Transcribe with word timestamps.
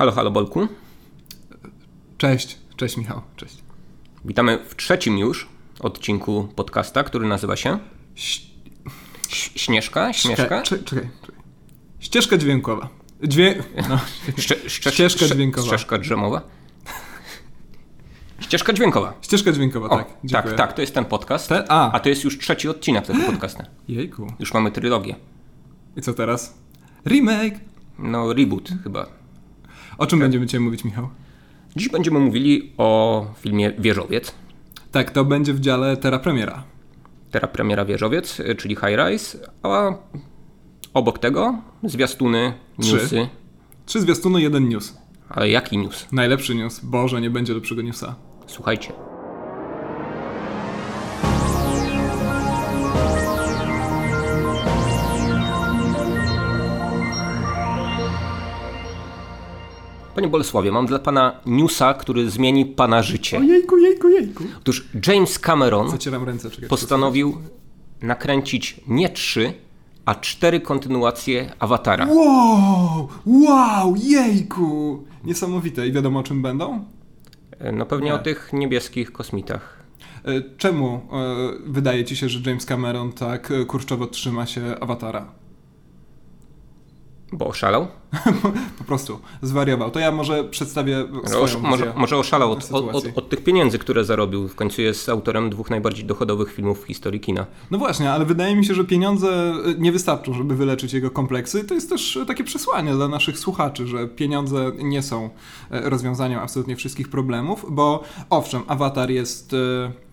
Halo, 0.00 0.12
halo 0.12 0.30
Bolku. 0.30 0.68
Cześć, 2.18 2.58
cześć 2.76 2.96
Michał, 2.96 3.20
cześć. 3.36 3.56
Witamy 4.24 4.58
w 4.68 4.76
trzecim 4.76 5.18
już 5.18 5.48
odcinku 5.80 6.48
podcasta, 6.56 7.04
który 7.04 7.28
nazywa 7.28 7.56
się 7.56 7.78
Śnieżka? 9.56 10.12
Śnieżka? 10.12 10.42
Czekaj, 10.62 10.62
czekaj, 10.62 10.84
czekaj. 10.84 11.10
Ścieżka 11.98 12.38
dźwiękowa. 12.38 12.88
Dźwię... 13.22 13.62
No. 13.88 13.98
Ście, 14.38 14.56
ście, 14.68 14.90
Ścieżka 14.94 15.24
ście- 15.26 15.34
dźwiękowa. 15.34 15.66
Ścieżka 15.66 15.98
drzemowa? 15.98 16.40
Ścieżka 18.40 18.72
dźwiękowa. 18.72 19.14
Ścieżka 19.20 19.52
dźwiękowa, 19.52 19.88
O, 19.88 19.96
tak. 19.96 20.08
tak, 20.08 20.16
dziękuję. 20.24 20.54
tak, 20.54 20.72
to 20.72 20.80
jest 20.80 20.94
ten 20.94 21.04
podcast. 21.04 21.48
Te- 21.48 21.64
a. 21.68 21.92
a 21.92 22.00
to 22.00 22.08
jest 22.08 22.24
już 22.24 22.38
trzeci 22.38 22.68
odcinek 22.68 23.06
tego 23.06 23.22
podcastu. 23.26 23.62
Jejku. 23.88 24.32
Już 24.38 24.54
mamy 24.54 24.70
trylogię. 24.70 25.16
I 25.96 26.00
co 26.02 26.14
teraz? 26.14 26.58
Remake! 27.06 27.60
No, 27.98 28.32
reboot 28.32 28.68
chyba. 28.84 29.19
O 30.00 30.06
czym 30.06 30.18
będziemy 30.18 30.46
dzisiaj 30.46 30.60
mówić, 30.60 30.84
Michał? 30.84 31.08
Dziś 31.76 31.88
będziemy 31.88 32.18
mówili 32.18 32.72
o 32.78 33.26
filmie 33.38 33.72
Wieżowiec. 33.78 34.34
Tak, 34.92 35.10
to 35.10 35.24
będzie 35.24 35.54
w 35.54 35.60
dziale 35.60 35.96
Terra 35.96 36.18
Premiera. 36.18 36.64
Teraz 37.30 37.50
premiera 37.50 37.84
Wieżowiec, 37.84 38.40
czyli 38.58 38.76
High 38.76 38.96
Rise, 38.96 39.38
a 39.62 39.92
obok 40.94 41.18
tego 41.18 41.58
zwiastuny, 41.82 42.52
Trzy. 42.80 42.92
newsy. 42.92 43.28
Trzy 43.86 44.00
zwiastuny, 44.00 44.42
jeden 44.42 44.68
news. 44.68 44.98
Ale 45.28 45.48
jaki 45.50 45.78
news? 45.78 46.06
Najlepszy 46.12 46.54
news. 46.54 46.80
Boże, 46.80 47.20
nie 47.20 47.30
będzie 47.30 47.54
lepszego 47.54 47.82
newsa. 47.82 48.14
Słuchajcie. 48.46 48.92
Panie 60.20 60.30
Bolesławie, 60.30 60.72
mam 60.72 60.86
dla 60.86 60.98
pana 60.98 61.40
newsa, 61.46 61.94
który 61.94 62.30
zmieni 62.30 62.66
pana 62.66 63.02
życie. 63.02 63.38
O 63.38 63.42
jejku, 63.42 63.76
jejku, 63.78 64.08
jejku. 64.08 64.44
Otóż 64.58 64.88
James 65.06 65.38
Cameron 65.38 65.90
ręce, 66.24 66.50
czekaj. 66.50 66.68
postanowił 66.68 67.36
nakręcić 68.02 68.80
nie 68.88 69.08
trzy, 69.08 69.52
a 70.04 70.14
cztery 70.14 70.60
kontynuacje 70.60 71.52
Awatara. 71.58 72.06
Wow! 72.06 73.08
Wow! 73.26 73.94
Jejku! 73.96 75.04
Niesamowite. 75.24 75.86
I 75.88 75.92
wiadomo 75.92 76.20
o 76.20 76.22
czym 76.22 76.42
będą? 76.42 76.84
No 77.72 77.86
pewnie 77.86 78.06
Nie. 78.06 78.14
o 78.14 78.18
tych 78.18 78.50
niebieskich 78.52 79.12
kosmitach. 79.12 79.80
E, 80.24 80.42
Czemu 80.56 80.86
e, 80.86 81.00
wydaje 81.66 82.04
ci 82.04 82.16
się, 82.16 82.28
że 82.28 82.50
James 82.50 82.66
Cameron 82.66 83.12
tak 83.12 83.50
e, 83.50 83.64
kurczowo 83.64 84.06
trzyma 84.06 84.46
się 84.46 84.62
awatara? 84.80 85.39
Bo 87.32 87.46
oszalał? 87.46 87.86
Po 88.78 88.84
prostu 88.84 89.20
zwariował. 89.42 89.90
To 89.90 89.98
ja 89.98 90.12
może 90.12 90.44
przedstawię 90.44 91.04
swoją 91.24 91.42
Osz, 91.42 91.56
może, 91.56 91.92
może 91.96 92.16
oszalał 92.16 92.52
od, 92.52 92.68
od, 92.72 92.94
od, 92.94 93.04
od 93.14 93.28
tych 93.28 93.44
pieniędzy, 93.44 93.78
które 93.78 94.04
zarobił. 94.04 94.48
W 94.48 94.54
końcu 94.54 94.82
jest 94.82 95.08
autorem 95.08 95.50
dwóch 95.50 95.70
najbardziej 95.70 96.04
dochodowych 96.04 96.52
filmów 96.52 96.82
w 96.82 96.86
historii 96.86 97.20
kina. 97.20 97.46
No 97.70 97.78
właśnie, 97.78 98.12
ale 98.12 98.24
wydaje 98.24 98.56
mi 98.56 98.64
się, 98.64 98.74
że 98.74 98.84
pieniądze 98.84 99.28
e, 99.28 99.74
nie 99.78 99.92
wystarczą, 99.92 100.34
żeby 100.34 100.56
wyleczyć 100.56 100.92
jego 100.92 101.10
kompleksy. 101.10 101.64
To 101.64 101.74
jest 101.74 101.88
też 101.88 102.16
e, 102.16 102.26
takie 102.26 102.44
przesłanie 102.44 102.92
dla 102.94 103.08
naszych 103.08 103.38
słuchaczy, 103.38 103.86
że 103.86 104.08
pieniądze 104.08 104.72
nie 104.78 105.02
są 105.02 105.30
e, 105.70 105.90
rozwiązaniem 105.90 106.40
absolutnie 106.40 106.76
wszystkich 106.76 107.08
problemów, 107.08 107.66
bo 107.70 108.02
owszem, 108.30 108.62
Avatar 108.66 109.10
jest 109.10 109.52
e, 109.52 110.09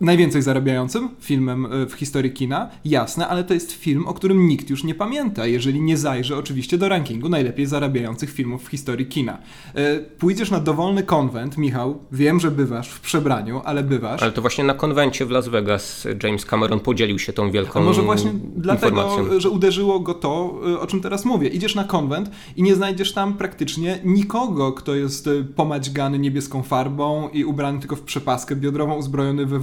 najwięcej 0.00 0.42
zarabiającym 0.42 1.08
filmem 1.20 1.66
e, 1.66 1.86
w 1.86 1.92
historii 1.92 2.32
kina, 2.32 2.70
jasne, 2.84 3.28
ale 3.28 3.44
to 3.44 3.54
jest 3.54 3.72
film, 3.72 4.06
o 4.06 4.14
którym 4.14 4.48
nikt 4.48 4.70
już 4.70 4.84
nie 4.84 4.94
pamięta, 4.94 5.46
jeżeli 5.46 5.80
nie 5.80 5.96
zajrzy 5.96 6.36
oczywiście 6.36 6.78
do 6.78 6.88
rankingu 6.88 7.28
najlepiej 7.28 7.66
zarabiających 7.66 8.30
filmów 8.30 8.64
w 8.64 8.68
historii 8.68 9.06
kina. 9.06 9.38
E, 9.74 9.98
Pójdziesz 9.98 10.50
na 10.50 10.60
dowolny 10.60 11.02
konwent, 11.02 11.58
Michał, 11.58 11.98
wiem, 12.12 12.40
że 12.40 12.50
bywasz 12.50 12.88
w 12.88 13.00
przebraniu, 13.00 13.60
ale 13.64 13.82
bywasz. 13.82 14.22
Ale 14.22 14.32
to 14.32 14.40
właśnie 14.40 14.64
na 14.64 14.74
konwencie 14.74 15.26
w 15.26 15.30
Las 15.30 15.48
Vegas 15.48 16.06
James 16.22 16.44
Cameron 16.44 16.80
podzielił 16.80 17.18
się 17.18 17.32
tą 17.32 17.50
wielką 17.50 17.80
A 17.80 17.82
może 17.82 18.02
właśnie 18.02 18.32
dlatego, 18.56 19.40
że 19.40 19.50
uderzyło 19.50 20.00
go 20.00 20.14
to, 20.14 20.60
y, 20.68 20.80
o 20.80 20.86
czym 20.86 21.00
teraz 21.00 21.24
mówię. 21.24 21.48
Idziesz 21.48 21.74
na 21.74 21.84
konwent 21.84 22.30
i 22.56 22.62
nie 22.62 22.74
znajdziesz 22.74 23.12
tam 23.12 23.34
praktycznie 23.34 23.98
nikogo, 24.04 24.72
kto 24.72 24.94
jest 24.94 25.28
pomaćgany 25.56 26.18
niebieską 26.18 26.62
farbą 26.62 27.28
i 27.32 27.44
ubrany 27.44 27.80
tylko 27.80 27.96
w 27.96 28.02
przepaskę 28.02 28.56
biodrową, 28.56 28.94
uzbrojony 28.94 29.46
we 29.46 29.58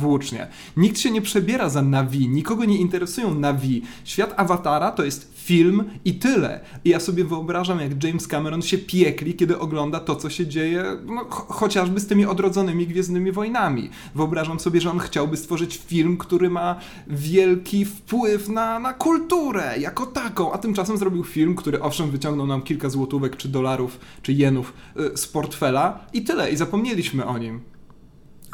Nikt 0.77 0.99
się 0.99 1.11
nie 1.11 1.21
przebiera 1.21 1.69
za 1.69 1.81
Navi, 1.81 2.29
nikogo 2.29 2.65
nie 2.65 2.77
interesują 2.77 3.35
Navi. 3.35 3.81
Świat 4.03 4.33
Awatara 4.37 4.91
to 4.91 5.05
jest 5.05 5.33
film 5.35 5.83
i 6.05 6.13
tyle. 6.13 6.59
I 6.85 6.89
ja 6.89 6.99
sobie 6.99 7.23
wyobrażam, 7.23 7.79
jak 7.79 8.03
James 8.03 8.27
Cameron 8.27 8.61
się 8.61 8.77
piekli, 8.77 9.33
kiedy 9.33 9.59
ogląda 9.59 9.99
to, 9.99 10.15
co 10.15 10.29
się 10.29 10.47
dzieje, 10.47 10.83
no, 11.05 11.23
ch- 11.23 11.47
chociażby 11.49 11.99
z 11.99 12.07
tymi 12.07 12.25
odrodzonymi 12.25 12.87
Gwiezdnymi 12.87 13.31
Wojnami. 13.31 13.89
Wyobrażam 14.15 14.59
sobie, 14.59 14.81
że 14.81 14.91
on 14.91 14.99
chciałby 14.99 15.37
stworzyć 15.37 15.79
film, 15.87 16.17
który 16.17 16.49
ma 16.49 16.75
wielki 17.07 17.85
wpływ 17.85 18.49
na, 18.49 18.79
na 18.79 18.93
kulturę 18.93 19.75
jako 19.79 20.05
taką, 20.05 20.51
a 20.53 20.57
tymczasem 20.57 20.97
zrobił 20.97 21.23
film, 21.23 21.55
który 21.55 21.81
owszem 21.81 22.11
wyciągnął 22.11 22.47
nam 22.47 22.61
kilka 22.61 22.89
złotówek, 22.89 23.37
czy 23.37 23.47
dolarów, 23.49 23.99
czy 24.21 24.33
jenów 24.33 24.73
y, 25.13 25.17
z 25.17 25.27
portfela 25.27 25.99
i 26.13 26.21
tyle, 26.21 26.51
i 26.51 26.55
zapomnieliśmy 26.57 27.25
o 27.25 27.37
nim. 27.37 27.59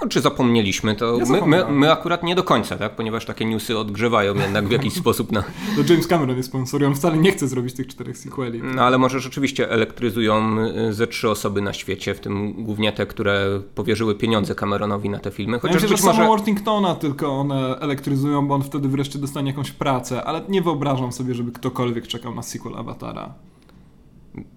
No, 0.01 0.07
czy 0.07 0.21
zapomnieliśmy, 0.21 0.95
to 0.95 1.17
Ja 1.17 1.25
my, 1.25 1.41
my, 1.45 1.71
my 1.71 1.91
akurat 1.91 2.23
nie 2.23 2.35
do 2.35 2.43
końca, 2.43 2.77
tak? 2.77 2.95
ponieważ 2.95 3.25
takie 3.25 3.45
newsy 3.45 3.77
odgrzewają 3.77 4.35
jednak 4.35 4.67
w 4.67 4.71
jakiś 4.77 4.93
sposób 4.93 5.31
na... 5.31 5.43
No 5.77 5.83
James 5.89 6.07
Cameron 6.07 6.37
jest 6.37 6.49
sponsorem, 6.49 6.89
on 6.89 6.95
wcale 6.95 7.17
nie 7.17 7.31
chce 7.31 7.47
zrobić 7.47 7.73
tych 7.73 7.87
czterech 7.87 8.17
sequeli. 8.17 8.61
No 8.63 8.81
ale 8.81 8.97
może 8.97 9.19
rzeczywiście 9.19 9.69
elektryzują 9.71 10.57
y, 10.89 10.93
ze 10.93 11.07
trzy 11.07 11.29
osoby 11.29 11.61
na 11.61 11.73
świecie, 11.73 12.13
w 12.13 12.19
tym 12.19 12.53
głównie 12.63 12.93
te, 12.93 13.05
które 13.05 13.61
powierzyły 13.75 14.15
pieniądze 14.15 14.55
Cameronowi 14.55 15.09
na 15.09 15.19
te 15.19 15.31
filmy. 15.31 15.53
Ja 15.53 15.59
Chociaż 15.59 15.73
myślę, 15.75 15.89
że 15.89 15.95
być 15.95 16.03
może... 16.03 16.17
samo 16.17 16.29
Worthingtona 16.29 16.95
tylko 16.95 17.31
one 17.39 17.79
elektryzują, 17.79 18.47
bo 18.47 18.55
on 18.55 18.63
wtedy 18.63 18.89
wreszcie 18.89 19.19
dostanie 19.19 19.51
jakąś 19.51 19.71
pracę, 19.71 20.23
ale 20.23 20.41
nie 20.49 20.61
wyobrażam 20.61 21.11
sobie, 21.11 21.35
żeby 21.35 21.51
ktokolwiek 21.51 22.07
czekał 22.07 22.35
na 22.35 22.41
sequel 22.41 22.75
Avatara. 22.75 23.33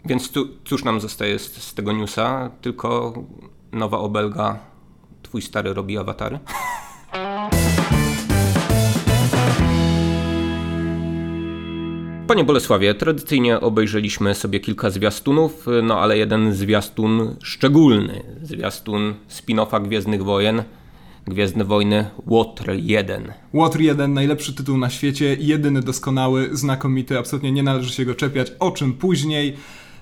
Więc 0.04 0.30
tu, 0.30 0.48
cóż 0.64 0.84
nam 0.84 1.00
zostaje 1.00 1.38
z, 1.38 1.52
z 1.52 1.74
tego 1.74 1.92
newsa? 1.92 2.50
Tylko 2.60 3.14
nowa 3.72 3.98
obelga, 3.98 4.58
twój 5.36 5.42
stary 5.42 5.74
robi 5.74 5.98
awatary? 5.98 6.38
Panie 12.26 12.44
Bolesławie, 12.44 12.94
tradycyjnie 12.94 13.60
obejrzeliśmy 13.60 14.34
sobie 14.34 14.60
kilka 14.60 14.90
zwiastunów, 14.90 15.66
no 15.82 16.00
ale 16.00 16.18
jeden 16.18 16.52
zwiastun 16.52 17.36
szczególny. 17.42 18.22
Zwiastun 18.42 19.14
spin-offa 19.28 19.82
Gwiezdnych 19.82 20.24
Wojen, 20.24 20.62
Gwiezdne 21.26 21.64
Wojny 21.64 22.10
Łotr 22.26 22.70
1. 22.76 23.32
Water 23.54 23.80
1, 23.80 24.14
najlepszy 24.14 24.54
tytuł 24.54 24.78
na 24.78 24.90
świecie, 24.90 25.36
jedyny 25.40 25.82
doskonały, 25.82 26.48
znakomity, 26.52 27.18
absolutnie 27.18 27.52
nie 27.52 27.62
należy 27.62 27.92
się 27.92 28.04
go 28.04 28.14
czepiać, 28.14 28.52
o 28.58 28.70
czym 28.70 28.92
później. 28.92 29.56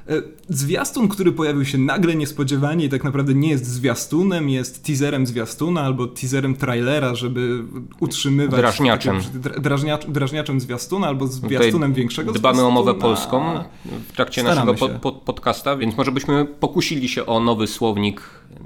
E, 0.08 0.22
Zwiastun, 0.48 1.08
który 1.08 1.32
pojawił 1.32 1.64
się 1.64 1.78
nagle 1.78 2.14
niespodziewanie 2.14 2.84
i 2.84 2.88
tak 2.88 3.04
naprawdę 3.04 3.34
nie 3.34 3.48
jest 3.48 3.66
zwiastunem, 3.66 4.48
jest 4.48 4.84
teaserem 4.84 5.26
zwiastuna 5.26 5.80
albo 5.80 6.06
teaserem 6.06 6.54
trailera, 6.56 7.14
żeby 7.14 7.64
utrzymywać... 8.00 8.60
Drażniaczem. 8.60 9.20
takie- 9.42 9.60
Drażniacz, 9.60 10.06
drażniaczem 10.06 10.60
zwiastuna 10.60 11.06
albo 11.06 11.26
zwiastunem 11.26 11.92
większego 11.92 12.32
Dbamy 12.32 12.62
o 12.64 12.70
mowę 12.70 12.90
zwiastuna. 12.90 13.14
polską 13.14 13.64
w 14.08 14.12
trakcie 14.12 14.40
Staramy 14.42 14.72
naszego 14.72 14.92
się. 14.92 14.98
po, 14.98 15.12
po, 15.12 15.20
podcasta, 15.20 15.76
więc 15.76 15.96
może 15.96 16.12
byśmy 16.12 16.44
pokusili 16.44 17.08
się 17.08 17.26
o 17.26 17.40
nowy 17.40 17.66
słownik 17.66 18.22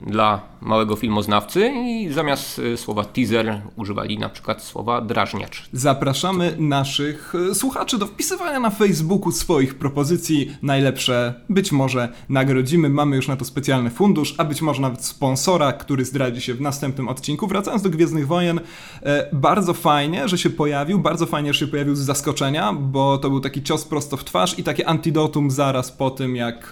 dla 0.07 0.41
małego 0.61 0.97
filmoznawcy 0.97 1.73
i 1.87 2.13
zamiast 2.13 2.59
y, 2.59 2.77
słowa 2.77 3.05
teaser 3.05 3.63
używali 3.77 4.19
na 4.19 4.29
przykład 4.29 4.63
słowa 4.63 5.01
drażniacz. 5.01 5.69
Zapraszamy 5.73 6.55
naszych 6.59 7.33
e, 7.51 7.55
słuchaczy 7.55 7.99
do 7.99 8.07
wpisywania 8.07 8.61
na 8.61 8.71
Facebooku 8.71 9.33
swoich 9.33 9.75
propozycji. 9.75 10.57
Najlepsze 10.63 11.28
być 11.49 11.73
może 11.73 12.09
nagrodzimy. 12.29 12.89
Mamy 12.89 13.17
już 13.17 13.29
na 13.29 13.37
to 13.37 13.45
specjalny 13.45 13.91
fundusz, 13.91 14.35
a 14.39 14.45
być 14.45 14.63
może 14.63 14.83
nawet 14.83 15.05
sponsora, 15.05 15.73
który 15.73 16.05
zdradzi 16.05 16.41
się 16.41 16.55
w 16.55 16.61
następnym 16.61 17.09
odcinku. 17.09 17.47
Wracając 17.47 17.83
do 17.83 17.91
Gwiezdnych 17.91 18.27
Wojen, 18.27 18.61
e, 19.03 19.29
bardzo 19.33 19.75
fajnie, 19.75 20.29
że 20.29 20.39
się 20.39 20.51
pojawił. 20.51 20.99
Bardzo 20.99 21.27
fajnie, 21.27 21.53
że 21.53 21.61
się 21.61 21.67
pojawił 21.67 21.97
z 21.97 22.01
zaskoczenia, 22.01 22.73
bo 22.73 23.19
to 23.19 23.31
był 23.31 23.41
taki 23.41 23.63
cios 23.63 23.85
prosto 23.85 24.17
w 24.17 24.25
twarz 24.25 24.59
i 24.59 24.65
takie 24.65 24.89
antidotum 24.89 25.51
zaraz 25.51 25.93
po 25.93 26.11
tym, 26.11 26.37
jak. 26.37 26.71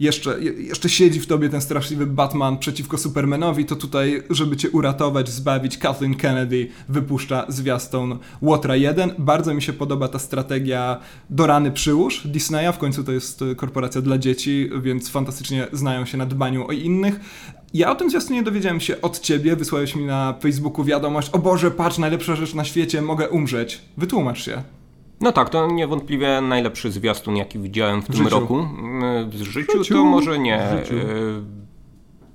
Jeszcze, 0.00 0.40
je- 0.40 0.52
jeszcze 0.52 0.88
siedzi 0.88 1.20
w 1.20 1.26
tobie 1.26 1.48
ten 1.48 1.60
straszliwy 1.60 2.06
Batman 2.06 2.58
przeciwko 2.58 2.98
Supermanowi, 2.98 3.64
to 3.64 3.76
tutaj, 3.76 4.22
żeby 4.30 4.56
cię 4.56 4.70
uratować, 4.70 5.28
zbawić, 5.28 5.78
Kathleen 5.78 6.14
Kennedy 6.14 6.68
wypuszcza 6.88 7.46
zwiastun 7.48 8.18
Łotra 8.42 8.76
1. 8.76 9.12
Bardzo 9.18 9.54
mi 9.54 9.62
się 9.62 9.72
podoba 9.72 10.08
ta 10.08 10.18
strategia 10.18 11.00
do 11.30 11.46
rany 11.46 11.70
przyłóż 11.72 12.26
Disneya, 12.26 12.72
w 12.72 12.78
końcu 12.78 13.04
to 13.04 13.12
jest 13.12 13.42
y, 13.42 13.54
korporacja 13.56 14.00
dla 14.00 14.18
dzieci, 14.18 14.70
więc 14.82 15.08
fantastycznie 15.08 15.66
znają 15.72 16.06
się 16.06 16.18
na 16.18 16.26
dbaniu 16.26 16.66
o 16.68 16.72
innych. 16.72 17.20
Ja 17.74 17.90
o 17.92 17.94
tym 17.94 18.10
zwiastunie 18.10 18.42
dowiedziałem 18.42 18.80
się 18.80 19.00
od 19.00 19.20
ciebie, 19.20 19.56
wysłałeś 19.56 19.96
mi 19.96 20.04
na 20.04 20.34
Facebooku 20.42 20.84
wiadomość, 20.84 21.30
o 21.30 21.38
Boże, 21.38 21.70
patrz, 21.70 21.98
najlepsza 21.98 22.36
rzecz 22.36 22.54
na 22.54 22.64
świecie, 22.64 23.02
mogę 23.02 23.28
umrzeć. 23.28 23.80
Wytłumacz 23.96 24.44
się. 24.44 24.62
No 25.20 25.32
tak, 25.32 25.50
to 25.50 25.66
niewątpliwie 25.66 26.40
najlepszy 26.40 26.90
zwiastun, 26.92 27.36
jaki 27.36 27.58
widziałem 27.58 28.02
w, 28.02 28.04
W 28.04 28.06
tym 28.06 28.16
życiu. 28.16 28.30
roku. 28.40 28.58
Mm, 28.58 29.30
W 29.30 29.34
życiu, 29.42 29.78
życiu. 29.78 29.94
to 29.94 30.04
może 30.04 30.38
nie. 30.38 30.56
E, 30.62 30.82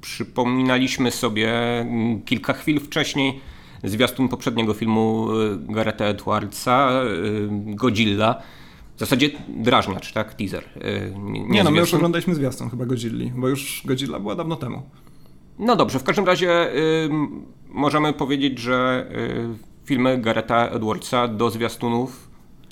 Przypominaliśmy 0.02 1.12
sobie 1.12 1.80
mm, 1.80 2.22
kilka 2.22 2.54
chwil 2.54 2.80
wcześniej 2.80 3.40
zwiastun 3.84 4.30
poprzedniego 4.30 4.74
filmu 4.74 5.28
e, 5.32 5.74
Garetha 5.74 6.06
Edwardsa, 6.06 6.90
e, 6.92 7.06
Godzilla. 7.76 8.42
W 8.96 9.00
zasadzie 9.00 9.30
drażniacz, 9.50 10.14
tak? 10.14 10.34
Teaser. 10.34 10.64
Nie, 11.20 11.40
Nie, 11.48 11.64
no 11.64 11.72
my 11.72 11.80
już 11.80 11.94
oglądaliśmy 11.94 12.36
zwiastun 12.36 12.70
chyba 12.70 12.86
Godzilli, 12.86 13.32
bo 13.36 13.48
już 13.48 13.82
Godzilla 13.86 14.20
była 14.20 14.36
dawno 14.36 14.56
temu. 14.56 14.82
No 15.60 15.76
dobrze, 15.76 16.00
w 16.00 16.04
każdym 16.04 16.26
razie 16.26 16.70
ym, 17.06 17.46
możemy 17.70 18.14
powiedzieć, 18.14 18.60
że 18.60 19.08
y, 19.12 19.86
filmy 19.86 20.18
Garetha 20.18 20.68
Edwardsa 20.68 21.28
do 21.28 21.50
zwiastunów 21.50 22.29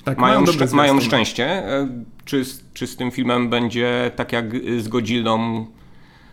Tak, 0.08 0.18
mają, 0.18 0.44
dobre 0.44 0.66
szczę- 0.66 0.74
mają 0.76 1.00
szczęście. 1.00 1.62
Y, 1.82 1.88
Czy, 2.24 2.44
z- 2.44 2.64
czy 2.74 2.86
z 2.86 2.96
tym 2.96 3.10
filmem 3.10 3.48
będzie 3.50 4.10
tak 4.16 4.32
jak 4.32 4.44
z 4.78 4.88
Godzillą, 4.88 5.66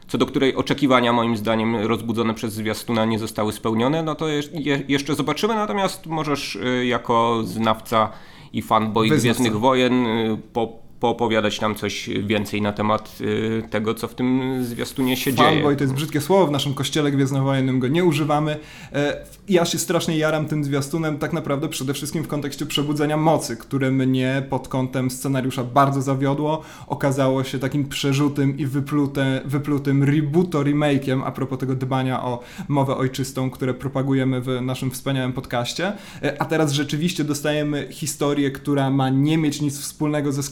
co 0.07 0.17
do 0.17 0.25
której 0.25 0.55
oczekiwania 0.55 1.13
moim 1.13 1.37
zdaniem 1.37 1.75
rozbudzone 1.75 2.33
przez 2.33 2.53
zwiastuna 2.53 3.05
nie 3.05 3.19
zostały 3.19 3.53
spełnione, 3.53 4.03
no 4.03 4.15
to 4.15 4.27
je, 4.27 4.41
je, 4.53 4.81
jeszcze 4.87 5.15
zobaczymy. 5.15 5.55
Natomiast 5.55 6.05
możesz 6.05 6.55
y, 6.55 6.85
jako 6.85 7.41
znawca 7.45 8.09
i 8.53 8.61
fanboy. 8.61 9.07
Gwiezdnych 9.21 9.59
Wojen 9.59 10.05
y, 10.07 10.37
po, 10.53 10.84
poopowiadać 11.05 11.61
nam 11.61 11.75
coś 11.75 12.09
więcej 12.23 12.61
na 12.61 12.73
temat 12.73 13.17
y, 13.21 13.63
tego, 13.69 13.93
co 13.93 14.07
w 14.07 14.15
tym 14.15 14.57
zwiastunie 14.63 15.17
się 15.17 15.33
dzieje. 15.33 15.49
Fanboy 15.49 15.75
to 15.75 15.83
jest 15.83 15.93
brzydkie 15.93 16.21
słowo, 16.21 16.47
w 16.47 16.51
naszym 16.51 16.73
kościele 16.73 17.11
gwiezdnowojennym 17.11 17.79
go 17.79 17.87
nie 17.87 18.03
używamy. 18.03 18.57
E, 18.93 19.17
Ja 19.49 19.65
się 19.65 19.77
strasznie 19.79 20.17
jaram 20.17 20.45
tym 20.45 20.63
zwiastunem 20.63 21.17
tak 21.17 21.33
naprawdę 21.33 21.69
przede 21.69 21.93
wszystkim 21.93 22.23
w 22.23 22.27
kontekście 22.27 22.65
Przebudzenia 22.65 23.17
Mocy, 23.17 23.57
które 23.57 23.91
mnie 23.91 24.43
pod 24.49 24.67
kątem 24.67 25.11
scenariusza 25.11 25.63
bardzo 25.63 26.01
zawiodło. 26.01 26.61
Okazało 26.87 27.43
się 27.43 27.59
takim 27.59 27.85
przerzutym 27.87 28.57
i 28.57 28.65
wyplute, 28.65 29.41
wyplutym 29.45 30.03
rebooto 30.03 30.59
remake'iem 30.63 31.21
a 31.25 31.31
propos 31.31 31.59
tego 31.59 31.75
dbania 31.75 32.23
o 32.23 32.39
mowę 32.67 32.95
ojczystą, 32.97 33.49
które 33.49 33.73
propagujemy 33.73 34.41
w 34.41 34.61
naszym 34.61 34.91
wspaniałym 34.91 35.33
podcaście. 35.33 35.93
E, 36.23 36.41
A 36.41 36.45
teraz 36.45 36.71
rzeczywiście 36.71 37.23
dostajemy 37.23 37.87
historię, 37.91 38.51
która 38.51 38.89
ma 38.89 39.09
nie 39.09 39.37
mieć 39.37 39.61
nic 39.61 39.79
wspólnego 39.79 40.31
ze 40.31 40.43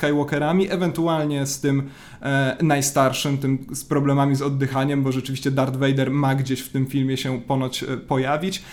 Skywalkerami, 0.44 0.72
ewentualnie 0.72 1.46
z 1.46 1.60
tym 1.60 1.90
e, 2.22 2.58
najstarszym, 2.62 3.38
tym 3.38 3.66
z 3.74 3.86
problemami 3.86 4.36
z 4.36 4.42
oddychaniem, 4.42 5.04
bo 5.04 5.12
rzeczywiście 5.12 5.52
Darth 5.52 5.78
Vader 5.78 6.12
ma 6.12 6.36
gdzieś 6.36 6.62
w 6.62 6.70
tym 6.70 6.86
filmie 6.86 7.18
się 7.18 7.42
ponoć 7.42 7.84
e, 7.84 7.98
pojawić. 7.98 8.64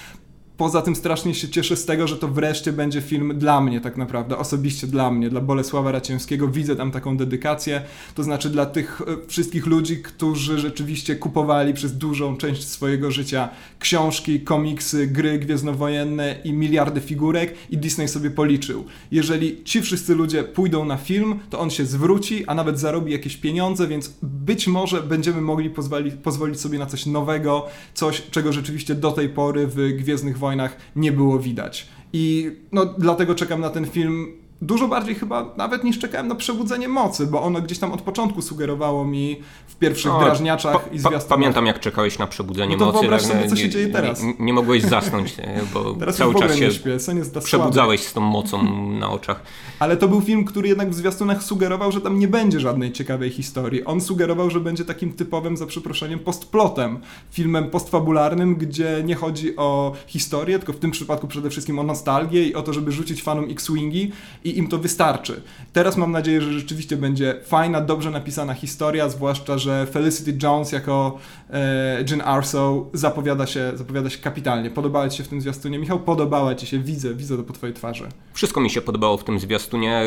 Poza 0.61 0.83
tym 0.83 0.97
strasznie 0.97 1.35
się 1.35 1.49
cieszę 1.49 1.77
z 1.77 1.87
tego, 1.87 2.07
że 2.07 2.17
to 2.17 2.29
wreszcie 2.29 2.73
będzie 2.73 3.01
film 3.01 3.39
dla 3.39 3.61
mnie 3.61 3.81
tak 3.81 3.97
naprawdę, 3.97 4.37
osobiście 4.37 4.87
dla 4.87 5.11
mnie, 5.11 5.31
dla 5.31 5.41
Bolesława 5.41 5.93
Raciemskiego. 5.93 6.49
Widzę 6.49 6.77
tam 6.77 6.91
taką 6.91 7.17
dedykację, 7.17 7.83
to 8.15 8.23
znaczy 8.23 8.51
dla 8.51 8.67
tych 8.67 9.01
e, 9.01 9.27
wszystkich 9.29 9.67
ludzi, 9.67 10.03
którzy 10.03 10.59
rzeczywiście 10.59 11.17
kupowali 11.17 11.75
przez 11.75 11.99
dużą 11.99 12.37
część 12.37 12.69
swojego 12.69 13.11
życia 13.11 13.49
książki, 13.79 14.41
komiksy, 14.41 15.07
gry 15.07 15.39
gwiezdnowojenne 15.39 16.37
i 16.45 16.53
miliardy 16.53 17.01
figurek 17.01 17.55
i 17.71 17.79
Disney 17.79 18.09
sobie 18.09 18.31
policzył. 18.31 18.85
Jeżeli 19.11 19.65
ci 19.65 19.83
wszyscy 19.83 20.15
ludzie 20.15 20.45
pójdą 20.45 20.85
na 20.85 20.97
film, 20.97 21.39
to 21.51 21.61
on 21.61 21.71
się 21.71 21.87
zwróci, 21.87 22.47
a 22.47 22.55
nawet 22.55 22.79
zarobi 22.79 23.13
jakieś 23.13 23.37
pieniądze, 23.37 23.89
więc 23.89 24.15
być 24.23 24.67
może 24.67 25.03
będziemy 25.03 25.41
mogli 25.41 25.71
pozwoli, 25.71 26.13
pozwolić 26.13 26.61
sobie 26.61 26.79
na 26.79 26.87
coś 26.87 27.07
nowego, 27.07 27.67
coś, 27.95 28.23
czego 28.31 28.53
rzeczywiście 28.53 28.95
do 28.95 29.13
tej 29.13 29.29
pory 29.29 29.67
w 29.67 29.93
Gwiezdnych 29.93 30.39
Wojnach 30.39 30.50
nie 30.97 31.13
było 31.13 31.39
widać. 31.39 31.89
I 32.13 32.51
no, 32.73 32.87
dlatego 32.87 33.35
czekam 33.35 33.61
na 33.61 33.71
ten 33.71 33.87
film 33.87 34.27
dużo 34.63 34.89
bardziej 34.89 35.15
chyba 35.15 35.55
nawet 35.57 35.85
niż 35.85 35.99
czekałem 35.99 36.29
na 36.29 36.35
Przebudzenie 36.35 36.89
Mocy, 36.89 37.27
bo 37.27 37.43
ono 37.43 37.61
gdzieś 37.61 37.79
tam 37.79 37.93
od 37.93 38.03
początku 38.03 38.43
sugerowało 38.43 39.05
mi 39.05 39.37
w 39.67 39.77
pierwszych 39.77 40.15
O, 40.15 40.21
drażniaczach 40.21 40.73
pa- 40.85 40.95
i 40.95 40.99
zwiastunach. 40.99 41.27
Pamiętam, 41.27 41.67
jak 41.67 41.81
czekałeś 41.81 42.19
na 42.19 42.27
przebudzenie 42.27 42.77
No 42.77 42.79
to 42.79 42.87
mocy. 42.87 42.99
wyobraź 43.01 43.23
tak, 43.23 43.33
sobie, 43.33 43.49
co 43.49 43.55
nie- 43.55 43.61
się 43.63 43.69
dzieje 43.69 43.89
teraz. 43.89 44.23
Nie, 44.23 44.35
nie 44.39 44.53
mogłeś 44.53 44.83
zasnąć, 44.83 45.37
bo 45.75 45.93
Teraz 46.01 46.17
cały 46.17 46.35
czas 46.35 46.51
nie 46.53 46.59
się 46.59 46.73
śpię, 46.73 47.01
słaby. 47.01 47.41
przebudzałeś 47.45 48.01
z 48.01 48.13
tą 48.13 48.21
mocą 48.21 48.63
na 48.91 49.11
oczach. 49.11 49.43
Ale 49.79 49.97
to 49.97 50.09
był 50.09 50.21
film, 50.21 50.45
który 50.45 50.69
jednak 50.69 50.91
w 50.91 50.95
zwiastunach 50.95 51.43
sugerował, 51.43 51.93
że 51.93 52.01
tam 52.01 52.19
nie 52.19 52.29
będzie 52.29 52.61
żadnej 52.61 52.93
ciekawej 52.93 53.31
historii. 53.31 53.85
On 53.85 54.01
sugerował, 54.01 54.51
że 54.51 54.61
będzie 54.61 54.85
takim 54.85 55.13
typowym, 55.13 55.57
za 55.57 55.67
przeproszeniem, 55.67 56.19
postplotem. 56.19 56.99
Filmem 57.31 57.71
postfabularnym, 57.71 58.57
gdzie 58.57 59.03
nie 59.05 59.15
chodzi 59.15 59.57
o 59.57 59.93
historię, 60.07 60.59
tylko 60.59 60.73
w 60.73 60.79
tym 60.79 60.91
przypadku 60.91 61.29
przede 61.29 61.51
wszystkim 61.51 61.79
o 61.79 61.83
nostalgię 61.83 62.45
i 62.49 62.55
o 62.55 62.63
to, 62.63 62.73
żeby 62.73 62.93
rzucić 62.93 63.23
fanom 63.23 63.51
X-Wingi 63.51 64.13
i 64.45 64.50
im 64.59 64.69
to 64.69 64.79
wystarczy. 64.79 65.43
Teraz 65.73 65.97
mam 65.97 66.13
nadzieję, 66.13 66.41
że 66.41 66.53
rzeczywiście 66.53 66.97
będzie 66.97 67.41
fajna, 67.45 67.81
dobrze 67.81 68.11
napisana 68.11 68.55
historia, 68.55 69.09
zwłaszcza, 69.09 69.59
że 69.59 69.87
Felicity 69.87 70.39
Jones 70.43 70.73
jako 70.73 71.19
e, 71.51 72.05
Jyn 72.11 72.23
Arso 72.25 72.87
zapowiada 72.93 73.47
się, 73.47 73.73
zapowiada 73.75 74.11
się 74.11 74.19
kapitalnie. 74.19 74.71
Podobała 74.71 75.09
Ci 75.09 75.19
się 75.19 75.25
w 75.25 75.29
tym 75.29 75.41
zwiastunie? 75.41 75.79
Michał, 75.79 76.01
podobała 76.01 76.55
Ci 76.55 76.67
się, 76.67 76.79
widzę, 76.79 77.15
widzę 77.15 77.37
to 77.37 77.43
po 77.43 77.53
Twojej 77.53 77.75
twarzy. 77.75 78.09
Wszystko 78.33 78.61
mi 78.61 78.71
się 78.71 78.81
podobało 78.81 79.17
w 79.17 79.25
tym 79.25 79.41
zwiastunie. 79.41 80.03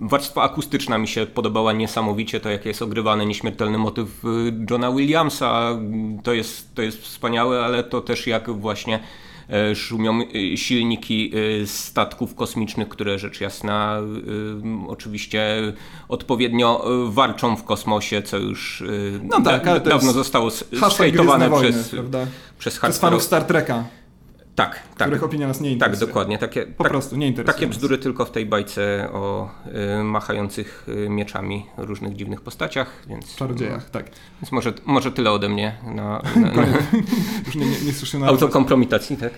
Warstwa 0.00 0.42
akustyczna 0.42 0.98
mi 0.98 1.08
się 1.08 1.26
podobała 1.26 1.72
niesamowicie. 1.72 2.40
To, 2.40 2.50
jak 2.50 2.66
jest 2.66 2.82
ogrywany 2.82 3.26
nieśmiertelny 3.26 3.78
motyw 3.78 4.24
y, 4.24 4.28
Johna 4.70 4.92
Williamsa, 4.92 5.78
to 6.22 6.32
jest, 6.32 6.74
to 6.74 6.82
jest 6.82 7.02
wspaniałe, 7.02 7.64
ale 7.64 7.84
to 7.84 8.00
też 8.00 8.26
jak 8.26 8.50
właśnie 8.50 9.00
szumią 9.74 10.20
y, 10.34 10.56
silniki 10.56 11.32
y, 11.62 11.66
statków 11.66 12.34
kosmicznych, 12.34 12.88
które 12.88 13.18
rzecz 13.18 13.40
jasna 13.40 14.00
oczywiście 14.88 15.72
odpowiednio 16.08 16.84
warczą 17.08 17.56
w 17.56 17.64
kosmosie, 17.64 18.22
co 18.22 18.38
już 18.38 18.84
No 19.22 19.40
tak, 19.40 19.64
da, 19.64 19.80
dawno 19.80 20.12
zostało 20.12 20.50
skejtowane 20.90 21.48
Wojny, 21.48 21.72
przez, 22.58 22.78
przez 22.78 22.98
fanów 22.98 23.22
Star 23.22 23.44
Treka, 23.44 23.84
Tak, 24.56 24.74
tak. 24.74 24.82
których 24.94 25.22
opinia 25.22 25.48
nas 25.48 25.60
nie 25.60 25.68
Tak, 25.68 25.72
interesuje. 25.74 26.06
dokładnie. 26.06 26.38
Takie, 26.38 26.66
Po 26.66 26.84
tak, 26.84 26.92
prostu 26.92 27.16
nie 27.16 27.26
interesuje 27.26 27.54
takie 27.54 27.66
bzdury 27.66 27.98
tylko 27.98 28.24
w 28.24 28.30
tej 28.30 28.46
bajce 28.46 29.08
o 29.12 29.50
y, 30.00 30.04
machających 30.04 30.86
y, 30.88 31.08
mieczami 31.08 31.66
różnych 31.76 32.16
dziwnych 32.16 32.40
postaciach, 32.40 33.02
więc, 33.06 33.36
Czarodziejach, 33.36 33.90
tak. 33.90 34.10
więc 34.42 34.52
może, 34.52 34.72
może 34.86 35.12
tyle 35.12 35.30
ode 35.30 35.48
mnie 35.48 35.78
na, 35.84 36.22
na, 36.36 36.52
na 36.52 36.66
Już 37.46 37.54
nie, 37.54 37.66
nie, 37.66 37.76
nie 38.14 38.20
na 38.20 38.26
autokompromitacji, 38.26 39.16
tak? 39.16 39.32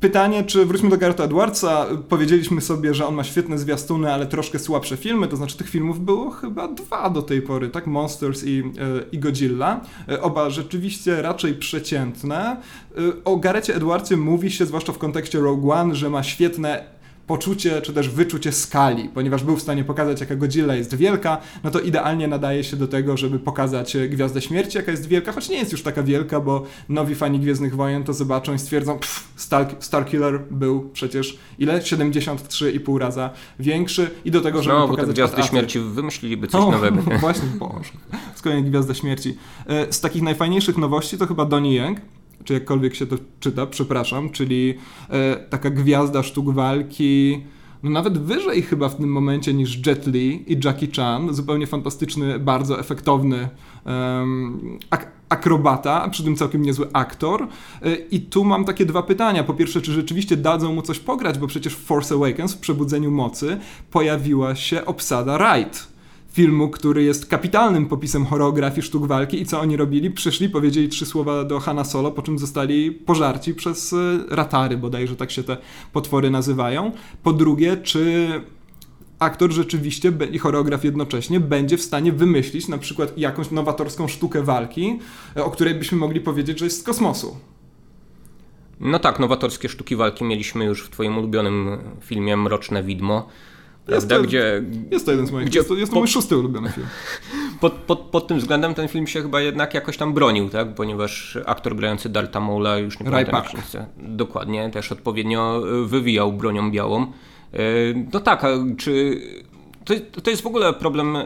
Pytanie, 0.00 0.44
czy 0.44 0.66
wróćmy 0.66 0.90
do 0.90 0.98
Garreta 0.98 1.24
Edwardsa. 1.24 1.86
Powiedzieliśmy 2.08 2.60
sobie, 2.60 2.94
że 2.94 3.06
on 3.06 3.14
ma 3.14 3.24
świetne 3.24 3.58
zwiastuny, 3.58 4.12
ale 4.12 4.26
troszkę 4.26 4.58
słabsze 4.58 4.96
filmy, 4.96 5.28
to 5.28 5.36
znaczy 5.36 5.56
tych 5.56 5.68
filmów 5.68 6.04
było 6.04 6.30
chyba 6.30 6.68
dwa 6.68 7.10
do 7.10 7.22
tej 7.22 7.42
pory, 7.42 7.68
tak? 7.68 7.86
Monsters 7.86 8.44
i, 8.44 8.58
e, 8.58 8.64
i 9.12 9.18
Godzilla. 9.18 9.80
E, 10.08 10.22
Oba 10.22 10.50
rzeczywiście 10.50 11.22
raczej 11.22 11.54
przeciętne. 11.54 12.56
E, 12.96 13.00
O 13.24 13.36
Garecie 13.36 13.74
Edwardsie 13.76 14.16
mówi 14.16 14.50
się, 14.50 14.66
zwłaszcza 14.66 14.92
w 14.92 14.98
kontekście 14.98 15.38
Rogue 15.40 15.72
One, 15.72 15.94
że 15.94 16.10
ma 16.10 16.22
świetne 16.22 16.84
poczucie 17.32 17.82
czy 17.82 17.92
też 17.92 18.08
wyczucie 18.08 18.52
skali, 18.52 19.08
ponieważ 19.08 19.44
był 19.44 19.56
w 19.56 19.62
stanie 19.62 19.84
pokazać, 19.84 20.20
jaka 20.20 20.36
Godzilla 20.36 20.74
jest 20.74 20.94
wielka, 20.94 21.38
no 21.64 21.70
to 21.70 21.80
idealnie 21.80 22.28
nadaje 22.28 22.64
się 22.64 22.76
do 22.76 22.88
tego, 22.88 23.16
żeby 23.16 23.38
pokazać 23.38 23.96
e, 23.96 24.08
Gwiazdę 24.08 24.40
Śmierci, 24.40 24.78
jaka 24.78 24.90
jest 24.90 25.06
wielka, 25.08 25.32
choć 25.32 25.48
nie 25.48 25.56
jest 25.56 25.72
już 25.72 25.82
taka 25.82 26.02
wielka, 26.02 26.40
bo 26.40 26.64
nowi 26.88 27.14
fani 27.14 27.40
Gwiezdnych 27.40 27.76
Wojen 27.76 28.04
to 28.04 28.12
zobaczą 28.12 28.54
i 28.54 28.58
stwierdzą, 28.58 28.98
pff, 28.98 29.28
Star, 29.36 29.76
Starkiller 29.80 30.40
był 30.50 30.90
przecież 30.92 31.38
ile? 31.58 31.78
73,5 31.78 32.98
raza 32.98 33.30
większy 33.58 34.10
i 34.24 34.30
do 34.30 34.40
tego, 34.40 34.62
żeby 34.62 34.76
No, 34.76 34.88
pokazać 34.88 35.14
Gwiazdy 35.14 35.36
Ad-Atra. 35.36 35.50
Śmierci 35.50 35.80
wymyśliliby 35.80 36.46
coś 36.48 36.64
O, 36.64 36.70
nowego. 36.70 37.02
Właśnie, 37.20 37.48
Boże. 37.58 37.90
Z 38.34 38.42
kolei 38.42 38.62
Gwiazda 38.62 38.94
Śmierci. 38.94 39.36
E, 39.66 39.92
Z 39.92 40.00
takich 40.00 40.22
najfajniejszych 40.22 40.76
nowości 40.76 41.18
to 41.18 41.26
chyba 41.26 41.44
Donnie 41.44 41.74
Yang, 41.74 41.98
czy 42.44 42.54
jakkolwiek 42.54 42.94
się 42.94 43.06
to 43.06 43.16
czyta, 43.40 43.66
przepraszam, 43.66 44.30
czyli 44.30 44.74
e, 45.10 45.36
taka 45.36 45.70
gwiazda 45.70 46.22
sztuk 46.22 46.50
walki, 46.54 47.42
no 47.82 47.90
nawet 47.90 48.18
wyżej 48.18 48.62
chyba 48.62 48.88
w 48.88 48.96
tym 48.96 49.12
momencie 49.12 49.54
niż 49.54 49.86
Jet 49.86 50.06
Li 50.06 50.52
i 50.52 50.60
Jackie 50.64 50.88
Chan, 50.96 51.34
zupełnie 51.34 51.66
fantastyczny, 51.66 52.38
bardzo 52.38 52.80
efektowny 52.80 53.48
em, 53.84 54.78
ak- 54.90 55.12
akrobata, 55.28 56.08
przy 56.08 56.24
tym 56.24 56.36
całkiem 56.36 56.62
niezły 56.62 56.86
aktor. 56.92 57.48
E, 57.82 57.94
I 57.94 58.20
tu 58.20 58.44
mam 58.44 58.64
takie 58.64 58.86
dwa 58.86 59.02
pytania. 59.02 59.44
Po 59.44 59.54
pierwsze, 59.54 59.80
czy 59.80 59.92
rzeczywiście 59.92 60.36
dadzą 60.36 60.74
mu 60.74 60.82
coś 60.82 60.98
pograć, 60.98 61.38
bo 61.38 61.46
przecież 61.46 61.74
w 61.74 61.84
Force 61.84 62.14
Awakens, 62.14 62.54
w 62.54 62.58
Przebudzeniu 62.58 63.10
Mocy, 63.10 63.58
pojawiła 63.90 64.54
się 64.54 64.84
obsada 64.86 65.38
Wright 65.38 65.91
filmu, 66.32 66.68
który 66.68 67.02
jest 67.02 67.26
kapitalnym 67.26 67.86
popisem 67.86 68.26
choreografii 68.26 68.82
sztuk 68.82 69.06
walki 69.06 69.42
i 69.42 69.46
co 69.46 69.60
oni 69.60 69.76
robili? 69.76 70.10
Przyszli, 70.10 70.48
powiedzieli 70.48 70.88
trzy 70.88 71.06
słowa 71.06 71.44
do 71.44 71.60
Hanna 71.60 71.84
Solo, 71.84 72.10
po 72.10 72.22
czym 72.22 72.38
zostali 72.38 72.92
pożarci 72.92 73.54
przez 73.54 73.92
e, 73.92 73.96
ratary, 74.28 74.76
bodajże 74.76 75.16
tak 75.16 75.30
się 75.30 75.42
te 75.42 75.56
potwory 75.92 76.30
nazywają. 76.30 76.92
Po 77.22 77.32
drugie, 77.32 77.76
czy 77.76 78.28
aktor 79.18 79.52
rzeczywiście 79.52 80.12
i 80.32 80.38
choreograf 80.38 80.84
jednocześnie 80.84 81.40
będzie 81.40 81.76
w 81.76 81.82
stanie 81.82 82.12
wymyślić 82.12 82.68
na 82.68 82.78
przykład 82.78 83.18
jakąś 83.18 83.50
nowatorską 83.50 84.08
sztukę 84.08 84.42
walki, 84.42 84.98
e, 85.36 85.44
o 85.44 85.50
której 85.50 85.74
byśmy 85.74 85.98
mogli 85.98 86.20
powiedzieć, 86.20 86.58
że 86.58 86.64
jest 86.64 86.80
z 86.80 86.82
kosmosu. 86.82 87.36
No 88.80 88.98
tak, 88.98 89.18
nowatorskie 89.18 89.68
sztuki 89.68 89.96
walki 89.96 90.24
mieliśmy 90.24 90.64
już 90.64 90.84
w 90.84 90.90
twoim 90.90 91.18
ulubionym 91.18 91.78
filmie 92.00 92.36
Mroczne 92.36 92.82
Widmo. 92.82 93.28
Jest 93.88 94.08
Prawda? 94.08 94.16
to, 94.16 94.22
Gdzie, 94.28 94.62
jest 94.90 95.04
to 95.06 95.10
jeden 95.10 95.26
z 95.26 95.30
moich, 95.30 95.46
gdzie 95.46 95.58
jest 95.58 95.68
to, 95.68 95.74
jest 95.74 95.90
to 95.92 95.94
po- 95.94 96.00
mój 96.00 96.08
szósty 96.08 96.36
ulubiony 96.38 96.70
film. 96.70 96.86
pod, 97.60 97.72
pod, 97.72 97.98
pod 98.00 98.26
tym 98.26 98.38
względem 98.38 98.74
ten 98.74 98.88
film 98.88 99.06
się 99.06 99.22
chyba 99.22 99.40
jednak 99.40 99.74
jakoś 99.74 99.96
tam 99.96 100.14
bronił, 100.14 100.48
tak? 100.48 100.74
Ponieważ 100.74 101.38
aktor 101.46 101.76
grający 101.76 102.08
Darta 102.08 102.40
Maula, 102.40 102.78
już 102.78 103.00
nie 103.00 103.10
Ray 103.10 103.24
pamiętam 103.26 103.60
jak 103.74 103.86
dokładnie, 103.96 104.70
też 104.70 104.92
odpowiednio 104.92 105.62
y, 105.84 105.86
wywijał 105.86 106.32
bronią 106.32 106.70
białą. 106.70 107.06
Y, 107.54 108.06
No 108.12 108.20
tak, 108.20 108.44
a 108.44 108.48
czy... 108.78 109.20
To, 109.84 109.94
to 110.22 110.30
jest 110.30 110.42
w 110.42 110.46
ogóle 110.46 110.72
problem 110.72 111.16
y, 111.16 111.24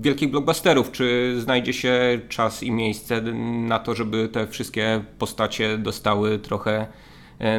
wielkich 0.00 0.30
blockbusterów. 0.30 0.92
Czy 0.92 1.36
znajdzie 1.40 1.72
się 1.72 2.20
czas 2.28 2.62
i 2.62 2.70
miejsce 2.70 3.22
na 3.66 3.78
to, 3.78 3.94
żeby 3.94 4.28
te 4.28 4.46
wszystkie 4.46 5.04
postacie 5.18 5.78
dostały 5.78 6.38
trochę 6.38 6.86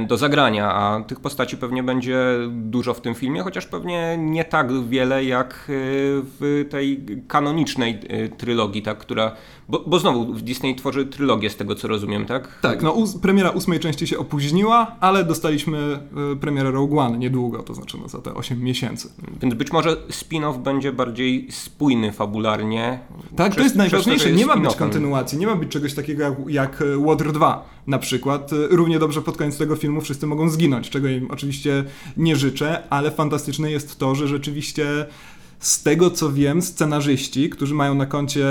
do 0.08 0.18
zagrania, 0.18 0.74
a 0.74 1.04
tych 1.04 1.20
postaci 1.20 1.58
pewnie 1.58 1.84
będzie 1.84 2.18
dużo 2.50 2.94
w 2.94 3.02
tym 3.02 3.16
filmie, 3.16 3.42
chociaż 3.42 3.66
pewnie 3.66 4.18
nie 4.18 4.46
tak 4.46 4.84
wiele 4.90 5.24
jak 5.24 5.54
y, 5.54 6.22
w 6.24 6.66
tej 6.70 7.06
kanonicznej 7.28 8.00
y, 8.26 8.30
trylogii, 8.30 8.82
tak, 8.82 8.98
która. 8.98 9.36
Bo, 9.70 9.84
bo 9.88 10.00
znowu 10.00 10.26
Disney 10.34 10.76
tworzy 10.76 11.06
trylogię 11.06 11.50
z 11.50 11.56
tego 11.56 11.76
co 11.76 11.88
rozumiem, 11.88 12.26
tak? 12.26 12.60
Tak, 12.62 12.84
no 12.84 12.96
ós- 12.96 13.18
premiera 13.22 13.50
ósmej 13.50 13.80
części 13.80 14.08
się 14.08 14.18
opóźniła, 14.18 14.96
ale 15.00 15.24
dostaliśmy 15.26 16.00
y, 16.34 16.36
premierę 16.36 16.72
Rogue 16.72 17.00
One 17.00 17.18
niedługo, 17.18 17.64
to 17.64 17.74
znaczy 17.74 17.98
no, 18.02 18.08
za 18.08 18.22
te 18.22 18.34
8 18.34 18.62
miesięcy. 18.64 19.10
Więc 19.42 19.54
być 19.54 19.72
może 19.72 19.96
spin-off 19.96 20.58
będzie 20.58 20.94
bardziej 20.94 21.48
spójny 21.52 22.12
fabularnie. 22.12 23.00
Tak, 23.36 23.48
Przez- 23.52 23.56
to 23.58 23.64
jest 23.64 23.76
najważniejsze. 23.76 24.32
nie 24.32 24.38
jest 24.38 24.48
ma 24.48 24.58
być 24.58 24.76
kontynuacji, 24.76 25.38
nie 25.38 25.48
ma 25.48 25.56
być 25.56 25.70
czegoś 25.72 25.94
takiego 25.94 26.24
jak, 26.24 26.34
jak 26.48 26.82
e, 26.82 27.06
Water 27.06 27.32
2 27.32 27.66
na 27.88 28.00
przykład. 28.00 28.54
E, 28.54 28.56
Równie 28.70 29.00
dobrze 29.00 29.22
pod 29.22 29.38
koniec 29.38 29.58
tego 29.58 29.76
filmu 29.76 30.02
wszyscy 30.02 30.28
mogą 30.28 30.50
zginąć, 30.50 30.90
czego 30.90 31.08
im 31.08 31.32
oczywiście 31.32 31.84
nie 32.18 32.36
życzę, 32.36 32.84
ale 32.90 33.12
fantastyczne 33.12 33.72
jest 33.72 34.00
to, 34.00 34.16
że 34.16 34.28
rzeczywiście 34.28 35.06
z 35.60 35.84
tego 35.84 36.12
co 36.12 36.32
wiem, 36.32 36.62
scenarzyści, 36.62 37.50
którzy 37.50 37.76
mają 37.76 37.96
na 37.96 38.06
koncie 38.06 38.46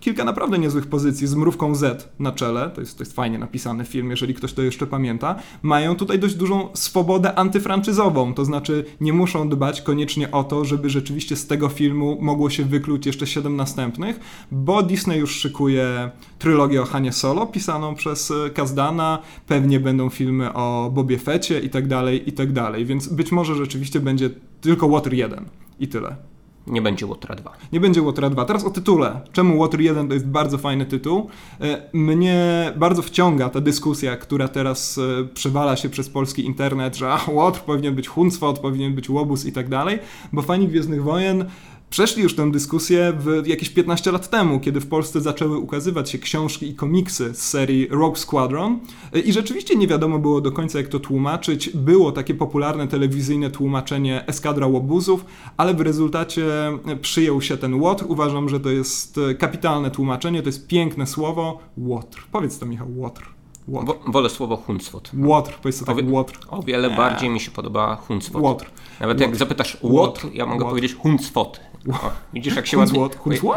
kilka 0.00 0.24
naprawdę 0.24 0.58
niezłych 0.58 0.86
pozycji 0.86 1.26
z 1.26 1.34
mrówką 1.34 1.74
Z 1.74 2.08
na 2.18 2.32
czele, 2.32 2.70
to 2.74 2.80
jest, 2.80 2.98
to 2.98 3.04
jest 3.04 3.14
fajnie 3.14 3.38
napisany 3.38 3.84
film, 3.84 4.10
jeżeli 4.10 4.34
ktoś 4.34 4.52
to 4.52 4.62
jeszcze 4.62 4.86
pamięta, 4.86 5.36
mają 5.62 5.96
tutaj 5.96 6.18
dość 6.18 6.34
dużą 6.34 6.68
swobodę 6.74 7.34
antyfranczyzową, 7.38 8.34
to 8.34 8.44
znaczy 8.44 8.84
nie 9.00 9.12
muszą 9.12 9.48
dbać 9.48 9.82
koniecznie 9.82 10.30
o 10.30 10.44
to, 10.44 10.64
żeby 10.64 10.90
rzeczywiście 10.90 11.36
z 11.36 11.46
tego 11.46 11.68
filmu 11.68 12.18
mogło 12.20 12.50
się 12.50 12.64
wykluć 12.64 13.06
jeszcze 13.06 13.26
siedem 13.26 13.56
następnych, 13.56 14.20
bo 14.50 14.82
Disney 14.82 15.18
już 15.18 15.36
szykuje 15.36 16.10
trylogię 16.38 16.82
o 16.82 16.84
Hanie 16.84 17.12
Solo, 17.12 17.46
pisaną 17.46 17.94
przez 17.94 18.30
e, 18.30 18.50
Kazdana, 18.50 19.18
pewnie 19.46 19.80
będą 19.80 20.10
filmy 20.10 20.52
o 20.52 20.90
Bobie 20.94 21.18
Fecie 21.18 21.60
i 21.60 21.70
tak 21.70 21.88
dalej, 21.88 22.28
i 22.28 22.32
tak 22.32 22.52
dalej, 22.52 22.86
więc 22.86 23.08
być 23.08 23.32
może 23.32 23.54
rzeczywiście 23.54 24.00
będzie 24.00 24.30
tylko 24.60 24.88
Water 24.88 25.14
1 25.14 25.44
i 25.80 25.88
tyle. 25.88 26.16
Nie 26.68 26.82
będzie 26.82 27.06
Łotra 27.06 27.34
2. 27.34 27.52
Nie 27.72 27.80
będzie 27.80 28.02
Water 28.02 28.30
2. 28.30 28.44
Teraz 28.44 28.64
o 28.64 28.70
tytule. 28.70 29.20
Czemu 29.32 29.58
Water 29.58 29.80
1 29.80 30.08
to 30.08 30.14
jest 30.14 30.26
bardzo 30.26 30.58
fajny 30.58 30.86
tytuł? 30.86 31.28
E, 31.60 31.82
Mnie 31.92 32.72
bardzo 32.76 33.02
wciąga 33.02 33.48
ta 33.48 33.60
dyskusja, 33.60 34.16
która 34.16 34.48
teraz 34.48 34.98
e, 34.98 35.24
przewala 35.34 35.76
się 35.76 35.88
przez 35.88 36.08
polski 36.08 36.46
internet, 36.46 36.96
że 36.96 37.06
Water 37.36 37.62
powinien 37.62 37.94
być 37.94 38.08
Huncwot, 38.08 38.58
powinien 38.58 38.94
być 38.94 39.10
Łobuz 39.10 39.46
i 39.46 39.52
tak 39.52 39.68
dalej, 39.68 39.98
bo 40.32 40.42
fani 40.42 40.68
Gwiezdnych 40.68 41.02
Wojen 41.02 41.44
przeszli 41.90 42.22
już 42.22 42.34
tę 42.36 42.50
dyskusję 42.50 43.12
w 43.18 43.46
jakieś 43.46 43.70
15 43.70 44.12
lat 44.12 44.30
temu, 44.30 44.60
kiedy 44.60 44.80
w 44.80 44.86
Polsce 44.86 45.20
zaczęły 45.20 45.58
ukazywać 45.58 46.10
się 46.10 46.18
książki 46.18 46.68
i 46.68 46.74
komiksy 46.74 47.34
z 47.34 47.38
serii 47.48 47.88
Rogue 47.90 48.16
Squadron 48.16 48.78
E, 49.12 49.18
i 49.18 49.32
rzeczywiście 49.32 49.76
nie 49.76 49.86
wiadomo 49.88 50.18
było 50.18 50.40
do 50.40 50.52
końca 50.52 50.78
jak 50.78 50.88
to 50.88 51.00
tłumaczyć. 51.00 51.70
Było 51.70 52.12
takie 52.12 52.34
popularne 52.34 52.88
telewizyjne 52.88 53.50
tłumaczenie 53.50 54.26
Eskadra 54.26 54.66
Łobuzów, 54.66 55.24
ale 55.56 55.74
w 55.74 55.80
rezultacie 55.80 56.66
e, 56.86 56.96
przyjął 57.02 57.42
się 57.42 57.56
ten 57.56 57.74
Łotr. 57.74 58.04
Uważam, 58.08 58.48
że 58.48 58.60
to 58.60 58.70
jest 58.70 59.18
e, 59.30 59.34
kapitalne 59.34 59.90
tłumaczenie, 59.90 60.42
to 60.42 60.48
jest 60.48 60.66
piękne 60.66 61.06
słowo. 61.06 61.58
Łotr. 61.78 62.26
Powiedz 62.32 62.58
to 62.58 62.66
Michał, 62.66 62.88
Łotr. 62.96 63.22
Łotr. 63.68 63.86
Wo, 63.86 64.12
wolę 64.12 64.30
słowo 64.30 64.56
Huncwot. 64.56 65.10
Łotr, 65.24 65.58
powiedz 65.62 65.78
to 65.78 65.84
tak, 65.84 65.96
Powie- 65.96 66.10
Łotr. 66.10 66.38
O 66.50 66.62
wiele 66.62 66.90
bardziej 66.90 67.30
mi 67.30 67.40
się 67.40 67.50
podoba 67.50 67.96
Huncwot. 67.96 68.42
Łotr. 68.42 68.70
Nawet 69.00 69.20
jak 69.20 69.36
zapytasz 69.36 69.78
Łotr. 69.82 69.94
Łotr, 70.24 70.36
ja 70.36 70.46
mogę 70.46 70.58
Łotr. 70.58 70.68
powiedzieć 70.70 70.94
Huncwot. 70.94 71.60
O, 71.92 72.10
widzisz, 72.34 72.56
jak 72.56 72.66
się, 72.66 72.78
ładnie, 72.78 73.08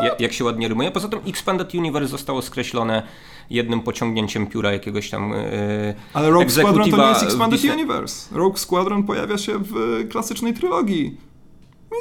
jak, 0.04 0.20
jak 0.22 0.34
się 0.34 0.44
ładnie 0.44 0.68
rymuje. 0.68 0.92
Poza 0.92 1.08
tym 1.08 1.20
Expanded 1.28 1.76
Universe 1.76 2.08
zostało 2.08 2.42
skreślone 2.42 3.04
jednym 3.50 3.82
pociągnięciem 3.82 4.48
pióra 4.48 4.72
jakiegoś 4.72 5.10
tam 5.10 5.30
yy, 5.30 5.94
Ale 6.14 6.30
Rogue 6.30 6.50
Squadron 6.50 6.92
to 6.92 6.98
nie 6.98 7.10
jest 7.10 7.24
Expanded 7.24 7.62
Disney. 7.62 7.78
Universe. 7.78 8.36
Rogue 8.36 8.58
Squadron 8.58 9.04
pojawia 9.04 9.38
się 9.38 9.58
w 9.58 10.00
e, 10.02 10.04
klasycznej 10.04 10.54
trylogii. 10.54 11.18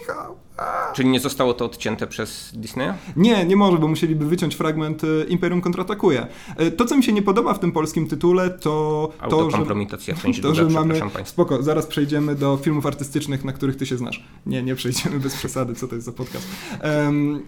Michał. 0.00 0.36
Czyli 0.94 1.08
nie 1.08 1.20
zostało 1.20 1.54
to 1.54 1.64
odcięte 1.64 2.06
przez 2.06 2.52
Disneya? 2.54 2.92
Nie, 3.16 3.44
nie 3.44 3.56
może, 3.56 3.78
bo 3.78 3.88
musieliby 3.88 4.26
wyciąć 4.26 4.54
fragment 4.54 5.04
e, 5.04 5.24
Imperium 5.28 5.60
kontratakuje. 5.60 6.26
E, 6.56 6.70
To, 6.70 6.84
co 6.84 6.96
mi 6.96 7.02
się 7.02 7.12
nie 7.12 7.22
podoba 7.22 7.54
w 7.54 7.58
tym 7.58 7.72
polskim 7.72 8.06
tytule, 8.08 8.50
to 8.50 9.12
to, 9.28 9.50
że, 9.50 9.58
część 10.22 10.40
to, 10.42 10.52
druga, 10.52 10.70
że 10.70 10.74
mamy... 10.74 11.00
Spoko, 11.24 11.62
zaraz 11.62 11.86
przejdziemy 11.86 12.34
do 12.34 12.56
filmów 12.62 12.86
artystycznych, 12.86 13.44
na 13.44 13.52
których 13.52 13.76
ty 13.76 13.86
się 13.86 13.96
znasz. 13.96 14.24
Nie, 14.46 14.62
nie 14.62 14.74
przejdziemy 14.74 15.20
bez 15.20 15.36
przesady, 15.36 15.74
co 15.74 15.88
to 15.88 15.94
jest 15.94 16.06
za 16.06 16.12
podcast. 16.12 16.48
Em, 16.80 17.42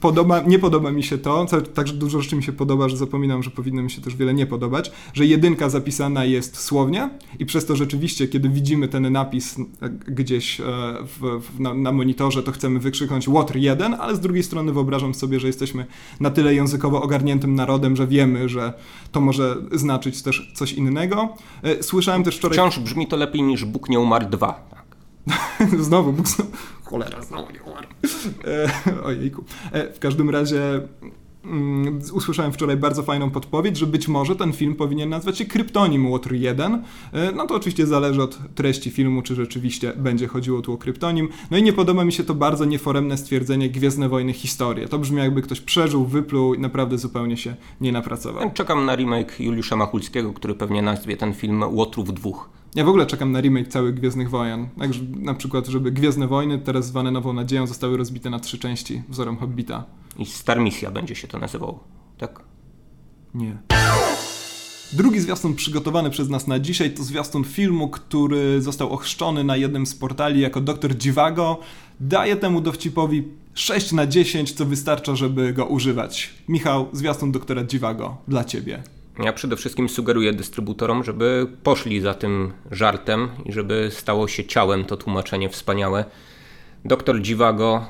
podoba, 0.00 0.40
nie 0.40 0.58
podoba 0.58 0.92
mi 0.92 1.02
się 1.02 1.18
to, 1.18 1.46
także 1.74 1.94
dużo 1.94 2.22
rzeczy 2.22 2.36
mi 2.36 2.42
się 2.42 2.52
podoba, 2.52 2.88
że 2.88 2.96
zapominam, 2.96 3.42
że 3.42 3.50
powinno 3.50 3.82
mi 3.82 3.90
się 3.90 4.02
też 4.02 4.16
wiele 4.16 4.34
nie 4.34 4.46
podobać, 4.46 4.92
że 5.14 5.26
jedynka 5.26 5.68
zapisana 5.68 6.24
jest 6.24 6.60
słownie 6.60 7.10
i 7.38 7.46
przez 7.46 7.66
to 7.66 7.76
rzeczywiście, 7.76 8.28
kiedy 8.28 8.48
widzimy 8.48 8.88
ten 8.88 9.12
napis 9.12 9.56
e, 9.58 9.88
gdzieś 9.88 10.60
w, 11.20 11.40
w, 11.40 11.60
na, 11.60 11.74
na 11.74 11.92
monitorze, 11.92 12.42
to 12.42 12.52
chcemy 12.54 12.80
wykrzyknąć 12.80 13.28
Water 13.28 13.56
1, 13.56 13.94
ale 13.94 14.16
z 14.16 14.20
drugiej 14.20 14.42
strony 14.42 14.72
wyobrażam 14.72 15.14
sobie, 15.14 15.40
że 15.40 15.46
jesteśmy 15.46 15.86
na 16.20 16.30
tyle 16.30 16.54
językowo 16.54 17.02
ogarniętym 17.02 17.54
narodem, 17.54 17.96
że 17.96 18.06
wiemy, 18.06 18.48
że 18.48 18.72
to 19.12 19.20
może 19.20 19.56
znaczyć 19.72 20.22
też 20.22 20.52
coś 20.54 20.72
innego. 20.72 21.36
E, 21.62 21.82
Słyszałem 21.82 22.24
też 22.24 22.36
wczoraj... 22.36 22.58
Wciąż 22.58 22.78
brzmi 22.78 23.06
to 23.06 23.16
lepiej 23.16 23.42
niż 23.42 23.64
Bóg 23.64 23.88
nie 23.88 24.00
umarł 24.00 24.26
2. 24.30 24.68
Tak. 24.70 24.84
znowu 25.86 26.12
Bóg 26.12 26.28
znowu... 26.28 26.50
Cholera, 26.84 27.22
znowu 27.22 27.52
nie 27.52 27.62
umarł. 27.62 27.86
E, 28.44 29.02
ojejku. 29.08 29.44
E, 29.72 29.92
w 29.92 29.98
każdym 29.98 30.30
razie 30.30 30.60
mm, 31.44 32.00
usłyszałem 32.12 32.52
wczoraj 32.52 32.76
bardzo 32.76 33.02
fajną 33.02 33.30
podpowiedź, 33.30 33.76
że 33.76 33.86
być 33.86 34.08
może 34.08 34.36
ten 34.36 34.52
film 34.52 34.74
powinien 34.74 35.08
nazwać 35.08 35.38
się 35.38 35.44
Kryptonim 35.44 36.10
Water 36.10 36.32
1. 36.34 36.82
E, 37.12 37.32
no 37.32 37.46
to 37.46 37.54
oczywiście 37.54 37.86
zależy 37.86 38.22
od 38.22 38.38
treści 38.54 38.90
filmu, 38.90 39.22
czy 39.22 39.34
rzeczywiście 39.34 39.92
będzie 39.96 40.26
chodziło 40.26 40.62
tu 40.62 40.72
o 40.72 40.78
kryptonim. 40.78 41.28
No 41.50 41.56
i 41.56 41.62
nie 41.62 41.72
podoba 41.72 42.04
mi 42.04 42.12
się 42.12 42.24
to 42.24 42.34
bardzo 42.34 42.64
nieforemne 42.64 43.16
stwierdzenie 43.16 43.70
Gwiezdne 43.70 44.08
Wojny 44.08 44.32
Historie. 44.32 44.88
To 44.88 44.98
brzmi 44.98 45.18
jakby 45.18 45.42
ktoś 45.42 45.60
przeżył, 45.60 46.04
wypluł 46.06 46.54
i 46.54 46.58
naprawdę 46.58 46.98
zupełnie 46.98 47.36
się 47.36 47.56
nie 47.80 47.92
napracował. 47.92 48.50
Czekam 48.54 48.86
na 48.86 48.96
remake 48.96 49.40
Juliusza 49.40 49.76
Machulskiego, 49.76 50.32
który 50.32 50.54
pewnie 50.54 50.82
nazwie 50.82 51.16
ten 51.16 51.34
film 51.34 51.62
Łotrów 51.62 52.14
dwóch. 52.14 52.48
Ja 52.74 52.84
w 52.84 52.88
ogóle 52.88 53.06
czekam 53.06 53.32
na 53.32 53.40
remake 53.40 53.68
całych 53.68 53.94
Gwiezdnych 53.94 54.30
Wojen. 54.30 54.68
Także 54.78 55.00
na 55.20 55.34
przykład, 55.34 55.66
żeby 55.66 55.92
Gwiezdne 55.92 56.26
Wojny, 56.26 56.58
teraz 56.58 56.86
zwane 56.86 57.10
Nową 57.10 57.32
Nadzieją, 57.32 57.66
zostały 57.66 57.96
rozbite 57.96 58.30
na 58.30 58.38
trzy 58.38 58.58
części 58.58 59.02
wzorem 59.08 59.36
Hobbita. 59.36 59.84
I 60.18 60.26
Star 60.26 60.60
Misja 60.60 60.90
będzie 60.90 61.14
się 61.14 61.28
to 61.28 61.38
nazywało. 61.38 61.84
Tak? 62.18 62.40
Nie. 63.34 63.56
Drugi 64.92 65.20
zwiastun 65.20 65.54
przygotowany 65.54 66.10
przez 66.10 66.28
nas 66.28 66.46
na 66.46 66.58
dzisiaj 66.58 66.90
to 66.90 67.02
zwiastun 67.02 67.44
filmu, 67.44 67.88
który 67.88 68.62
został 68.62 68.90
ochrzczony 68.92 69.44
na 69.44 69.56
jednym 69.56 69.86
z 69.86 69.94
portali 69.94 70.40
jako 70.40 70.60
Dr. 70.60 70.96
Dziwago. 70.96 71.60
Daję 72.00 72.36
temu 72.36 72.60
dowcipowi 72.60 73.22
6 73.54 73.92
na 73.92 74.06
10, 74.06 74.52
co 74.52 74.64
wystarcza, 74.64 75.16
żeby 75.16 75.52
go 75.52 75.66
używać. 75.66 76.34
Michał, 76.48 76.88
zwiastun 76.92 77.32
doktora 77.32 77.64
Dziwago 77.64 78.16
dla 78.28 78.44
ciebie. 78.44 78.82
Ja 79.18 79.32
przede 79.32 79.56
wszystkim 79.56 79.88
sugeruję 79.88 80.32
dystrybutorom, 80.32 81.04
żeby 81.04 81.46
poszli 81.62 82.00
za 82.00 82.14
tym 82.14 82.52
żartem 82.70 83.28
i 83.44 83.52
żeby 83.52 83.88
stało 83.92 84.28
się 84.28 84.44
ciałem 84.44 84.84
to 84.84 84.96
tłumaczenie 84.96 85.48
wspaniałe. 85.48 86.04
Doktor 86.84 87.20
Dziwago, 87.20 87.86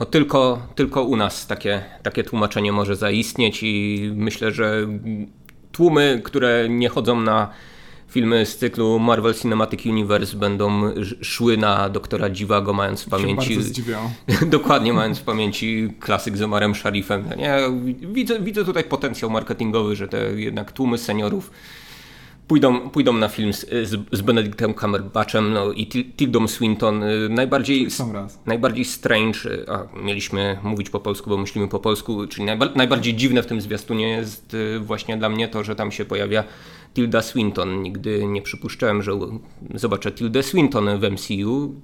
no 0.00 0.06
tylko, 0.06 0.58
tylko 0.74 1.02
u 1.02 1.16
nas 1.16 1.46
takie, 1.46 1.84
takie 2.02 2.24
tłumaczenie 2.24 2.72
może 2.72 2.96
zaistnieć 2.96 3.58
i 3.62 4.10
myślę, 4.14 4.52
że 4.52 4.86
tłumy, 5.72 6.20
które 6.24 6.68
nie 6.68 6.88
chodzą 6.88 7.20
na 7.20 7.48
filmy 8.08 8.46
z 8.46 8.56
cyklu 8.56 8.98
Marvel 8.98 9.34
Cinematic 9.34 9.86
Universe 9.86 10.36
będą 10.36 10.86
sz- 10.86 11.26
szły 11.26 11.56
na 11.56 11.88
doktora 11.88 12.30
Dziwago, 12.30 12.72
mając 12.72 13.02
w 13.02 13.08
pamięci. 13.08 13.54
Dokładnie, 14.46 14.92
mając 14.92 15.18
w 15.18 15.22
pamięci 15.22 15.94
klasyk 16.00 16.36
z 16.36 16.42
Omarem 16.42 16.74
Sharifem. 16.74 17.24
Nie, 17.36 17.56
widzę, 18.12 18.40
widzę 18.40 18.64
tutaj 18.64 18.84
potencjał 18.84 19.30
marketingowy, 19.30 19.96
że 19.96 20.08
te 20.08 20.18
jednak 20.32 20.72
tłumy 20.72 20.98
seniorów 20.98 21.50
pójdą, 22.48 22.90
pójdą 22.90 23.12
na 23.12 23.28
film 23.28 23.52
z, 23.52 23.66
z, 24.12 24.20
Benedictem 24.20 24.74
Cumberbatchem 24.74 25.52
no, 25.52 25.72
i 25.72 25.86
Tildą 25.86 26.48
Swinton. 26.48 27.02
Y, 27.02 27.28
najbardziej, 27.28 27.88
najbardziej 28.46 28.84
strange, 28.84 29.38
y, 29.46 29.70
a 29.70 29.98
mieliśmy 30.02 30.58
mówić 30.62 30.90
po 30.90 31.00
polsku, 31.00 31.30
bo 31.30 31.36
myślimy 31.36 31.68
po 31.68 31.78
polsku, 31.78 32.26
czyli 32.26 32.44
najba, 32.44 32.68
najbardziej 32.74 33.14
dziwne 33.14 33.42
w 33.42 33.46
tym 33.46 33.60
zwiastunie 33.60 34.08
jest 34.08 34.54
y, 34.54 34.78
właśnie 34.80 35.16
dla 35.16 35.28
mnie 35.28 35.48
to, 35.48 35.64
że 35.64 35.76
tam 35.76 35.92
się 35.92 36.04
pojawia 36.04 36.44
Tilda 36.94 37.22
Swinton. 37.22 37.82
Nigdy 37.82 38.26
nie 38.26 38.42
przypuszczałem, 38.42 39.02
że 39.02 39.12
zobaczę 39.74 40.12
Tildę 40.12 40.42
Swinton 40.42 40.98
w 40.98 41.10
MCU. 41.10 41.74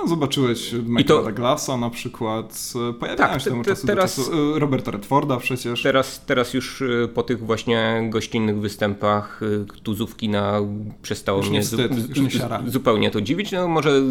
No, 0.00 0.08
zobaczyłeś 0.08 0.72
Michaela 0.72 1.22
to... 1.22 1.22
Douglasa 1.22 1.76
na 1.76 1.90
przykład, 1.90 2.72
pojawiają 3.00 3.30
tak, 3.30 3.42
się 3.42 3.50
temu 3.50 3.64
czasu 3.64 3.86
teraz, 3.86 4.16
do 4.16 4.22
czasu, 4.24 4.58
Roberta 4.58 4.90
Redforda 4.90 5.36
przecież. 5.36 5.82
Teraz, 5.82 6.24
teraz 6.26 6.54
już 6.54 6.80
y, 6.80 7.08
po 7.14 7.22
tych 7.22 7.46
właśnie 7.46 8.06
gościnnych 8.10 8.60
występach 8.60 9.42
y, 9.42 9.66
tuzówki 9.82 10.28
na 10.28 10.60
przestało 11.02 11.38
już 11.38 11.50
mnie 11.50 11.62
wstyd, 11.62 11.94
zu, 11.94 12.22
zupełnie 12.66 13.10
to 13.10 13.20
dziwić. 13.20 13.52
No, 13.52 13.68
może 13.68 14.02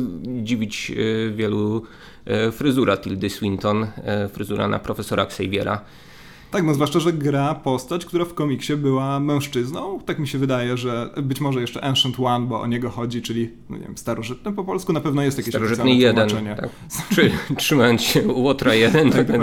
dziwić 0.43 0.91
y, 0.91 1.33
wielu 1.35 1.83
fryzura 2.51 2.97
Tildy 2.97 3.29
Swinton, 3.29 3.87
fryzura 4.33 4.67
na 4.67 4.79
profesora 4.79 5.23
Xaviera. 5.23 5.81
Tak, 6.51 6.63
no 6.63 6.73
zwłaszcza, 6.73 6.99
że 6.99 7.13
gra 7.13 7.55
postać, 7.55 8.05
która 8.05 8.25
w 8.25 8.33
komiksie 8.33 8.75
była 8.75 9.19
mężczyzną. 9.19 9.99
Tak 10.05 10.19
mi 10.19 10.27
się 10.27 10.37
wydaje, 10.37 10.77
że 10.77 11.09
być 11.23 11.41
może 11.41 11.61
jeszcze 11.61 11.83
Ancient 11.83 12.19
One, 12.19 12.45
bo 12.47 12.61
o 12.61 12.67
niego 12.67 12.89
chodzi, 12.89 13.21
czyli, 13.21 13.49
no 13.69 13.77
nie 13.77 13.83
wiem, 13.83 13.97
starożytny 13.97 14.53
po 14.53 14.63
polsku 14.63 14.93
na 14.93 15.01
pewno 15.01 15.21
jest 15.21 15.37
jakieś 15.37 15.53
Starożytny 15.55 15.93
jeden, 15.93 16.29
tak. 16.55 16.69
Czy, 17.15 17.31
trzymając 17.57 18.01
się 18.01 18.27
Łotra 18.27 18.73
jeden. 18.73 19.11
Tak, 19.11 19.27
tak, 19.27 19.41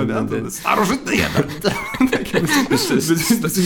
starożytny 0.49 1.13
jeden. 1.17 1.43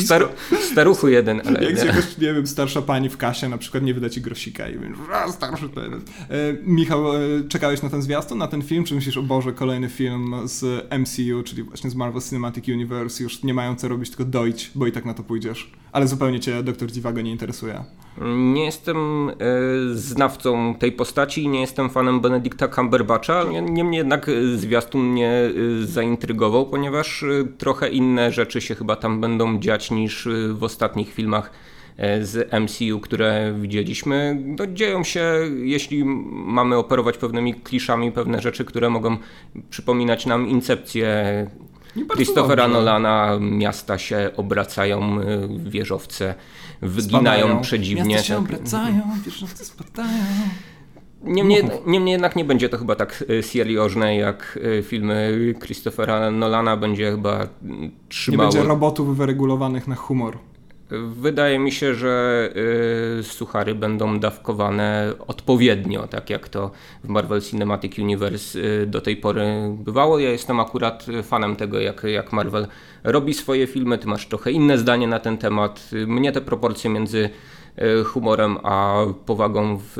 Star, 0.05 0.29
staruchu 0.73 1.09
jeden. 1.09 1.43
Ale 1.47 1.65
Jak 1.65 1.75
nie. 1.75 1.81
Się, 1.81 2.03
nie 2.19 2.35
wiem, 2.35 2.47
starsza 2.47 2.83
pani 2.83 3.09
w 3.09 3.17
kasie 3.17 3.49
na 3.49 3.59
przykład 3.59 3.85
nie 3.85 3.95
wyda 3.95 4.11
ci 4.11 4.21
grosika 4.21 4.69
i 4.69 4.75
mówisz, 4.75 4.99
starożytny 5.31 5.83
jeden. 5.83 6.01
E, 6.01 6.35
Michał, 6.63 7.17
e, 7.17 7.19
czekałeś 7.49 7.83
na 7.83 7.91
ten 7.91 8.03
zwiastun, 8.03 8.39
na 8.39 8.47
ten 8.47 8.63
film? 8.63 8.85
Czy 8.85 8.95
myślisz, 8.95 9.17
o 9.17 9.23
Boże, 9.23 9.53
kolejny 9.53 9.89
film 9.89 10.35
z 10.45 10.87
MCU, 10.99 11.43
czyli 11.45 11.63
właśnie 11.63 11.91
z 11.91 11.95
Marvel 11.95 12.23
Cinematic 12.23 12.69
Universe 12.69 13.23
już 13.23 13.43
nie 13.43 13.55
mają 13.55 13.77
co 13.77 13.89
robić, 13.89 14.11
tylko 14.11 14.25
dojść, 14.25 14.71
bo 14.75 14.87
i 14.87 14.93
tak 14.93 15.05
na 15.05 15.15
to 15.15 15.23
pójdziesz. 15.23 15.73
Ale 15.93 16.09
zupełnie 16.09 16.41
cię 16.41 16.63
doktor 16.63 16.93
Dziwago 16.93 17.21
nie 17.21 17.31
interesuje. 17.31 17.85
Nie 18.37 18.65
jestem 18.65 19.29
e, 19.29 19.35
znawcą 19.93 20.75
tej 20.75 20.93
postaci, 20.93 21.49
nie 21.49 21.61
jestem 21.61 21.91
fanem 21.91 22.21
Benedicta 22.21 22.69
Cumberbatcha, 22.69 23.45
niemniej 23.71 23.99
jednak 23.99 24.29
e, 24.29 24.57
zwiastun 24.57 25.03
mnie 25.03 25.31
e, 25.31 25.87
zaintrygował, 25.87 26.67
ponieważ 26.67 27.25
trochę 27.59 27.89
inne 27.89 28.33
rzeczy 28.33 28.60
się 28.61 28.75
chyba 28.75 28.97
tam 28.97 29.21
będą 29.21 29.61
dziać 29.61 29.91
niż 29.91 30.29
w 30.53 30.65
ostatnich 30.65 31.15
filmach 31.15 31.51
z 32.23 32.53
MCU, 32.53 33.01
które 33.01 33.55
widzieliśmy. 33.61 34.43
No, 34.59 34.67
dzieją 34.67 35.05
się, 35.05 35.25
jeśli 35.63 36.05
mamy 36.05 36.77
operować 36.77 37.17
pewnymi 37.19 37.55
kliszami, 37.55 38.13
pewne 38.13 38.41
rzeczy, 38.41 38.65
które 38.65 38.91
mogą 38.91 39.17
przypominać 39.71 40.27
nam 40.27 40.49
incepcję 40.49 41.47
Christophera 42.15 42.69
Nolana 42.69 43.39
miasta 43.41 43.99
się 43.99 44.31
obracają, 44.37 45.21
y, 45.21 45.49
wieżowce 45.71 46.35
wyginają 46.83 47.45
Spadają. 47.45 47.61
przedziwnie. 47.61 48.05
Miasta 48.05 48.25
się 48.29 48.35
tak. 48.35 48.43
obracają, 48.43 49.03
wieżowce 49.25 49.65
spadają. 49.65 50.25
Niemniej, 51.25 51.65
niemniej 51.87 52.13
jednak 52.13 52.37
nie 52.37 52.45
będzie 52.45 52.69
to 52.69 52.79
chyba 52.79 52.95
tak 52.95 53.25
y, 53.31 53.43
seriożne 53.43 54.17
jak 54.17 54.59
y, 54.79 54.83
filmy 54.83 55.55
Christophera 55.65 56.31
Nolana. 56.31 56.77
Będzie 56.77 57.11
chyba 57.11 57.49
trzymało... 58.09 58.51
Nie 58.51 58.57
będzie 58.57 58.69
robotów 58.69 59.17
wyregulowanych 59.17 59.89
na 59.89 59.95
humor. 59.95 60.39
Wydaje 61.13 61.59
mi 61.59 61.73
się, 61.73 61.95
że 61.95 62.49
y, 63.21 63.23
suchary 63.23 63.75
będą 63.75 64.21
dawkowane 64.21 65.13
odpowiednio, 65.27 66.07
tak 66.07 66.31
jak 66.31 66.49
to 66.49 66.71
w 67.05 67.09
Marvel 67.09 67.41
Cinematic 67.41 67.99
Universe 67.99 68.59
y, 68.59 68.87
do 68.87 69.01
tej 69.01 69.17
pory 69.17 69.45
bywało. 69.79 70.19
Ja 70.19 70.31
jestem 70.31 70.61
akurat 70.61 71.07
fanem 71.23 71.57
tego, 71.57 71.81
jak, 71.81 72.03
jak 72.05 72.33
Marvel 72.33 72.67
robi 73.05 73.35
swoje 73.35 73.67
filmy. 73.67 73.99
Ty 73.99 74.07
masz 74.07 74.27
trochę 74.27 74.51
inne 74.51 74.79
zdanie 74.79 75.07
na 75.07 75.19
ten 75.19 75.39
temat. 75.39 75.91
Mnie 76.07 76.33
te 76.33 76.41
proporcje 76.41 76.91
między 76.91 77.19
y, 77.19 77.31
humorem 78.05 78.59
a 78.63 79.05
powagą 79.27 79.79
w, 79.79 79.97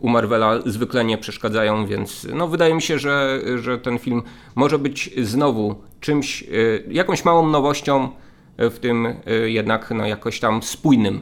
u 0.00 0.08
Marvela 0.08 0.60
zwykle 0.66 1.04
nie 1.04 1.18
przeszkadzają, 1.18 1.86
więc 1.86 2.26
no, 2.34 2.48
wydaje 2.48 2.74
mi 2.74 2.82
się, 2.82 2.98
że, 2.98 3.40
że 3.56 3.78
ten 3.78 3.98
film 3.98 4.22
może 4.54 4.78
być 4.78 5.10
znowu 5.22 5.74
czymś, 6.00 6.44
jakąś 6.90 7.24
małą 7.24 7.48
nowością 7.48 8.08
w 8.58 8.78
tym 8.78 9.08
jednak 9.46 9.90
no, 9.90 10.06
jakoś 10.06 10.40
tam 10.40 10.62
spójnym 10.62 11.20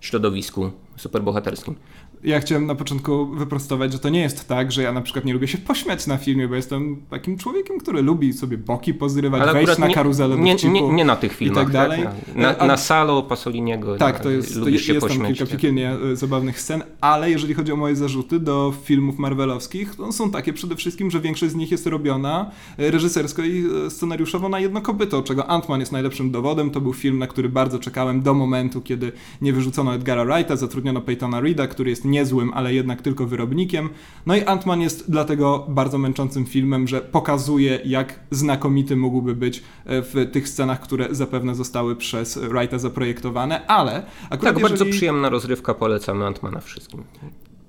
środowisku 0.00 0.70
superbohaterskim 0.96 1.74
ja 2.24 2.40
chciałem 2.40 2.66
na 2.66 2.74
początku 2.74 3.26
wyprostować, 3.26 3.92
że 3.92 3.98
to 3.98 4.08
nie 4.08 4.20
jest 4.20 4.48
tak, 4.48 4.72
że 4.72 4.82
ja 4.82 4.92
na 4.92 5.00
przykład 5.00 5.24
nie 5.24 5.32
lubię 5.32 5.48
się 5.48 5.58
pośmiać 5.58 6.06
na 6.06 6.16
filmie, 6.16 6.48
bo 6.48 6.54
jestem 6.54 7.02
takim 7.10 7.38
człowiekiem, 7.38 7.78
który 7.78 8.02
lubi 8.02 8.32
sobie 8.32 8.58
boki 8.58 8.94
pozrywać, 8.94 9.42
Ale 9.42 9.52
wejść 9.52 9.78
na 9.78 9.88
karuzelę 9.88 10.36
nie, 10.36 10.54
nie, 10.54 10.82
nie, 10.82 11.04
na 11.04 11.16
tych 11.16 11.32
filmach, 11.32 11.62
i 11.62 11.66
tak 11.66 11.72
dalej. 11.72 12.02
Tak? 12.02 12.36
Na, 12.36 12.52
na, 12.52 12.66
na 12.66 12.76
Salo 12.76 13.22
Pasoliniego 13.22 13.96
Tak, 13.96 14.20
to 14.20 14.30
jest, 14.30 14.54
to 14.54 14.68
jest, 14.68 14.88
jest 14.88 15.08
tam 15.08 15.26
kilka 15.26 15.44
tak. 15.44 15.48
piekielnie 15.48 15.90
e, 16.12 16.16
zabawnych 16.16 16.60
scen, 16.60 16.82
ale 17.00 17.30
jeżeli 17.30 17.54
chodzi 17.54 17.72
o 17.72 17.76
moje 17.76 17.96
zarzuty 17.96 18.40
do 18.40 18.74
filmów 18.84 19.18
marvelowskich, 19.18 19.94
to 19.94 20.12
są 20.12 20.30
takie 20.30 20.52
przede 20.52 20.76
wszystkim, 20.76 21.10
że 21.10 21.20
większość 21.20 21.52
z 21.52 21.56
nich 21.56 21.70
jest 21.70 21.86
robiona 21.86 22.50
e, 22.78 22.90
reżysersko 22.90 23.42
i 23.42 23.64
e, 23.86 23.90
scenariuszowo 23.90 24.48
na 24.48 24.60
jedno 24.60 24.80
kopyto, 24.80 25.22
czego 25.22 25.42
Ant-Man 25.42 25.80
jest 25.80 25.92
najlepszym 25.92 26.30
dowodem. 26.30 26.70
To 26.70 26.80
był 26.80 26.92
film, 26.92 27.18
na 27.18 27.26
który 27.26 27.48
bardzo 27.48 27.78
czekałem 27.78 28.22
do 28.22 28.34
momentu, 28.34 28.80
kiedy 28.80 29.12
nie 29.42 29.52
wyrzucono 29.52 29.94
Edgara 29.94 30.24
Wrighta, 30.24 30.56
zatrudniono 30.56 31.00
Peytona 31.00 31.40
Reeda, 31.40 31.66
który 31.66 31.90
jest 31.90 32.04
niezłym, 32.10 32.52
ale 32.54 32.74
jednak 32.74 33.02
tylko 33.02 33.26
wyrobnikiem. 33.26 33.88
No 34.26 34.36
i 34.36 34.40
Ant-Man 34.40 34.80
jest 34.80 35.10
dlatego 35.10 35.66
bardzo 35.68 35.98
męczącym 35.98 36.46
filmem, 36.46 36.88
że 36.88 37.00
pokazuje, 37.00 37.80
jak 37.84 38.20
znakomity 38.30 38.96
mógłby 38.96 39.34
być 39.34 39.58
e, 39.58 39.62
w 40.02 40.30
tych 40.32 40.48
scenach, 40.48 40.80
które 40.80 41.08
zapewne 41.10 41.54
zostały 41.54 41.96
przez 41.96 42.38
Wrighta 42.38 42.78
zaprojektowane, 42.78 43.66
ale 43.66 44.02
akurat 44.30 44.54
Tak, 44.54 44.62
jeżeli... 44.62 44.62
bardzo 44.62 44.86
przyjemna 44.96 45.28
rozrywka, 45.28 45.74
polecamy 45.74 46.24
Ant-Mana 46.24 46.60
wszystkim. 46.60 47.04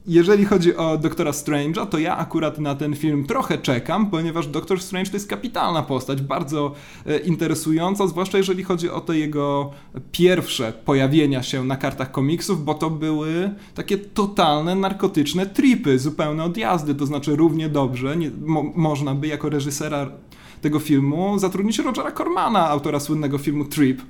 Jeżeli 0.07 0.45
chodzi 0.45 0.75
o 0.75 0.97
Doktora 0.97 1.31
Strange'a, 1.31 1.87
to 1.87 1.97
ja 1.97 2.17
akurat 2.17 2.59
na 2.59 2.75
ten 2.75 2.95
film 2.95 3.25
trochę 3.25 3.57
czekam, 3.57 4.09
ponieważ 4.09 4.47
Doktor 4.47 4.81
Strange 4.81 5.09
to 5.09 5.15
jest 5.15 5.29
kapitalna 5.29 5.83
postać, 5.83 6.21
bardzo 6.21 6.73
e, 7.05 7.17
interesująca, 7.17 8.07
zwłaszcza 8.07 8.37
jeżeli 8.37 8.63
chodzi 8.63 8.89
o 8.89 9.01
te 9.01 9.17
jego 9.17 9.71
pierwsze 10.11 10.73
pojawienia 10.85 11.43
się 11.43 11.63
na 11.63 11.77
kartach 11.77 12.11
komiksów, 12.11 12.65
bo 12.65 12.73
to 12.73 12.89
były 12.89 13.53
takie 13.75 13.97
totalne 13.97 14.75
narkotyczne 14.75 15.45
tripy, 15.45 15.99
zupełne 15.99 16.43
odjazdy, 16.43 16.95
to 16.95 17.05
znaczy 17.05 17.35
równie 17.35 17.69
dobrze 17.69 18.17
nie, 18.17 18.31
mo, 18.45 18.63
można 18.75 19.15
by 19.15 19.27
jako 19.27 19.49
reżysera 19.49 20.11
tego 20.61 20.79
filmu 20.79 21.39
zatrudnić 21.39 21.79
Rogera 21.79 22.11
Cormana, 22.11 22.69
autora 22.69 22.99
słynnego 22.99 23.37
filmu 23.37 23.65
Trip, 23.65 24.01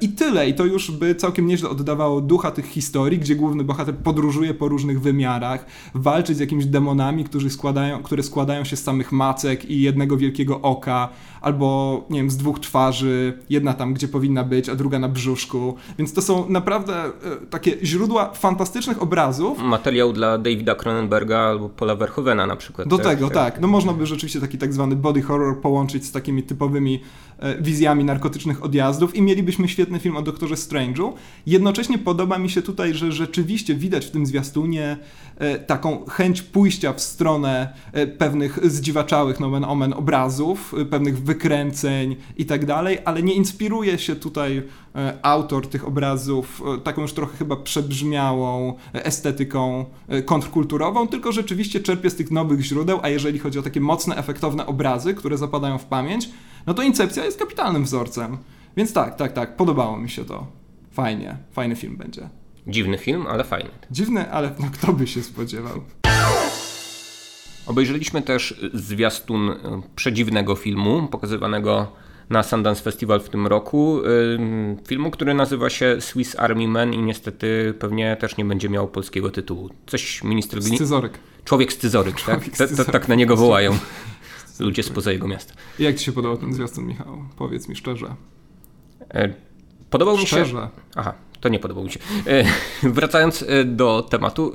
I 0.00 0.08
tyle. 0.08 0.48
I 0.48 0.54
to 0.54 0.64
już 0.64 0.90
by 0.90 1.14
całkiem 1.14 1.46
nieźle 1.46 1.68
oddawało 1.68 2.20
ducha 2.20 2.50
tych 2.50 2.66
historii, 2.66 3.18
gdzie 3.18 3.36
główny 3.36 3.64
bohater 3.64 3.94
podróżuje 3.96 4.54
po 4.54 4.68
różnych 4.68 5.00
wymiarach, 5.00 5.66
walczy 5.94 6.34
z 6.34 6.38
jakimiś 6.38 6.66
demonami, 6.66 7.24
którzy 7.24 7.50
składają, 7.50 8.02
które 8.02 8.22
składają 8.22 8.64
się 8.64 8.76
z 8.76 8.82
samych 8.82 9.12
macek 9.12 9.70
i 9.70 9.82
jednego 9.82 10.16
wielkiego 10.16 10.60
oka, 10.60 11.08
albo 11.40 12.04
nie 12.10 12.18
wiem, 12.20 12.30
z 12.30 12.36
dwóch 12.36 12.60
twarzy, 12.60 13.38
jedna 13.50 13.74
tam, 13.74 13.94
gdzie 13.94 14.08
powinna 14.08 14.44
być, 14.44 14.68
a 14.68 14.74
druga 14.74 14.98
na 14.98 15.08
brzuszku. 15.08 15.74
Więc 15.98 16.12
to 16.12 16.22
są 16.22 16.48
naprawdę 16.48 16.94
e, 17.04 17.10
takie 17.50 17.76
źródła 17.82 18.32
fantastycznych 18.32 19.02
obrazów. 19.02 19.58
Materiał 19.58 20.12
dla 20.12 20.38
Davida 20.38 20.74
Cronenberga 20.74 21.38
albo 21.38 21.68
Paula 21.68 21.96
Verhoevena 21.96 22.46
na 22.46 22.56
przykład. 22.56 22.88
Do 22.88 22.98
tego, 22.98 23.30
tak. 23.30 23.60
No 23.60 23.68
można 23.68 23.92
by 23.92 24.06
rzeczywiście 24.06 24.40
taki 24.40 24.58
tak 24.58 24.72
zwany 24.72 24.96
body 24.96 25.22
horror 25.22 25.60
połączyć 25.60 26.04
z 26.04 26.12
takimi 26.12 26.42
typowymi 26.42 27.00
e, 27.38 27.62
wizjami 27.62 28.04
narkotycznych 28.04 28.64
odjazdów 28.64 29.16
i 29.16 29.22
mielibyśmy 29.22 29.53
świetny 29.68 29.98
film 29.98 30.16
o 30.16 30.22
Doktorze 30.22 30.54
Strange'u. 30.54 31.12
Jednocześnie 31.46 31.98
podoba 31.98 32.38
mi 32.38 32.50
się 32.50 32.62
tutaj, 32.62 32.94
że 32.94 33.12
rzeczywiście 33.12 33.74
widać 33.74 34.06
w 34.06 34.10
tym 34.10 34.26
zwiastunie 34.26 34.96
e, 35.38 35.58
taką 35.58 36.04
chęć 36.06 36.42
pójścia 36.42 36.92
w 36.92 37.00
stronę 37.00 37.74
pewnych 38.18 38.70
zdziwaczałych 38.70 39.40
nomen 39.40 39.64
omen 39.64 39.92
obrazów, 39.92 40.74
pewnych 40.90 41.22
wy 41.22 41.34
wykręceń 41.34 42.16
i 42.36 42.46
tak 42.46 42.66
dalej, 42.66 42.98
ale 43.04 43.22
nie 43.22 43.34
inspiruje 43.34 43.98
się 43.98 44.16
tutaj 44.16 44.62
e, 44.94 45.18
autor 45.22 45.66
tych 45.66 45.86
obrazów 45.86 46.62
e, 46.74 46.78
taką 46.78 47.02
już 47.02 47.12
trochę 47.12 47.36
chyba 47.36 47.56
przebrzmiałą 47.56 48.74
estetyką 48.92 49.84
e, 50.08 50.22
kontrkulturową, 50.22 51.08
tylko 51.08 51.32
rzeczywiście 51.32 51.80
czerpie 51.80 52.10
z 52.10 52.16
tych 52.16 52.30
nowych 52.30 52.60
źródeł, 52.60 53.00
a 53.02 53.08
jeżeli 53.08 53.38
chodzi 53.38 53.58
o 53.58 53.62
takie 53.62 53.80
mocne, 53.80 54.16
efektowne 54.16 54.66
obrazy, 54.66 55.14
które 55.14 55.38
zapadają 55.38 55.78
w 55.78 55.84
pamięć, 55.84 56.30
no 56.66 56.74
to 56.74 56.82
Incepcja 56.82 57.24
jest 57.24 57.38
kapitalnym 57.38 57.84
wzorcem. 57.84 58.36
Więc 58.76 58.92
tak, 58.92 59.16
tak, 59.16 59.32
tak, 59.32 59.56
podobało 59.56 59.96
mi 59.98 60.10
się 60.10 60.24
to. 60.24 60.46
Fajnie, 60.92 61.36
fajny 61.52 61.76
film 61.76 61.96
będzie. 61.96 62.28
Dziwny 62.66 62.98
film, 62.98 63.26
ale 63.26 63.44
fajny. 63.44 63.70
Dziwny, 63.90 64.30
ale 64.30 64.54
no 64.60 64.66
kto 64.72 64.92
by 64.92 65.06
się 65.06 65.22
spodziewał. 65.22 65.82
Obejrzeliśmy 67.66 68.22
też 68.22 68.60
zwiastun 68.74 69.50
e, 69.50 69.82
przedziwnego 69.96 70.54
filmu, 70.54 71.08
pokazywanego 71.08 71.92
na 72.30 72.42
Sundance 72.42 72.82
Festival 72.82 73.20
w 73.20 73.28
tym 73.28 73.46
roku. 73.46 74.00
Filmu, 74.86 75.10
który 75.10 75.34
nazywa 75.34 75.70
się 75.70 75.96
Swiss 76.00 76.38
Army 76.38 76.68
Man 76.68 76.94
i 76.94 76.98
niestety 76.98 77.74
pewnie 77.78 78.16
też 78.16 78.36
nie 78.36 78.44
będzie 78.44 78.68
miał 78.68 78.88
polskiego 78.88 79.30
tytułu. 79.30 79.70
Coś 79.86 80.22
minister 80.22 80.60
Glin... 80.60 80.76
Scyzoryk. 80.76 81.18
Człowiek 81.44 81.72
scyzoryk, 81.72 82.14
tak? 82.14 82.24
Człowiek 82.24 82.54
scyzoryk. 82.54 82.92
tak 82.92 83.08
na 83.08 83.14
niego 83.14 83.36
wołają 83.36 83.78
ludzie 84.60 84.82
spoza 84.82 85.12
jego 85.12 85.28
miasta. 85.28 85.54
Jak 85.78 85.96
ci 85.96 86.04
się 86.04 86.12
podobał 86.12 86.38
ten 86.38 86.54
zwiastun, 86.54 86.86
Michał? 86.86 87.24
Powiedz 87.36 87.68
mi 87.68 87.76
szczerze. 87.76 88.14
E, 89.14 89.34
Podobał 89.90 90.14
mi 90.14 90.20
się... 90.20 90.26
Szczerze. 90.26 90.68
Aha, 90.96 91.14
to 91.40 91.48
nie 91.48 91.58
podobał 91.58 91.84
mi 91.84 91.90
się. 91.90 92.00
E, 92.26 92.44
Wracając 92.98 93.42
e, 93.48 93.64
do 93.64 94.02
tematu, 94.10 94.52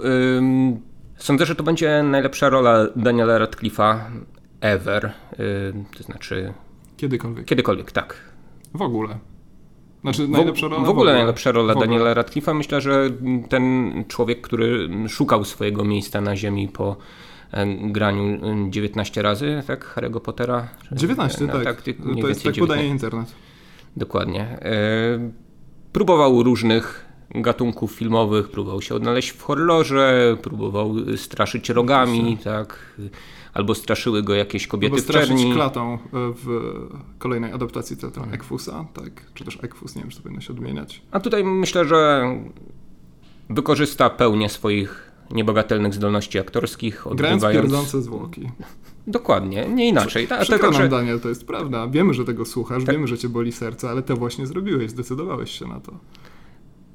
sądzę, 1.17 1.45
że 1.45 1.55
to 1.55 1.63
będzie 1.63 2.03
najlepsza 2.03 2.49
rola 2.49 2.87
Daniela 2.95 3.39
Radcliffe'a 3.39 3.99
ever. 4.61 5.05
E, 5.05 5.11
To 5.97 6.03
znaczy, 6.03 6.53
Kiedykolwiek. 6.97 7.45
kiedykolwiek, 7.45 7.91
tak. 7.91 8.15
W 8.73 8.81
ogóle. 8.81 9.19
Znaczy 10.01 10.27
najlepsza 10.27 10.67
rola 10.67 10.85
w 10.85 10.89
ogóle 10.89 11.13
najlepsza 11.13 11.51
rola 11.51 11.73
W 11.73 11.77
ogóle. 11.77 11.87
Daniela 11.87 12.13
Radcliffe'a. 12.13 12.55
Myślę, 12.55 12.81
że 12.81 13.09
ten 13.49 13.93
człowiek, 14.07 14.41
który 14.41 14.89
szukał 15.09 15.45
swojego 15.45 15.85
miejsca 15.85 16.21
na 16.21 16.35
ziemi 16.35 16.67
po 16.67 16.95
graniu 17.81 18.23
e, 18.67 18.71
19 18.71 19.21
razy, 19.21 19.63
tak, 19.67 19.95
Harry'ego 19.95 20.19
Pottera? 20.19 20.67
Czy- 20.89 20.95
19, 20.95 21.45
no, 21.45 21.59
tak. 21.59 21.85
mniej 21.99 22.21
to 22.21 22.27
jest 22.29 22.43
tak 22.43 22.53
19. 22.53 22.59
podaje 22.61 22.87
internet. 22.87 23.35
Dokładnie. 23.97 24.41
E, 24.41 25.31
próbował 25.93 26.43
różnych 26.43 27.05
gatunków 27.35 27.91
filmowych, 27.91 28.49
próbował 28.51 28.81
się 28.81 28.95
odnaleźć 28.95 29.29
w 29.29 29.41
horrorze, 29.41 30.37
próbował 30.41 30.95
straszyć 31.17 31.69
rogami, 31.69 32.37
tak, 32.43 32.95
albo 33.53 33.75
straszyły 33.75 34.23
go 34.23 34.35
jakieś 34.35 34.67
kobiety 34.67 34.93
Albo 34.93 35.01
w 35.01 35.05
straszyć 35.05 35.29
czerni. 35.37 35.53
klatą 35.53 35.93
e, 35.93 35.97
w 36.13 36.47
kolejnej 37.17 37.51
adaptacji 37.51 37.97
teatru 37.97 38.23
Ekfusa, 38.31 38.85
tak? 38.93 39.25
Czy 39.33 39.45
też 39.45 39.59
Ekwus, 39.63 39.95
nie 39.95 40.01
wiem, 40.01 40.11
czy 40.11 40.17
to 40.17 40.23
powinno 40.23 40.41
się 40.41 40.53
odmieniać. 40.53 41.01
A 41.11 41.19
tutaj 41.19 41.43
myślę, 41.43 41.85
że 41.85 42.29
wykorzysta 43.49 44.09
pełnię 44.09 44.49
swoich 44.49 45.11
niebogatelnych 45.31 45.93
zdolności 45.93 46.39
aktorskich, 46.39 46.93
Grając 47.15 47.21
odgrywając... 47.43 47.61
pierdzące 47.61 48.01
zwłoki. 48.01 48.49
Dokładnie, 49.09 49.69
nie 49.69 49.87
inaczej. 49.87 50.27
Ta, 50.27 50.37
Przykro 50.37 50.57
tylko, 50.57 50.71
nam, 50.71 50.81
że... 50.81 50.89
Daniel, 50.89 51.19
to 51.19 51.29
jest 51.29 51.47
prawda. 51.47 51.87
Wiemy, 51.87 52.13
że 52.13 52.25
tego 52.25 52.45
słuchasz, 52.45 52.83
Tak. 52.83 52.95
wiemy, 52.95 53.07
że 53.07 53.17
cię 53.17 53.29
boli 53.29 53.51
serce, 53.51 53.89
ale 53.89 54.01
to 54.03 54.15
właśnie 54.15 54.47
zrobiłeś, 54.47 54.89
zdecydowałeś 54.91 55.51
się 55.51 55.67
na 55.67 55.79
to. 55.79 55.91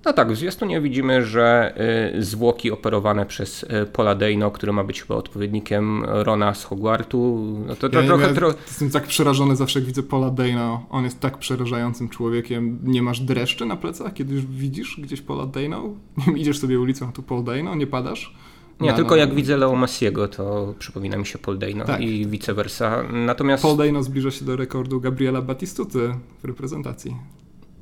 No 0.04 0.12
tak, 0.12 0.32
w 0.32 0.36
zwiastunie 0.36 0.80
widzimy, 0.80 1.24
że 1.24 1.74
y, 2.16 2.22
zwłoki 2.22 2.70
operowane 2.70 3.26
przez 3.26 3.62
y, 3.62 3.66
Paula 3.92 4.14
Dano, 4.14 4.50
który 4.50 4.72
ma 4.72 4.84
być 4.84 5.02
chyba 5.02 5.14
odpowiednikiem 5.14 6.04
Rona 6.04 6.54
z 6.54 6.64
Hogwartu, 6.64 7.46
no 7.66 7.76
to, 7.76 7.88
to 7.88 8.00
Ja, 8.00 8.06
trochę... 8.06 8.26
ja 8.26 8.34
tro... 8.34 8.48
jestem 8.66 8.90
tak 8.90 9.06
przerażony 9.06 9.56
zawsze, 9.56 9.78
jak 9.78 9.86
widzę 9.86 10.02
Paula 10.02 10.30
Dano. 10.30 10.86
On 10.90 11.04
jest 11.04 11.20
tak 11.20 11.38
przerażającym 11.38 12.08
człowiekiem. 12.08 12.78
Nie 12.82 13.02
masz 13.02 13.20
dreszczy 13.20 13.66
na 13.66 13.76
plecach, 13.76 14.14
kiedy 14.14 14.34
już 14.34 14.46
widzisz 14.46 15.00
gdzieś 15.02 15.20
Paula 15.22 15.46
Dano? 15.46 15.82
Nie 16.34 16.40
idziesz 16.42 16.58
sobie 16.58 16.80
ulicą, 16.80 17.08
a 17.08 17.12
tu 17.12 17.22
Paul 17.22 17.44
Dano, 17.44 17.74
nie 17.74 17.86
padasz? 17.86 18.34
Nie, 18.80 18.90
No, 18.90 18.96
tylko 18.96 19.10
no, 19.10 19.16
jak 19.16 19.34
widzę 19.34 19.56
Leo 19.56 19.74
Massiego, 19.76 20.28
to 20.28 20.74
przypomina 20.78 21.16
mi 21.16 21.26
się 21.26 21.38
Paul 21.38 21.58
Dano 21.58 21.84
Tak. 21.84 22.00
i 22.00 22.26
vice 22.26 22.54
versa. 22.54 23.02
Natomiast 23.12 23.62
Paul 23.62 23.76
Dano 23.76 24.02
zbliża 24.02 24.30
się 24.30 24.44
do 24.44 24.56
rekordu 24.56 25.00
Gabriela 25.00 25.42
Batistuty 25.42 26.14
w 26.42 26.44
reprezentacji. 26.44 27.16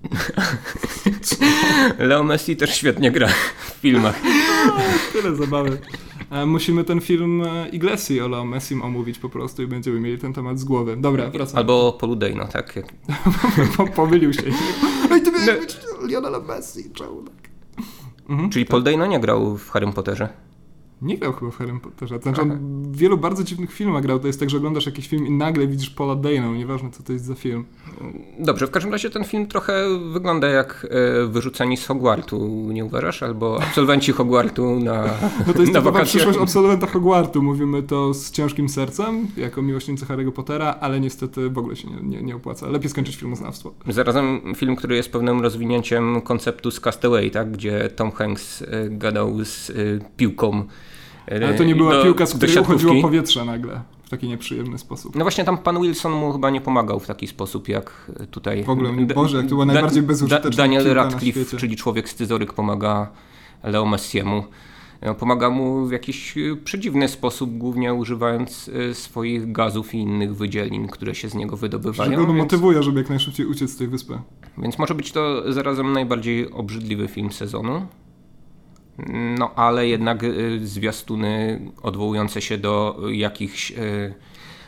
Leo 1.99 2.25
Messi 2.25 2.57
też 2.57 2.75
świetnie 2.75 3.11
gra 3.11 3.29
w 3.29 3.71
filmach. 3.81 4.21
Tyle 5.13 5.37
zabawy. 5.37 5.79
E, 6.31 6.47
Musimy 6.47 6.85
ten 6.85 7.01
film 7.01 7.43
e, 7.43 7.69
Iglesi 7.69 8.21
o 8.21 8.29
Leo 8.29 8.45
Messim 8.45 8.83
omówić 8.83 9.19
po 9.19 9.29
prostu 9.29 9.63
i 9.63 9.67
będziemy 9.67 10.01
mieli 10.01 10.19
ten 10.19 10.33
temat 10.33 10.59
z 10.59 10.65
głowy. 10.65 10.97
Dobra, 10.97 11.31
wracam. 11.31 11.59
Albo 11.59 11.93
Paulu 11.93 12.17
Dano, 12.17 12.45
tak? 12.49 12.77
Jak- 12.77 12.93
Po- 13.77 13.87
Pomylił 14.03 14.33
się. 14.33 14.43
Ej, 15.11 15.23
ty 15.23 15.33
miałeś 15.33 15.61
być 15.61 15.77
Lionel 16.09 16.43
Messi, 16.49 16.91
czemu 16.95 17.23
tak? 17.23 17.35
Mhm. 18.29 18.51
Czyli 18.51 18.67
Paul 18.67 18.83
Dano 18.83 19.07
nie 19.07 19.21
grał 19.21 19.57
w 19.59 19.71
Harrym 19.71 19.93
Potterze. 19.93 20.29
Nie 21.03 21.19
grał 21.19 21.33
chyba 21.33 21.51
w 21.51 21.57
Harry 21.57 21.81
Potterze. 21.81 22.19
Znaczy 22.19 22.43
on 22.43 22.59
w 22.93 22.97
wielu 22.97 23.19
bardzo 23.19 23.45
dziwnych 23.45 23.73
filmach 23.73 24.03
grał. 24.03 24.19
To 24.19 24.27
jest 24.27 24.41
tak, 24.41 24.51
że 24.51 24.57
oglądasz 24.57 24.87
jakiś 24.87 25.09
film 25.09 25.27
i 25.27 25.31
nagle 25.31 25.67
widzisz 25.67 25.91
Paula 25.91 26.15
Dano, 26.15 26.55
nieważne 26.55 26.91
co 26.91 27.03
to 27.03 27.13
jest 27.13 27.25
za 27.25 27.35
film. 27.35 27.65
Dobrze, 28.39 28.67
w 28.67 28.71
każdym 28.71 28.93
razie 28.93 29.11
ten 29.11 29.25
film 29.25 29.47
trochę 29.47 29.99
wygląda 30.13 30.49
jak 30.49 30.87
e, 30.91 31.27
wyrzuceni 31.27 31.77
z 31.77 31.87
Hogwartu, 31.87 32.69
nie 32.73 32.85
uważasz? 32.85 33.23
Albo 33.23 33.63
absolwenci 33.63 34.13
Hogwartu 34.13 34.81
na, 34.81 35.05
No 35.47 35.53
to 35.53 35.61
jest 35.61 35.73
na 35.73 36.05
przyszłość 36.05 36.39
absolwenta 36.39 36.87
Hogwartu. 36.87 37.43
Mówimy 37.43 37.83
to 37.83 38.15
z 38.15 38.31
ciężkim 38.31 38.69
sercem, 38.69 39.27
jako 39.37 39.63
miłośnicy 39.63 40.07
Harry'ego 40.07 40.33
Pottera, 40.33 40.77
ale 40.81 41.01
niestety 41.01 41.51
w 41.51 41.59
ogóle 41.59 41.77
się 41.77 41.89
nie, 41.91 42.03
nie, 42.03 42.23
nie 42.23 42.37
opłaca. 42.37 42.69
Lepiej 42.69 42.91
skończyć 42.91 43.17
filmoznawstwo. 43.17 43.75
Zarazem 43.89 44.55
film, 44.57 44.77
który 44.77 44.97
jest 44.97 45.13
pewnym 45.13 45.41
rozwinięciem 45.41 46.21
konceptu 46.21 46.71
z 46.71 46.81
Castaway, 46.81 47.31
tak? 47.31 47.51
gdzie 47.53 47.89
Tom 47.97 48.11
Hanks 48.13 48.63
e, 48.63 48.67
gadał 48.91 49.45
z 49.45 49.71
e, 49.71 49.75
piłką. 50.17 50.65
E, 51.29 51.35
Ale 51.37 51.55
to 51.55 51.65
nie 51.65 51.75
była 51.75 51.93
do- 51.93 52.03
piłka, 52.05 52.27
z 52.27 52.35
której 52.35 52.59
uchodziło 52.59 53.03
powietrze 53.03 53.45
nagle. 53.45 53.81
W 54.03 54.11
taki 54.11 54.29
nieprzyjemny 54.29 54.79
sposób. 54.79 55.17
No 55.17 55.25
właśnie 55.25 55.45
tam 55.45 55.59
pan 55.59 55.81
Wilson 55.83 56.13
mu 56.13 56.33
chyba 56.33 56.51
nie 56.51 56.61
pomagał 56.61 57.01
w 57.01 57.07
taki 57.07 57.27
sposób 57.27 57.69
jak 57.69 58.11
tutaj. 58.31 58.65
W 58.65 58.71
ogóle, 58.71 59.07
Da- 59.07 59.15
Boże, 59.15 59.37
jak 59.37 59.47
to 59.47 59.51
była 59.55 59.67
Da- 59.67 59.73
najbardziej 59.73 60.03
bezużyteczna 60.03 60.51
Da- 60.51 60.57
Daniel 60.57 60.95
Radcliffe, 60.95 61.57
czyli 61.57 61.77
człowiek 61.77 62.09
scyzoryk, 62.09 62.53
pomaga 62.53 63.11
Leo 63.63 63.87
Messiemu. 63.87 64.45
No, 65.07 65.15
Pomaga 65.15 65.51
mu 65.51 65.87
w 65.87 65.93
jakiś 65.93 66.37
y, 66.37 66.57
przedziwny 66.65 67.09
sposób, 67.09 67.59
głównie 67.59 67.95
używając 67.95 68.71
swoich 68.93 69.53
gazów 69.53 69.95
i 69.95 69.99
innych 69.99 70.37
wydzielin, 70.37 70.89
które 70.89 71.15
się 71.15 71.29
z 71.29 71.35
niego 71.35 71.57
Że 71.57 71.61
wydobywają. 71.61 72.17
go 72.21 72.27
Więc, 72.27 72.39
motywuje, 72.39 72.83
żeby 72.83 73.01
jak 73.01 73.09
najszybciej 73.11 73.47
uciec 73.47 73.71
z 73.71 73.77
tej 73.77 73.89
wyspy. 73.89 74.19
więc 74.59 74.79
może 74.79 74.95
być 74.95 75.13
to 75.13 75.53
zarazem 75.53 75.93
najbardziej 75.93 76.51
obrzydliwy 76.53 77.09
film 77.09 77.33
sezonu. 77.33 77.87
No 79.39 79.55
ale 79.55 79.89
jednak 79.89 80.25
y, 80.25 80.67
zwiastuny 80.67 81.61
odwołujące 81.83 82.43
się 82.43 82.59
do 82.59 83.01
jakichś 83.13 83.71
y, 83.71 84.15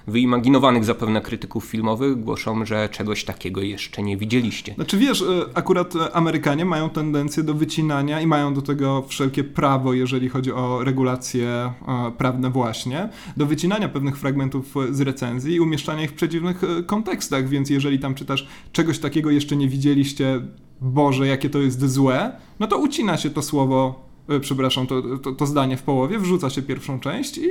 wyimaginowanych 0.06 0.84
zapewne 0.84 1.20
krytyków 1.20 1.64
filmowych 1.64 2.20
głoszą, 2.20 2.64
że 2.64 2.88
czegoś 2.88 3.24
takiego 3.24 3.62
jeszcze 3.62 4.02
nie 4.02 4.16
widzieliście. 4.16 4.74
Znaczy 4.74 4.98
wiesz, 4.98 5.22
e, 5.22 5.24
akurat 5.54 5.94
Amerykanie 6.12 6.64
mają 6.64 6.90
tendencję 6.90 7.42
do 7.42 7.54
wycinania 7.54 8.20
i 8.20 8.26
mają 8.26 8.54
do 8.54 8.62
tego 8.62 9.04
wszelkie 9.08 9.44
prawo, 9.44 9.94
jeżeli 9.94 10.28
chodzi 10.28 10.52
o 10.52 10.84
regulacje 10.84 11.48
e, 11.48 11.72
prawne 12.18 12.50
właśnie, 12.50 13.08
do 13.36 13.46
wycinania 13.46 13.88
pewnych 13.88 14.18
fragmentów 14.18 14.76
e, 14.76 14.94
z 14.94 15.00
recenzji 15.00 15.54
i 15.54 15.60
umieszczania 15.60 16.02
ich 16.02 16.10
w 16.10 16.14
przedziwnych 16.14 16.64
e, 16.64 16.82
kontekstach, 16.82 17.48
więc 17.48 17.70
jeżeli 17.70 17.98
tam 17.98 18.14
czytasz 18.14 18.46
czegoś 18.72 18.98
takiego 18.98 19.30
jeszcze 19.30 19.56
nie 19.56 19.68
widzieliście, 19.68 20.40
Boże, 20.80 21.26
jakie 21.26 21.50
to 21.50 21.58
jest 21.58 21.88
złe, 21.88 22.32
no 22.60 22.66
to 22.66 22.78
ucina 22.78 23.16
się 23.16 23.30
to 23.30 23.42
słowo 23.42 24.03
przepraszam, 24.40 24.86
to, 24.86 25.18
to, 25.18 25.32
to 25.32 25.46
zdanie 25.46 25.76
w 25.76 25.82
połowie, 25.82 26.18
wrzuca 26.18 26.50
się 26.50 26.62
pierwszą 26.62 27.00
część 27.00 27.38
i, 27.38 27.48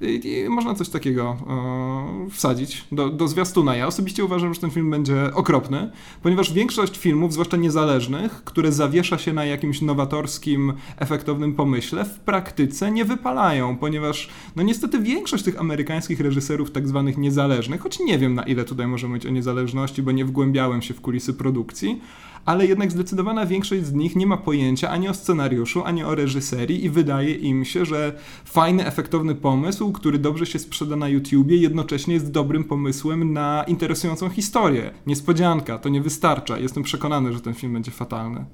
i, 0.00 0.28
i 0.28 0.48
można 0.48 0.74
coś 0.74 0.88
takiego 0.88 1.36
e, 2.26 2.30
wsadzić 2.30 2.84
do, 2.92 3.10
do 3.10 3.28
zwiastuna. 3.28 3.76
Ja 3.76 3.86
osobiście 3.86 4.24
uważam, 4.24 4.54
że 4.54 4.60
ten 4.60 4.70
film 4.70 4.90
będzie 4.90 5.34
okropny, 5.34 5.90
ponieważ 6.22 6.52
większość 6.52 6.98
filmów, 6.98 7.32
zwłaszcza 7.32 7.56
niezależnych, 7.56 8.44
które 8.44 8.72
zawiesza 8.72 9.18
się 9.18 9.32
na 9.32 9.44
jakimś 9.44 9.80
nowatorskim, 9.80 10.72
efektownym 10.96 11.54
pomyśle, 11.54 12.04
w 12.04 12.20
praktyce 12.20 12.90
nie 12.90 13.04
wypalają, 13.04 13.76
ponieważ 13.76 14.28
no 14.56 14.62
niestety 14.62 14.98
większość 14.98 15.44
tych 15.44 15.60
amerykańskich 15.60 16.20
reżyserów 16.20 16.70
tak 16.70 16.88
zwanych 16.88 17.18
niezależnych, 17.18 17.80
choć 17.80 18.00
nie 18.00 18.18
wiem 18.18 18.34
na 18.34 18.42
ile 18.42 18.64
tutaj 18.64 18.86
możemy 18.86 19.08
mówić 19.08 19.26
o 19.26 19.30
niezależności, 19.30 20.02
bo 20.02 20.12
nie 20.12 20.24
wgłębiałem 20.24 20.82
się 20.82 20.94
w 20.94 21.00
kulisy 21.00 21.34
produkcji, 21.34 22.00
ale 22.44 22.66
jednak 22.66 22.92
zdecydowana 22.92 23.46
większość 23.46 23.84
z 23.84 23.92
nich 23.92 24.16
nie 24.16 24.26
ma 24.26 24.36
pojęcia 24.36 24.90
ani 24.90 25.08
o 25.08 25.14
scenariuszu, 25.14 25.84
ani 25.84 26.04
o 26.04 26.14
reżyserii 26.14 26.84
i 26.84 26.90
wydaje 26.90 27.34
im 27.34 27.64
się, 27.64 27.84
że 27.84 28.12
fajny, 28.44 28.86
efektowny 28.86 29.34
pomysł, 29.34 29.92
który 29.92 30.18
dobrze 30.18 30.46
się 30.46 30.58
sprzeda 30.58 30.96
na 30.96 31.08
YouTubie, 31.08 31.56
jednocześnie 31.56 32.14
jest 32.14 32.30
dobrym 32.30 32.64
pomysłem 32.64 33.32
na 33.32 33.64
interesującą 33.66 34.28
historię. 34.28 34.90
Niespodzianka, 35.06 35.78
to 35.78 35.88
nie 35.88 36.00
wystarcza. 36.00 36.58
Jestem 36.58 36.82
przekonany, 36.82 37.32
że 37.32 37.40
ten 37.40 37.54
film 37.54 37.72
będzie 37.72 37.90
fatalny. 37.90 38.44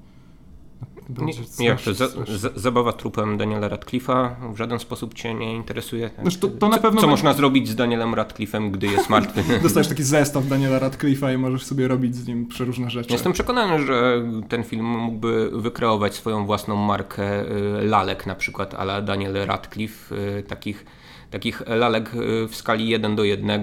Nie, 1.09 1.15
Będzie 1.15 1.41
nie, 1.59 1.65
jak 1.67 1.81
to, 1.81 1.93
za, 1.93 2.07
za, 2.37 2.49
zabawa 2.55 2.93
trupem 2.93 3.37
Daniela 3.37 3.69
Radcliffe'a 3.69 4.29
w 4.53 4.57
żaden 4.57 4.79
sposób 4.79 5.13
cię 5.13 5.33
nie 5.33 5.55
interesuje. 5.55 6.09
Znaczy, 6.21 6.39
to- 6.39 6.47
to 6.47 6.69
na 6.69 6.75
co, 6.75 6.81
pewno 6.81 7.01
co 7.01 7.07
będzie- 7.07 7.11
można 7.11 7.33
zrobić 7.33 7.69
z 7.69 7.75
Danielem 7.75 8.15
Radcliffe'em, 8.15 8.71
gdy 8.71 8.87
jest 8.87 9.09
martwy? 9.19 9.43
Dostajesz 9.63 9.87
taki 9.87 10.03
zestaw 10.03 10.47
Daniela 10.47 10.79
Radcliffe'a 10.79 11.33
i 11.33 11.37
możesz 11.37 11.65
sobie 11.65 11.87
robić 11.87 12.15
z 12.15 12.27
nim 12.27 12.47
przeróżne 12.47 12.89
rzeczy. 12.89 13.13
Jestem 13.13 13.33
przekonany, 13.33 13.85
że 13.85 14.23
ten 14.49 14.63
film 14.63 14.85
mógłby 14.85 15.49
wykreować 15.53 16.15
swoją 16.15 16.45
własną 16.45 16.75
markę 16.75 17.41
y, 17.41 17.83
lalek, 17.83 18.25
na 18.25 18.35
przykład 18.35 18.73
ala 18.73 19.01
Daniel 19.01 19.33
Radcliffe, 19.45 20.15
y, 20.15 20.43
takich, 20.43 20.85
takich 21.31 21.61
lalek 21.67 22.11
y, 22.15 22.47
w 22.47 22.55
skali 22.55 22.89
1 22.89 23.15
do 23.15 23.23
1, 23.23 23.61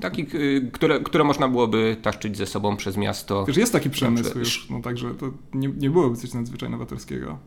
takich, 0.00 0.34
y, 0.34 0.70
które, 0.72 1.00
które 1.00 1.24
można 1.24 1.48
byłoby 1.48 1.96
taszczyć 2.02 2.36
ze 2.36 2.46
sobą 2.46 2.76
przez 2.76 2.96
miasto. 2.96 3.44
Wiesz, 3.44 3.56
jest 3.56 3.72
taki 3.72 3.90
przemysł 3.90 4.24
przykład- 4.24 4.44
już, 4.44 4.70
no 4.70 4.80
także 4.80 5.14
to 5.14 5.26
nie, 5.54 5.68
nie 5.68 5.90
byłoby 5.90 6.16
coś 6.16 6.34
nadzwyczaj 6.34 6.70
nowatorskiego. 6.70 7.38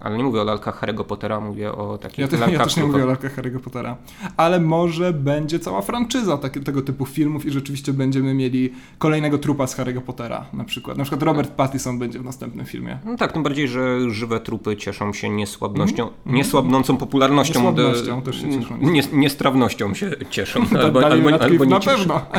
Ale 0.00 0.16
nie 0.18 0.24
mówię 0.24 0.40
o 0.40 0.44
lalkach 0.44 0.82
Harry'ego 0.82 1.04
Pottera, 1.04 1.40
mówię 1.40 1.72
o 1.72 1.98
takich 1.98 2.18
Ja, 2.18 2.28
te, 2.28 2.36
lalkach 2.36 2.58
ja 2.58 2.64
też 2.64 2.76
nie 2.76 2.82
tylko- 2.82 2.92
mówię 2.92 3.04
o 3.04 3.06
lalkach 3.06 3.36
Harry'ego 3.36 3.58
Pottera. 3.58 3.96
Ale 4.36 4.60
może 4.60 5.12
będzie 5.12 5.58
cała 5.58 5.82
franczyza 5.82 6.38
takie, 6.38 6.60
tego 6.60 6.82
typu 6.82 7.06
filmów 7.06 7.46
i 7.46 7.50
rzeczywiście 7.50 7.92
będziemy 7.92 8.34
mieli 8.34 8.72
kolejnego 8.98 9.38
trupa 9.38 9.66
z 9.66 9.76
Harry'ego 9.76 10.00
Pottera 10.00 10.44
na 10.52 10.64
przykład. 10.64 10.98
Na 10.98 11.04
przykład 11.04 11.22
Robert 11.22 11.50
Pattinson 11.50 11.98
będzie 11.98 12.18
w 12.18 12.24
następnym 12.24 12.66
filmie. 12.66 12.98
No 13.04 13.16
tak, 13.16 13.32
tym 13.32 13.42
bardziej, 13.42 13.68
że 13.68 14.10
żywe 14.10 14.40
trupy 14.40 14.76
cieszą 14.76 15.12
się 15.12 15.28
niesłabnością, 15.30 16.08
niesłabnącą 16.26 16.96
popularnością. 16.96 17.54
Niesłabnością 17.60 18.22
też 18.22 18.40
się 18.42 18.60
cieszą. 18.60 18.76
Nie, 18.80 19.02
niestrawnością 19.12 19.94
się 19.94 20.10
cieszą. 20.30 20.60
Albo, 20.80 21.04
albo, 21.06 21.28
albo, 21.30 21.42
albo 21.44 21.64
nie 21.64 21.70
na 21.70 21.80
cieszą. 21.80 21.96
pewno. 21.98 22.20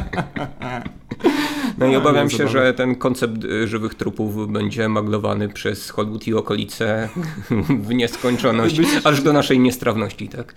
No 1.82 1.88
i 1.88 1.96
obawiam 1.96 2.30
się, 2.30 2.48
że 2.48 2.74
ten 2.74 2.96
koncept 2.96 3.44
y, 3.44 3.68
żywych 3.68 3.96
trupów 3.96 4.52
będzie 4.52 4.90
maglowany 4.90 5.50
przez 5.50 5.90
Hollywood 5.90 6.28
i 6.28 6.34
okolice 6.34 7.10
w 7.88 7.94
nieskończoność, 7.94 8.82
aż 9.04 9.22
do 9.22 9.34
naszej 9.34 9.60
niestrawności, 9.60 10.30
tak? 10.30 10.56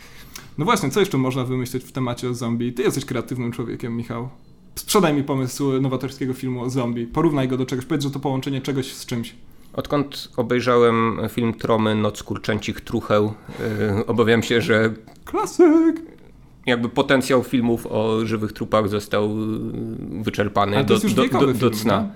No 0.58 0.64
właśnie, 0.64 0.90
co 0.90 1.00
jeszcze 1.00 1.18
można 1.18 1.44
wymyśleć 1.44 1.84
w 1.84 1.92
temacie 1.92 2.28
o 2.28 2.34
zombie? 2.34 2.72
Ty 2.72 2.82
jesteś 2.82 3.04
kreatywnym 3.04 3.52
człowiekiem, 3.52 3.96
Michał. 3.96 4.28
Sprzedaj 4.74 5.14
mi 5.14 5.22
pomysł 5.22 5.80
nowatorskiego 5.80 6.34
filmu 6.34 6.62
o 6.62 6.70
zombie. 6.70 7.06
Porównaj 7.06 7.48
go 7.48 7.56
do 7.56 7.66
czegoś. 7.66 7.84
Powiedz, 7.84 8.04
że 8.04 8.10
to 8.10 8.20
połączenie 8.20 8.60
czegoś 8.60 8.92
z 8.92 9.06
czymś. 9.06 9.34
Odkąd 9.72 10.28
obejrzałem 10.36 11.20
film 11.28 11.54
Tromy 11.54 11.94
Noc 11.94 12.22
Kurczęcich 12.22 12.80
Trucheł, 12.80 13.34
y, 14.00 14.06
obawiam 14.06 14.42
się, 14.42 14.60
że 14.60 14.94
Klasyk! 15.24 16.13
Jakby 16.66 16.88
potencjał 16.88 17.42
filmów 17.42 17.86
o 17.90 18.26
żywych 18.26 18.52
trupach 18.52 18.88
został 18.88 19.30
y, 19.30 20.22
wyczerpany 20.22 20.76
to 20.76 20.84
do, 20.84 20.94
już 20.94 21.14
do, 21.14 21.28
do, 21.28 21.46
do 21.46 21.54
film, 21.54 21.72
cna. 21.72 22.00
nie? 22.02 22.08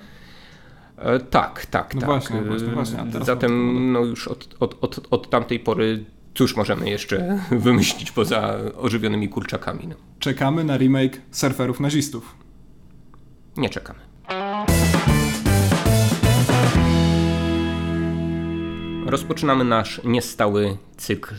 E, 1.04 1.20
Tak, 1.20 1.66
tak, 1.66 1.94
No 1.94 2.00
tak. 2.00 2.10
właśnie, 2.10 2.42
właśnie, 2.42 2.68
E, 2.68 2.70
właśnie, 2.70 2.98
teraz 3.12 3.26
Zatem 3.26 3.92
no 3.92 4.00
już 4.00 4.28
od, 4.28 4.56
od, 4.60 4.76
od, 4.84 5.06
od 5.10 5.30
tamtej 5.30 5.60
pory 5.60 6.04
cóż 6.34 6.56
możemy 6.56 6.90
jeszcze 6.90 7.38
wymyślić 7.50 8.10
poza 8.12 8.56
ożywionymi 8.76 9.28
kurczakami? 9.28 9.86
No, 9.88 9.94
Czekamy 10.18 10.64
na 10.64 10.76
remake 10.76 11.20
surferów 11.30 11.80
nazistów. 11.80 12.34
nie 13.56 13.68
czekamy. 13.70 13.98
Rozpoczynamy 19.06 19.64
nasz 19.64 20.00
niestały 20.04 20.76
cykl 20.96 21.34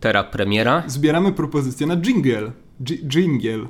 Terra 0.00 0.24
Premiera. 0.24 0.82
Zbieramy 0.86 1.32
propozycje 1.32 1.86
na 1.86 1.96
jingle. 1.96 2.52
Dż- 2.80 3.08
jingle. 3.14 3.66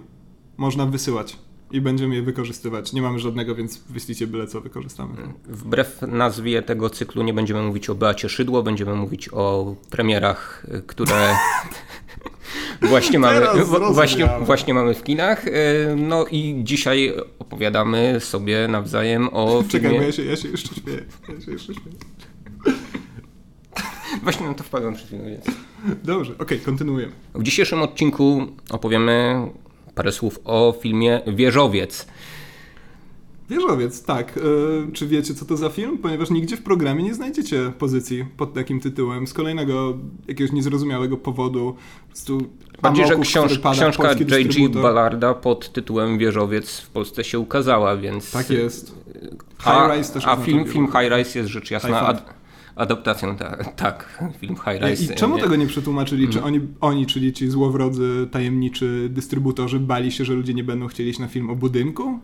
Można 0.57 0.87
wysyłać 0.87 1.37
i 1.71 1.81
będziemy 1.81 2.15
je 2.15 2.23
wykorzystywać. 2.23 2.93
Nie 2.93 3.03
mamy 3.03 3.19
żadnego, 3.19 3.55
więc 3.55 3.79
wyślijcie 3.89 4.27
byle 4.27 4.47
co 4.47 4.61
wykorzystamy. 4.61 5.15
Wbrew 5.45 6.03
nazwie 6.03 6.63
tego 6.63 6.91
cyklu 6.91 7.23
nie 7.23 7.35
będziemy 7.35 7.63
mówić 7.63 7.91
o 7.91 7.95
Beacie 7.95 8.29
Szydło, 8.29 8.63
będziemy 8.63 8.95
mówić 8.95 9.29
o 9.33 9.75
premierach, 9.91 10.67
które 10.87 11.35
właśnie 12.83 13.19
mamy, 13.19 13.41
właśnie, 13.93 14.29
właśnie 14.41 14.75
mamy 14.75 14.95
w 14.95 15.03
kinach. 15.05 15.47
Y, 15.47 15.53
No 15.97 16.27
i 16.31 16.61
dzisiaj 16.65 17.13
opowiadamy 17.39 18.17
sobie 18.21 18.69
nawzajem 18.69 19.29
o 19.33 19.63
Czekaj, 19.69 19.91
filmie... 19.91 20.07
ja 20.07 20.13
się, 20.13 20.25
ja 20.25 20.37
się 20.37 20.49
jeszcze 20.49 20.75
śmieję. 20.75 21.05
Ja 21.35 21.41
się 21.41 21.53
jeszcze 21.53 21.75
śmieję. 21.75 21.97
Właśnie 24.23 24.47
na 24.47 24.55
to 24.55 24.65
wpadłem 24.65 24.95
przed 24.95 25.07
chwilą, 25.07 25.25
więc... 25.25 25.45
Dobrze, 26.05 26.33
okej, 26.39 26.61
kontynuujemy. 26.61 27.13
W 27.35 27.43
dzisiejszym 27.43 27.83
odcinku 27.83 28.47
opowiemy 28.71 29.47
parę 29.95 30.13
słów 30.13 30.39
o 30.45 30.75
filmie 30.81 31.21
Wieżowiec. 31.27 32.07
Wieżowiec, 33.51 34.05
tak. 34.05 34.39
E, 34.89 34.93
czy 34.93 35.07
wiecie, 35.07 35.35
co 35.35 35.45
to 35.45 35.57
za 35.57 35.69
film? 35.69 35.99
Ponieważ 35.99 36.31
nigdzie 36.31 36.57
w 36.57 36.63
programie 36.63 37.05
nie 37.05 37.15
znajdziecie 37.15 37.73
pozycji 37.79 38.25
pod 38.37 38.55
takim 38.55 38.81
tytułem. 38.81 39.27
Z 39.27 39.33
kolejnego 39.33 39.99
jakiegoś 40.29 40.53
niezrozumiałego 40.53 41.17
powodu. 41.17 41.77
Po 42.03 42.09
prostu 42.09 42.43
Bardziej, 42.83 43.07
że 43.07 43.17
książ, 43.17 43.59
książka 43.73 44.13
J.G. 44.13 44.69
Ballarda 44.69 45.35
pod 45.35 45.73
tytułem 45.73 46.19
Wieżowiec 46.19 46.81
w 46.81 46.91
Polsce 46.91 47.25
się 47.25 47.39
ukazała, 47.39 47.97
więc... 47.97 48.31
Tak 48.31 48.51
jest. 48.51 48.95
A, 49.65 49.89
High 49.89 49.97
Rise 49.97 50.13
też 50.13 50.27
a 50.27 50.37
film, 50.37 50.65
film 50.65 50.87
High 50.87 51.13
Rise 51.17 51.39
jest 51.39 51.51
rzecz 51.51 51.71
jasna 51.71 52.23
five. 52.75 52.83
ad, 52.83 52.91
adaptacją, 52.91 53.37
tak, 53.37 53.75
tak, 53.75 54.23
film 54.39 54.57
High 54.57 54.81
I 54.83 54.85
Rise. 54.91 55.15
czemu 55.15 55.37
nie- 55.37 55.43
tego 55.43 55.57
nie 55.57 55.67
przetłumaczyli? 55.67 56.29
Czy 56.29 56.39
Mhm. 56.39 56.55
oni, 56.55 56.67
oni, 56.81 57.07
czyli 57.07 57.33
ci 57.33 57.49
złowrodzy, 57.51 58.29
tajemniczy 58.31 59.09
dystrybutorzy, 59.13 59.81
bali 59.81 60.13
się, 60.13 60.25
że 60.25 60.35
ludzie 60.35 60.55
nie 60.55 60.65
będą 60.65 60.87
chcieli 60.87 61.11
iść 61.11 61.19
na 61.19 61.29
film 61.29 61.51
o 61.51 61.55
budynku? 61.57 62.19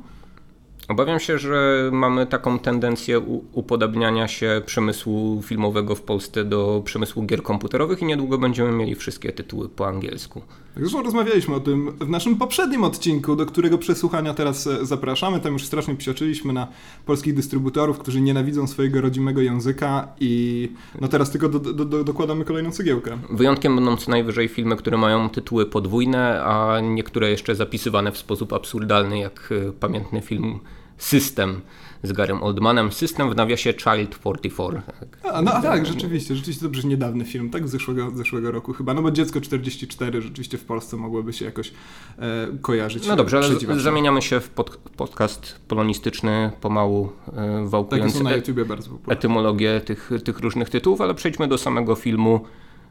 Obawiam 0.88 1.20
się, 1.20 1.38
że 1.38 1.90
mamy 1.92 2.26
taką 2.26 2.58
tendencję 2.58 3.20
upodabniania 3.52 4.28
się 4.28 4.62
przemysłu 4.66 5.42
filmowego 5.42 5.94
w 5.94 6.02
Polsce 6.02 6.44
do 6.44 6.82
przemysłu 6.84 7.22
gier 7.22 7.42
komputerowych 7.42 8.02
i 8.02 8.04
niedługo 8.04 8.38
będziemy 8.38 8.72
mieli 8.72 8.94
wszystkie 8.94 9.32
tytuły 9.32 9.68
po 9.68 9.86
angielsku. 9.88 10.42
Zresztą 10.76 11.02
rozmawialiśmy 11.02 11.54
o 11.54 11.60
tym 11.60 11.92
w 12.00 12.08
naszym 12.08 12.36
poprzednim 12.36 12.84
odcinku, 12.84 13.36
do 13.36 13.46
którego 13.46 13.78
przesłuchania 13.78 14.34
teraz 14.34 14.66
e, 14.66 14.86
zapraszamy. 14.86 15.40
Tam 15.40 15.52
już 15.52 15.64
strasznie 15.64 15.96
psioczyliśmy 15.96 16.52
na 16.52 16.68
polskich 17.06 17.34
dystrybutorów, 17.34 17.98
którzy 17.98 18.20
nienawidzą 18.20 18.66
swojego 18.66 19.00
rodzimego 19.00 19.40
języka 19.40 20.08
i 20.20 20.68
no 21.00 21.08
teraz 21.08 21.30
tylko 21.30 21.48
do, 21.48 21.58
do, 21.58 21.84
do, 21.84 22.04
dokładamy 22.04 22.44
kolejną 22.44 22.70
cegiełkę. 22.70 23.18
Wyjątkiem 23.30 23.76
będą 23.76 23.96
co 23.96 24.10
najwyżej 24.10 24.48
filmy, 24.48 24.76
które 24.76 24.96
mają 24.96 25.30
tytuły 25.30 25.66
podwójne, 25.66 26.42
a 26.44 26.80
niektóre 26.80 27.30
jeszcze 27.30 27.54
zapisywane 27.54 28.12
w 28.12 28.18
sposób 28.18 28.52
absurdalny, 28.52 29.18
jak 29.18 29.52
y, 29.52 29.72
pamiętny 29.80 30.20
film 30.20 30.60
System 30.98 31.60
z 32.02 32.12
Garym 32.12 32.42
Oldmanem. 32.42 32.92
System 32.92 33.30
w 33.30 33.36
nawiasie 33.36 33.72
Child 33.72 34.10
44. 34.10 34.82
Tak. 35.00 35.32
A, 35.34 35.42
no 35.42 35.52
a 35.52 35.62
tak, 35.62 35.86
rzeczywiście, 35.86 36.34
rzeczywiście 36.36 36.64
to 36.64 36.70
przecież 36.70 36.90
niedawny 36.90 37.24
film, 37.24 37.50
tak? 37.50 37.68
Z 37.68 37.70
zeszłego, 37.70 38.10
zeszłego 38.14 38.50
roku 38.50 38.72
chyba, 38.72 38.94
no 38.94 39.02
bo 39.02 39.10
Dziecko 39.10 39.40
44 39.40 40.22
rzeczywiście 40.22 40.58
w 40.58 40.64
Polsce 40.64 40.96
mogłoby 40.96 41.32
się 41.32 41.44
jakoś 41.44 41.72
e, 42.18 42.46
kojarzyć. 42.62 43.06
No 43.06 43.16
dobrze, 43.16 43.36
ale 43.38 43.80
zamieniamy 43.80 44.22
się 44.22 44.40
w 44.40 44.48
pod, 44.50 44.76
podcast 44.76 45.60
polonistyczny, 45.68 46.50
pomału 46.60 47.06
y, 47.28 47.30
Takie 47.30 47.68
wałkując 47.68 48.14
są 48.14 48.24
na 48.24 48.30
e- 48.30 48.36
YouTubie 48.36 48.64
bardzo 48.64 48.90
popularne. 48.90 49.14
etymologię 49.14 49.80
tych, 49.80 50.10
tych 50.24 50.38
różnych 50.38 50.70
tytułów, 50.70 51.00
ale 51.00 51.14
przejdźmy 51.14 51.48
do 51.48 51.58
samego 51.58 51.94
filmu. 51.94 52.40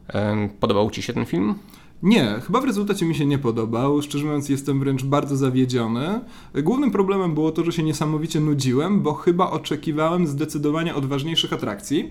Em, 0.08 0.50
Podobał 0.50 0.90
Ci 0.92 1.02
się 1.02 1.14
ten 1.14 1.26
film? 1.26 1.56
Nie, 2.04 2.40
chyba 2.46 2.62
w 2.62 2.66
rezultacie 2.66 3.06
mi 3.06 3.16
się 3.16 3.26
nie 3.26 3.38
podobał. 3.38 4.02
Szczerze 4.02 4.26
mówiąc, 4.26 4.50
jestem 4.50 4.80
wręcz 4.80 5.04
bardzo 5.04 5.36
zawiedziony. 5.36 6.20
Głównym 6.54 6.92
problemem 6.92 7.34
było 7.34 7.52
to, 7.52 7.64
że 7.64 7.72
się 7.72 7.84
niesamowicie 7.84 8.40
nudziłem, 8.40 9.02
bo 9.02 9.14
chyba 9.14 9.52
oczekiwałem 9.52 10.28
zdecydowanie 10.28 10.96
odważniejszych 10.96 11.54
atrakcji. 11.54 12.10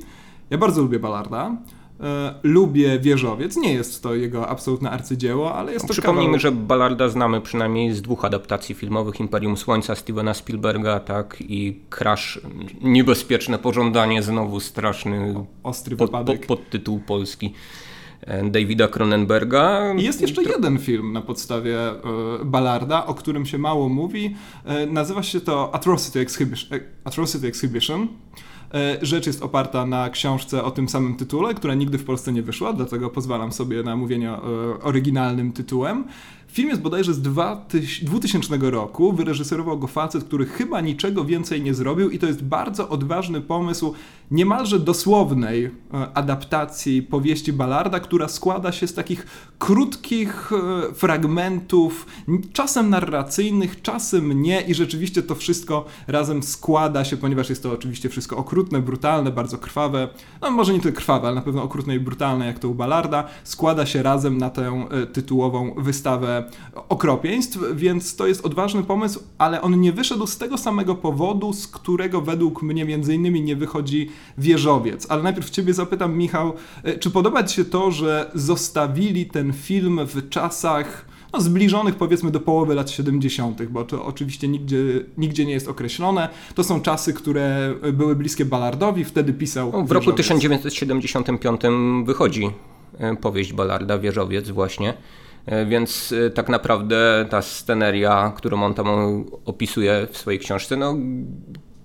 Ja 0.50 0.58
bardzo 0.58 0.82
lubię 0.82 0.98
Ballarda. 0.98 1.56
E, 2.00 2.34
lubię 2.42 2.98
Wieżowiec. 2.98 3.56
Nie 3.56 3.72
jest 3.72 4.02
to 4.02 4.14
jego 4.14 4.48
absolutne 4.48 4.90
arcydzieło, 4.90 5.54
ale 5.54 5.72
jest 5.72 5.86
to 5.86 5.92
Przypomnijmy, 5.92 6.38
kawał... 6.38 6.40
że 6.40 6.52
Ballarda 6.52 7.08
znamy 7.08 7.40
przynajmniej 7.40 7.94
z 7.94 8.02
dwóch 8.02 8.24
adaptacji 8.24 8.74
filmowych 8.74 9.20
Imperium 9.20 9.56
Słońca 9.56 9.94
Stevena 9.94 10.34
Spielberga, 10.34 11.00
tak 11.00 11.36
i 11.40 11.80
Crash 11.90 12.40
Niebezpieczne 12.80 13.58
Pożądanie, 13.58 14.22
znowu 14.22 14.60
straszny 14.60 15.34
Ostry 15.62 15.96
pod, 15.96 16.10
pod, 16.10 16.46
podtytuł 16.46 17.00
polski 17.00 17.54
Davida 18.50 18.88
Cronenberga. 18.88 19.94
I 19.94 20.02
jest 20.02 20.20
jeszcze 20.20 20.42
jeden 20.42 20.78
film 20.78 21.12
na 21.12 21.22
podstawie 21.22 21.78
e, 21.90 21.94
Ballarda, 22.44 23.06
o 23.06 23.14
którym 23.14 23.46
się 23.46 23.58
mało 23.58 23.88
mówi. 23.88 24.34
E, 24.64 24.86
nazywa 24.86 25.22
się 25.22 25.40
to 25.40 25.74
Atrocity 25.74 26.20
Exhibition. 26.20 26.78
E, 26.78 26.80
Atrocity 27.04 27.46
Exhibition. 27.46 28.08
E, 28.74 28.98
Rzecz 29.02 29.26
jest 29.26 29.42
oparta 29.42 29.86
na 29.86 30.10
książce 30.10 30.64
o 30.64 30.70
tym 30.70 30.88
samym 30.88 31.16
tytule, 31.16 31.54
która 31.54 31.74
nigdy 31.74 31.98
w 31.98 32.04
Polsce 32.04 32.32
nie 32.32 32.42
wyszła, 32.42 32.72
dlatego 32.72 33.10
pozwalam 33.10 33.52
sobie 33.52 33.82
na 33.82 33.96
mówienie 33.96 34.30
e, 34.30 34.40
oryginalnym 34.82 35.52
tytułem. 35.52 36.04
Film 36.48 36.68
jest 36.68 36.80
bodajże 36.80 37.14
z 37.14 37.22
2000 37.22 38.04
2000 38.06 38.70
roku. 38.70 39.12
Wyreżyserował 39.12 39.78
go 39.78 39.86
facet, 39.86 40.24
który 40.24 40.46
chyba 40.46 40.80
niczego 40.80 41.24
więcej 41.24 41.62
nie 41.62 41.74
zrobił, 41.74 42.10
i 42.10 42.18
to 42.18 42.26
jest 42.26 42.44
bardzo 42.44 42.88
odważny 42.88 43.40
pomysł 43.40 43.94
niemalże 44.30 44.78
dosłownej 44.78 45.64
e, 45.64 45.70
adaptacji 46.14 47.02
powieści 47.02 47.52
Ballarda, 47.52 48.00
która 48.00 48.28
składa 48.28 48.72
się 48.72 48.86
z 48.86 48.94
takich 48.94 49.26
krótkich 49.58 50.50
e, 50.52 50.94
fragmentów, 50.94 52.06
czasem 52.52 52.90
narracyjnych, 52.90 53.82
czasem 53.82 54.42
nie, 54.42 54.60
i 54.60 54.74
rzeczywiście 54.74 55.22
to 55.22 55.34
wszystko 55.34 55.84
razem 56.06 56.42
składa 56.42 57.04
się, 57.04 57.16
ponieważ 57.16 57.50
jest 57.50 57.62
to 57.62 57.72
oczywiście 57.72 58.08
wszystko 58.08 58.36
okrutne, 58.36 58.82
brutalne, 58.82 59.30
bardzo 59.30 59.58
krwawe, 59.58 60.08
no 60.42 60.50
może 60.50 60.72
nie 60.72 60.80
tylko 60.80 60.98
krwawe, 60.98 61.26
ale 61.26 61.34
na 61.34 61.42
pewno 61.42 61.62
okrutne 61.62 61.96
i 61.96 62.00
brutalne, 62.00 62.46
jak 62.46 62.58
to 62.58 62.68
u 62.68 62.74
Ballarda, 62.74 63.24
składa 63.44 63.86
się 63.86 64.02
razem 64.02 64.38
na 64.38 64.50
tę 64.50 64.86
e, 64.90 65.06
tytułową 65.06 65.74
wystawę 65.76 66.44
okropieństw, 66.88 67.58
więc 67.74 68.16
to 68.16 68.26
jest 68.26 68.46
odważny 68.46 68.82
pomysł, 68.82 69.20
ale 69.38 69.62
on 69.62 69.80
nie 69.80 69.92
wyszedł 69.92 70.26
z 70.26 70.38
tego 70.38 70.58
samego 70.58 70.94
powodu, 70.94 71.52
z 71.52 71.68
którego 71.68 72.20
według 72.20 72.62
mnie 72.62 72.84
między 72.84 73.14
innymi 73.14 73.42
nie 73.42 73.56
wychodzi 73.56 74.10
wieżowiec. 74.38 75.06
Ale 75.10 75.22
najpierw 75.22 75.50
ciebie 75.50 75.74
zapytam, 75.74 76.16
Michał, 76.16 76.52
e, 76.82 76.98
czy 76.98 77.10
podoba 77.10 77.44
ci 77.44 77.56
się 77.56 77.64
to, 77.64 77.90
że 77.90 78.30
zostawili 78.34 79.26
ten 79.26 79.52
film 79.52 80.00
w 80.06 80.28
czasach 80.28 81.04
no, 81.32 81.40
zbliżonych 81.40 81.94
powiedzmy 81.94 82.30
do 82.30 82.40
połowy 82.40 82.74
lat 82.74 82.90
70., 82.90 83.66
bo 83.66 83.84
to 83.84 84.04
oczywiście 84.04 84.48
nigdzie, 84.48 84.76
nigdzie 85.18 85.46
nie 85.46 85.52
jest 85.52 85.68
określone. 85.68 86.28
To 86.54 86.64
są 86.64 86.80
czasy, 86.80 87.12
które 87.12 87.74
były 87.92 88.16
bliskie 88.16 88.44
Ballardowi, 88.44 89.04
wtedy 89.04 89.32
pisał. 89.32 89.72
No, 89.72 89.84
w 89.84 89.92
roku 89.92 90.12
1975 90.12 91.60
wychodzi 92.04 92.50
e, 92.98 93.16
powieść 93.16 93.52
Ballarda, 93.52 93.98
Wieżowiec, 93.98 94.50
właśnie. 94.50 94.94
E, 95.46 95.66
więc 95.66 96.14
tak 96.34 96.48
naprawdę 96.48 97.26
ta 97.30 97.42
sceneria, 97.42 98.32
którą 98.36 98.62
on 98.62 98.74
tam 98.74 98.86
opisuje 99.44 100.08
w 100.12 100.18
swojej 100.18 100.40
książce, 100.40 100.76
no, 100.76 100.96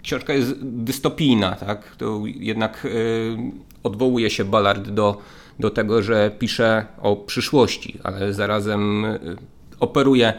książka 0.04 0.34
jest 0.34 0.54
dystopijna, 0.62 1.56
tak? 1.56 1.96
To 1.98 2.22
jednak 2.26 2.88
odwołuje 3.84 4.30
się 4.30 4.46
Ballard 4.46 4.90
do 4.90 5.18
do 5.60 5.70
tego, 5.70 6.02
że 6.02 6.32
pisze 6.40 6.86
o 7.02 7.16
przyszłości, 7.16 8.00
ale 8.04 8.34
zarazem 8.34 9.06
y, 9.06 9.20
operuje 9.80 10.34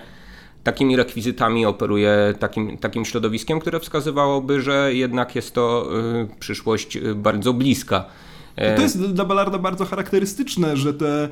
takimi 0.64 0.96
rekwizytami, 0.96 1.66
operuje 1.66 2.34
takim, 2.38 2.78
takim 2.78 3.04
środowiskiem, 3.04 3.60
które 3.60 3.80
wskazywałoby, 3.80 4.60
że 4.60 4.94
jednak 4.94 5.34
jest 5.34 5.54
to 5.54 5.88
y, 6.34 6.40
przyszłość 6.40 6.96
y, 6.96 7.14
bardzo 7.14 7.52
bliska. 7.52 8.04
To 8.76 8.82
jest 8.82 9.00
dla 9.00 9.24
Ballarda 9.24 9.58
bardzo 9.58 9.84
charakterystyczne, 9.84 10.76
że 10.76 10.94
te 10.94 11.28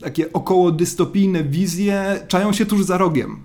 takie 0.00 0.32
około 0.32 0.72
dystopijne 0.72 1.44
wizje 1.44 2.20
czają 2.28 2.52
się 2.52 2.66
tuż 2.66 2.84
za 2.84 2.98
rogiem 2.98 3.42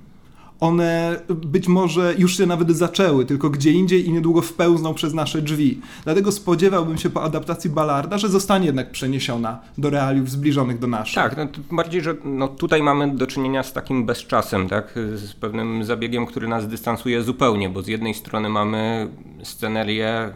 one 0.62 1.19
być 1.30 1.67
może 1.67 2.15
już 2.17 2.38
się 2.38 2.45
nawet 2.45 2.71
zaczęły, 2.71 3.26
tylko 3.26 3.50
gdzie 3.50 3.71
indziej 3.71 4.08
i 4.08 4.12
niedługo 4.12 4.41
wpełzną 4.41 4.93
przez 4.93 5.13
nasze 5.13 5.41
drzwi. 5.41 5.82
Dlatego 6.04 6.32
spodziewałbym 6.32 6.97
się 6.97 7.10
po 7.10 7.24
adaptacji 7.24 7.69
Ballarda, 7.69 8.17
że 8.17 8.30
zostanie 8.30 8.65
jednak 8.65 8.91
przeniesiona 8.91 9.60
do 9.78 9.89
realiów 9.89 10.30
zbliżonych 10.30 10.80
do 10.80 10.88
naszych. 10.88 11.15
Tak, 11.15 11.38
no, 11.38 11.47
bardziej, 11.71 12.02
że 12.02 12.15
no, 12.24 12.47
tutaj 12.47 12.84
mamy 12.84 13.15
do 13.15 13.28
czynienia 13.28 13.63
z 13.63 13.74
takim 13.74 14.06
bezczasem, 14.06 14.69
tak? 14.69 15.00
z 15.15 15.34
pewnym 15.34 15.84
zabiegiem, 15.84 16.26
który 16.26 16.47
nas 16.47 16.67
dystansuje 16.67 17.24
zupełnie, 17.24 17.69
bo 17.69 17.82
z 17.82 17.88
jednej 17.88 18.13
strony 18.13 18.50
mamy 18.50 19.08
scenerię 19.43 20.34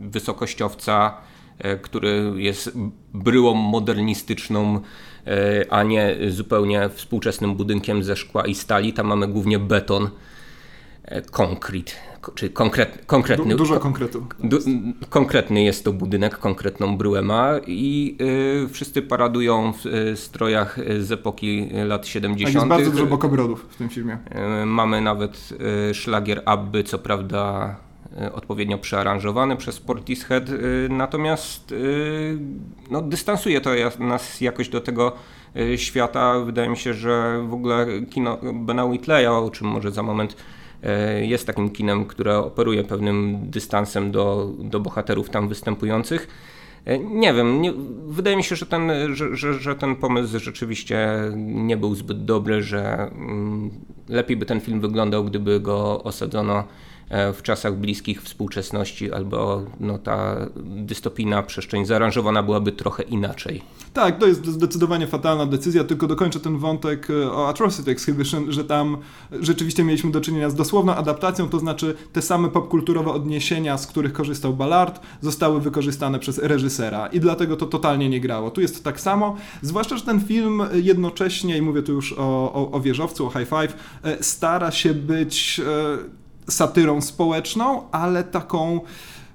wysokościowca, 0.00 1.14
e, 1.58 1.76
który 1.76 2.32
jest 2.36 2.78
bryłą 3.14 3.54
modernistyczną, 3.54 4.80
a 5.70 5.82
nie 5.82 6.16
zupełnie 6.28 6.88
współczesnym 6.88 7.54
budynkiem 7.54 8.04
ze 8.04 8.16
szkła 8.16 8.46
i 8.46 8.54
stali. 8.54 8.92
Tam 8.92 9.06
mamy 9.06 9.28
głównie 9.28 9.58
beton, 9.58 10.10
e, 11.04 11.22
konkret, 11.22 11.96
czyli 12.34 12.52
konkret, 12.52 12.98
konkretny. 13.06 13.50
Du, 13.50 13.56
dużo 13.56 13.80
konkretu. 13.80 14.26
Du, 14.44 14.58
konkretny 15.08 15.62
jest 15.62 15.84
to 15.84 15.92
budynek, 15.92 16.38
konkretną 16.38 16.96
bryłę 16.96 17.22
ma 17.22 17.50
i 17.66 18.16
y, 18.64 18.68
wszyscy 18.68 19.02
paradują 19.02 19.72
w 19.72 19.86
y, 19.86 20.16
strojach 20.16 20.78
z 21.00 21.12
epoki 21.12 21.68
lat 21.86 22.06
70. 22.06 22.46
Tak, 22.46 22.54
jest 22.54 22.68
bardzo 22.68 22.90
dużo 22.90 23.06
bokobrodów 23.06 23.66
w 23.70 23.76
tym 23.76 23.88
filmie. 23.88 24.18
Y, 24.62 24.66
mamy 24.66 25.00
nawet 25.00 25.48
szlagier 25.92 26.42
Abby, 26.44 26.84
co 26.84 26.98
prawda 26.98 27.76
E, 27.76 27.87
odpowiednio 28.32 28.78
przearanżowany 28.78 29.56
przez 29.56 29.80
Portishead, 29.80 30.50
e, 30.50 30.52
natomiast 30.88 31.72
e, 31.72 31.76
no, 32.90 33.02
dystansuje 33.02 33.60
to 33.60 33.70
nas 33.98 34.40
jakoś 34.40 34.68
do 34.68 34.80
tego 34.80 35.12
świata. 35.76 36.40
Wydaje 36.40 36.68
mi 36.68 36.76
się, 36.76 36.94
że 36.94 37.42
w 37.48 37.54
ogóle 37.54 37.86
kino 38.10 38.38
Bena 38.54 38.84
Whitleya, 38.84 39.26
o 39.26 39.50
czym 39.50 39.66
może 39.66 39.90
za 39.90 40.02
moment 40.02 40.36
jest 41.22 41.46
takim 41.46 41.70
kinem, 41.70 42.04
które 42.04 42.38
operuje 42.38 42.84
pewnym 42.84 43.50
dystansem 43.50 44.10
do, 44.10 44.52
do 44.58 44.80
bohaterów 44.80 45.30
tam 45.30 45.48
występujących. 45.48 46.28
Nie 47.00 47.34
wiem, 47.34 47.62
nie, 47.62 47.72
wydaje 48.06 48.36
mi 48.36 48.44
się, 48.44 48.56
że 48.56 48.66
ten, 48.66 48.90
że, 49.14 49.36
że, 49.36 49.54
że, 49.54 49.74
ten 49.74 49.96
pomysł 49.96 50.38
rzeczywiście 50.38 51.08
nie 51.36 51.76
był 51.76 51.94
zbyt 51.94 52.24
dobry, 52.24 52.62
że 52.62 53.10
mm, 53.12 53.70
lepiej 54.08 54.36
by 54.36 54.46
ten 54.46 54.60
film 54.60 54.80
wyglądał, 54.80 55.24
gdyby 55.24 55.60
go 55.60 56.02
osadzono 56.02 56.64
E, 56.64 56.87
w 57.10 57.42
czasach 57.42 57.76
bliskich 57.76 58.22
współczesności, 58.22 59.12
albo 59.12 59.62
no, 59.80 59.98
ta 59.98 60.36
dystopijna 60.64 61.42
przestrzeń 61.42 61.86
zaaranżowana 61.86 62.42
byłaby 62.42 62.72
trochę 62.72 63.02
inaczej. 63.02 63.62
Tak, 63.92 64.18
to 64.18 64.26
jest 64.26 64.46
zdecydowanie 64.46 65.06
fatalna 65.06 65.46
decyzja, 65.46 65.84
tylko 65.84 66.06
dokończę 66.06 66.40
ten 66.40 66.58
wątek 66.58 67.10
e, 67.10 67.32
o 67.32 67.48
Atrocity 67.48 67.90
Exhibition, 67.90 68.52
że 68.52 68.64
tam 68.64 68.98
rzeczywiście 69.40 69.84
mieliśmy 69.84 70.10
do 70.10 70.20
czynienia 70.20 70.50
z 70.50 70.54
dosłowną 70.54 70.94
adaptacją, 70.94 71.48
to 71.48 71.58
znaczy 71.58 71.94
te 72.12 72.22
same 72.22 72.48
popkulturowe 72.48 73.10
odniesienia, 73.10 73.78
z 73.78 73.86
których 73.86 74.12
korzystał 74.12 74.54
Ballard, 74.54 75.00
zostały 75.20 75.60
wykorzystane 75.60 76.18
przez 76.18 76.38
reżysera 76.38 77.06
i 77.06 77.20
dlatego 77.20 77.56
to 77.56 77.66
totalnie 77.66 78.08
nie 78.08 78.20
grało. 78.20 78.50
Tu 78.50 78.60
jest 78.60 78.84
tak 78.84 79.00
samo, 79.00 79.36
zwłaszcza, 79.62 79.96
że 79.96 80.02
ten 80.04 80.20
film 80.20 80.62
jednocześnie, 80.72 81.58
i 81.58 81.62
mówię 81.62 81.82
tu 81.82 81.92
już 81.92 82.12
o, 82.12 82.52
o, 82.52 82.70
o 82.70 82.80
wieżowcu, 82.80 83.26
o 83.26 83.30
High 83.30 83.48
Five, 83.48 83.76
e, 84.02 84.24
stara 84.24 84.70
się 84.70 84.94
być 84.94 85.60
satyrą 86.50 87.00
społeczną, 87.00 87.90
ale 87.90 88.24
taką 88.24 88.80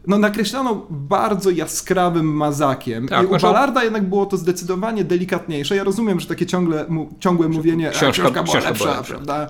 no, 0.08 0.18
nakreśloną 0.18 0.82
bardzo 0.90 1.50
jaskrawym 1.50 2.26
mazakiem. 2.26 3.08
Tak, 3.08 3.24
I 3.24 3.26
u 3.26 3.40
Ballarda 3.40 3.84
jednak 3.84 4.10
było 4.10 4.26
to 4.26 4.38
zdecydowanie 4.38 5.04
delikatniejsze. 5.04 5.76
Ja 5.76 5.84
rozumiem, 5.84 6.20
że 6.20 6.28
takie 6.28 6.46
ciągle, 6.46 6.86
mu, 6.90 7.10
ciągłe 7.20 7.48
mówienie, 7.48 7.90
książka, 7.90 8.12
książka 8.12 8.44
była 8.44 8.56
lepsza, 8.56 8.74
była 8.74 8.98
lepsza. 8.98 9.14
prawda, 9.14 9.48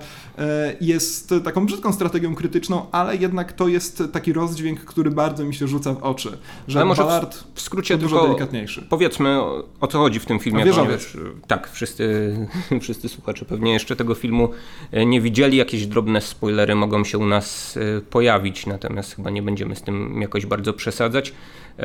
jest 0.80 1.34
taką 1.44 1.66
brzydką 1.66 1.92
strategią 1.92 2.34
krytyczną, 2.34 2.86
ale 2.92 3.16
jednak 3.16 3.52
to 3.52 3.68
jest 3.68 4.02
taki 4.12 4.32
rozdźwięk, 4.32 4.80
który 4.80 5.10
bardzo 5.10 5.44
mi 5.44 5.54
się 5.54 5.68
rzuca 5.68 5.94
w 5.94 6.02
oczy. 6.02 6.38
Że 6.68 6.78
ale 6.78 6.86
może 6.86 7.02
Ballard 7.02 7.44
w 7.54 7.60
skrócie 7.60 7.98
dużo 7.98 8.26
delikatniejszy. 8.26 8.86
Powiedzmy, 8.90 9.40
o 9.80 9.86
co 9.86 9.98
chodzi 9.98 10.20
w 10.20 10.26
tym 10.26 10.38
filmie. 10.38 10.60
Ponieważ, 10.60 11.16
tak, 11.46 11.70
wszyscy, 11.70 12.36
wszyscy 12.82 13.08
słuchacze 13.08 13.44
pewnie 13.44 13.72
jeszcze 13.72 13.96
tego 13.96 14.14
filmu 14.14 14.48
e, 14.92 15.06
nie 15.06 15.20
widzieli. 15.20 15.56
Jakieś 15.56 15.86
drobne 15.86 16.20
spoilery 16.20 16.74
mogą 16.74 17.04
się 17.04 17.18
u 17.18 17.26
nas 17.26 17.76
e, 17.76 18.00
pojawić, 18.00 18.66
natomiast 18.66 19.16
chyba 19.16 19.30
nie 19.30 19.42
będziemy 19.42 19.76
z 19.76 19.82
tym 19.82 20.20
jakoś 20.20 20.46
bardzo 20.46 20.72
przesadzać. 20.72 21.32
E, 21.78 21.84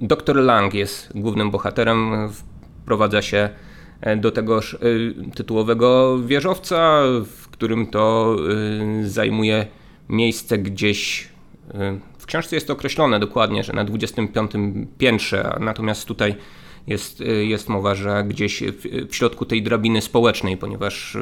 doktor 0.00 0.36
Lang 0.36 0.74
jest 0.74 1.12
głównym 1.14 1.50
bohaterem, 1.50 2.28
wprowadza 2.82 3.22
się 3.22 3.48
e, 4.00 4.16
do 4.16 4.30
tego 4.30 4.58
e, 4.58 4.62
tytułowego 5.34 6.18
wieżowca, 6.22 7.02
którym 7.56 7.86
to 7.86 8.36
zajmuje 9.02 9.66
miejsce 10.08 10.58
gdzieś. 10.58 11.28
W 12.18 12.26
książce 12.26 12.56
jest 12.56 12.66
to 12.66 12.72
określone 12.72 13.20
dokładnie, 13.20 13.64
że 13.64 13.72
na 13.72 13.84
25 13.84 14.50
piętrze, 14.98 15.56
natomiast 15.60 16.04
tutaj 16.04 16.34
jest, 16.86 17.22
jest 17.42 17.68
mowa, 17.68 17.94
że 17.94 18.24
gdzieś 18.28 18.62
w, 18.62 19.08
w 19.10 19.14
środku 19.14 19.44
tej 19.44 19.62
drabiny 19.62 20.02
społecznej, 20.02 20.56
ponieważ 20.56 21.16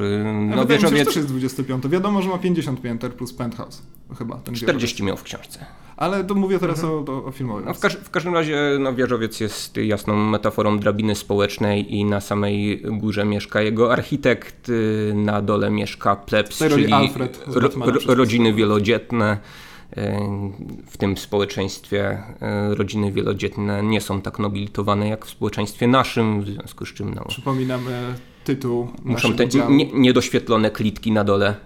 no, 0.57 0.67
wieżowiec... 0.67 0.99
Się, 0.99 1.05
też 1.05 1.17
jest 1.17 1.29
25. 1.29 1.89
Wiadomo, 1.89 2.23
że 2.23 2.29
ma 2.29 2.39
50 2.39 2.83
pięter 2.83 3.15
plus 3.15 3.33
penthouse. 3.33 3.83
Chyba 4.19 4.37
ten 4.37 4.55
40 4.55 5.03
miał 5.03 5.17
w 5.17 5.23
książce. 5.23 5.67
Ale 5.97 6.25
to 6.25 6.35
mówię 6.35 6.59
teraz 6.59 6.85
mhm. 6.85 7.09
o, 7.09 7.55
o. 7.55 7.61
No 7.61 7.75
w, 7.75 7.81
każ 7.81 7.97
w, 7.97 8.11
każdym 8.11 8.35
razie 8.35 8.77
no, 8.81 8.95
wieżowiec 8.95 9.41
jest 9.41 9.77
jasną 9.77 10.17
metaforą 10.17 10.79
drabiny 10.79 11.15
społecznej 11.15 11.95
i 11.95 12.05
na 12.05 12.21
samej 12.21 12.83
górze 12.83 13.25
mieszka 13.25 13.63
jego 13.63 13.93
architekt, 13.93 14.69
y, 14.69 15.13
na 15.15 15.43
dole 15.43 15.71
mieszka 15.71 16.17
plebs, 16.17 16.59
czyli 16.59 16.93
Alfred 16.93 17.45
ro, 17.47 17.69
rodziny 18.07 18.55
wielodzietne. 18.55 19.39
Y, 19.99 20.01
w 20.87 20.97
tym 20.97 21.17
społeczeństwie 21.17 22.23
y, 22.73 22.75
rodziny 22.75 23.13
wielodzietne 23.13 23.83
nie 23.83 24.01
są 24.01 24.21
tak 24.21 24.39
nobilitowane 24.39 25.09
jak 25.09 25.27
w 25.27 25.31
społeczeństwie 25.31 25.87
naszym, 25.87 26.43
w 26.43 26.47
związku 26.47 26.87
z 26.87 26.89
czym 26.89 27.15
no, 27.15 27.25
Przypominamy 27.29 28.15
tytuł 28.45 28.89
Muszą 29.05 29.37
te 29.37 29.47
nie, 29.69 29.93
niedoświetlone 29.93 30.71
klitki 30.71 31.13
na 31.13 31.25
dole 31.25 31.57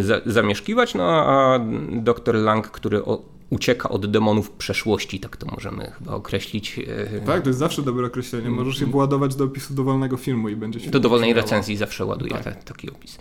za, 0.00 0.20
zamieszkiwać, 0.26 0.94
no 0.94 1.04
a 1.04 1.60
doktor 1.90 2.34
Lang, 2.34 2.70
który 2.70 3.04
o, 3.04 3.22
ucieka 3.50 3.88
od 3.88 4.10
demonów 4.10 4.50
przeszłości, 4.50 5.20
tak 5.20 5.36
to 5.36 5.46
możemy 5.46 5.90
chyba 5.98 6.12
określić. 6.12 6.80
Tak, 7.26 7.42
to 7.42 7.48
jest 7.48 7.58
zawsze 7.58 7.82
dobre 7.82 8.06
określenie. 8.06 8.50
Możesz 8.50 8.78
się 8.78 8.86
władować 8.86 9.34
do 9.34 9.44
opisu 9.44 9.74
dowolnego 9.74 10.16
filmu 10.16 10.48
i 10.48 10.56
będzie 10.56 10.80
się. 10.80 10.90
Do 10.90 11.00
dowolnej 11.00 11.32
recenzji 11.32 11.76
zawsze 11.76 12.04
ładuje 12.04 12.30
tak. 12.30 12.64
taki 12.64 12.90
opis. 12.90 13.18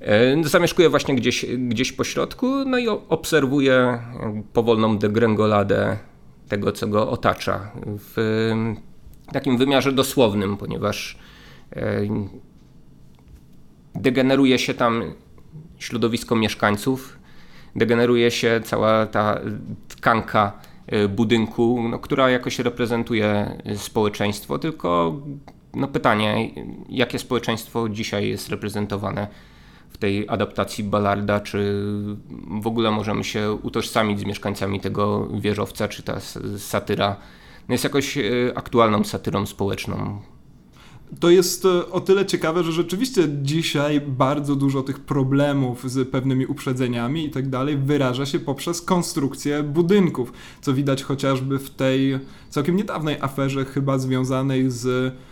E, 0.00 0.44
zamieszkuje 0.44 0.88
właśnie 0.88 1.14
gdzieś, 1.14 1.46
gdzieś 1.46 1.92
po 1.92 2.04
środku, 2.04 2.64
no 2.64 2.78
i 2.78 2.88
obserwuje 2.88 3.98
powolną 4.52 4.98
degrengoladę 4.98 5.98
tego, 6.48 6.72
co 6.72 6.86
go 6.86 7.10
otacza. 7.10 7.70
W 7.86 8.16
takim 9.32 9.58
wymiarze 9.58 9.92
dosłownym, 9.92 10.56
ponieważ 10.56 11.18
e, 11.72 12.02
degeneruje 13.94 14.58
się 14.58 14.74
tam 14.74 15.14
środowisko 15.78 16.36
mieszkańców, 16.36 17.18
degeneruje 17.76 18.30
się 18.30 18.60
cała 18.64 19.06
ta 19.06 19.40
tkanka 19.88 20.52
y, 20.92 21.08
budynku, 21.08 21.88
no, 21.90 21.98
która 21.98 22.30
jakoś 22.30 22.58
reprezentuje 22.58 23.58
społeczeństwo, 23.76 24.58
tylko 24.58 25.20
no, 25.74 25.88
pytanie, 25.88 26.50
jakie 26.88 27.18
społeczeństwo 27.18 27.88
dzisiaj 27.88 28.28
jest 28.28 28.48
reprezentowane 28.48 29.28
w 29.90 29.98
tej 29.98 30.28
adaptacji 30.28 30.84
Ballarda, 30.84 31.40
czy 31.40 31.82
w 32.60 32.66
ogóle 32.66 32.90
możemy 32.90 33.24
się 33.24 33.52
utożsamić 33.52 34.20
z 34.20 34.24
mieszkańcami 34.24 34.80
tego 34.80 35.28
wieżowca, 35.40 35.88
czy 35.88 36.02
ta 36.02 36.20
satyra 36.58 37.16
no, 37.68 37.74
jest 37.74 37.84
jakoś 37.84 38.16
y, 38.16 38.52
aktualną 38.54 39.04
satyrą 39.04 39.46
społeczną. 39.46 40.20
To 41.20 41.30
jest 41.30 41.64
e, 41.64 41.90
o 41.90 42.00
tyle 42.00 42.26
ciekawe, 42.26 42.64
że 42.64 42.72
rzeczywiście 42.72 43.28
dzisiaj 43.42 44.00
bardzo 44.00 44.56
dużo 44.56 44.82
tych 44.82 45.00
problemów 45.00 45.90
z 45.90 46.08
pewnymi 46.08 46.46
uprzedzeniami 46.46 47.26
i 47.26 47.30
tak 47.30 47.48
dalej 47.48 47.76
wyraża 47.76 48.26
się 48.26 48.38
poprzez 48.38 48.82
konstrukcję 48.82 49.62
budynków, 49.62 50.32
co 50.60 50.74
widać 50.74 51.02
chociażby 51.02 51.58
w 51.58 51.70
tej 51.70 52.18
całkiem 52.50 52.76
niedawnej 52.76 53.16
aferze 53.20 53.64
chyba 53.64 53.98
związanej 53.98 54.70
z 54.70 54.86
E, 54.86 55.29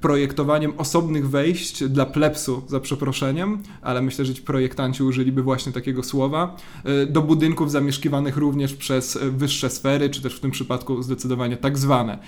projektowaniem 0.00 0.72
osobnych 0.78 1.30
wejść 1.30 1.84
dla 1.84 2.06
plepsu, 2.06 2.62
za 2.68 2.80
przeproszeniem, 2.80 3.62
ale 3.82 4.02
myślę, 4.02 4.24
że 4.24 4.34
ci 4.34 4.42
projektanci 4.42 5.02
użyliby 5.02 5.42
właśnie 5.42 5.72
takiego 5.72 6.02
słowa, 6.02 6.56
e, 6.84 7.06
do 7.06 7.22
budynków 7.22 7.70
zamieszkiwanych 7.70 8.36
również 8.36 8.74
przez 8.74 9.18
wyższe 9.22 9.70
sfery, 9.70 10.10
czy 10.10 10.22
też 10.22 10.36
w 10.36 10.40
tym 10.40 10.50
przypadku 10.50 11.02
zdecydowanie 11.02 11.56
tak 11.56 11.78
zwane 11.78 12.18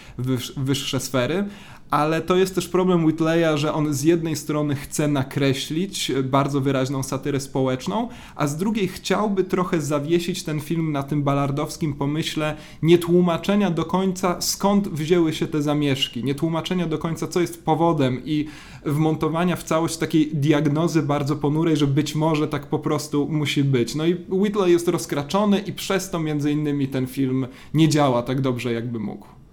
wyższe 0.57 1.01
sfery, 1.01 1.45
ale 1.91 2.21
to 2.21 2.37
jest 2.37 2.55
też 2.55 2.69
problem 2.69 3.05
Whitleya, 3.05 3.59
że 3.59 3.75
on 3.75 3.95
z 3.95 4.03
jednej 4.03 4.37
strony 4.37 4.75
chce 4.75 5.09
nakreślić 5.09 6.13
bardzo 6.25 6.61
wyraźną 6.61 7.03
satyrę 7.03 7.41
społeczną, 7.41 8.09
a 8.37 8.47
z 8.47 8.57
drugiej 8.57 8.89
chciałby 8.89 9.45
trochę 9.45 9.81
zawiesić 9.81 10.43
ten 10.43 10.61
film 10.61 10.93
na 10.93 11.03
tym 11.03 11.23
balardowskim 11.23 11.95
pomyśle 11.95 12.57
nietłumaczenia 12.83 13.71
do 13.71 13.85
końca 13.85 14.41
skąd 14.41 14.89
wzięły 14.89 15.33
się 15.33 15.47
te 15.47 15.63
zamieszki, 15.63 16.25
nietłumaczenia 16.25 16.87
do 16.87 16.99
końca 16.99 17.27
co 17.27 17.41
jest 17.41 17.65
powodem 17.65 18.23
i 18.25 18.47
wmontowania 18.87 19.57
w 19.57 19.65
całość 19.65 19.97
takiej 19.97 20.31
diagnozy 20.33 21.03
bardzo 21.03 21.37
ponurej, 21.37 21.77
że 21.77 21.87
być 21.87 22.15
może 22.15 22.49
tak 22.49 22.67
po 22.67 22.79
prostu 22.79 23.29
musi 23.29 23.65
być. 23.65 23.95
No 23.95 24.07
i 24.07 24.17
Whitley 24.31 24.73
jest 24.73 24.89
rozkraczony 24.89 25.59
i 25.59 25.73
przez 25.73 26.11
to 26.11 26.21
między 26.21 26.53
innymi 26.53 26.89
ten 26.89 27.07
film 27.07 27.47
nie 27.75 27.89
działa 27.89 28.23
tak 28.23 28.41
dobrze 28.41 28.73
jakby 28.73 28.99
mógł. 28.99 29.44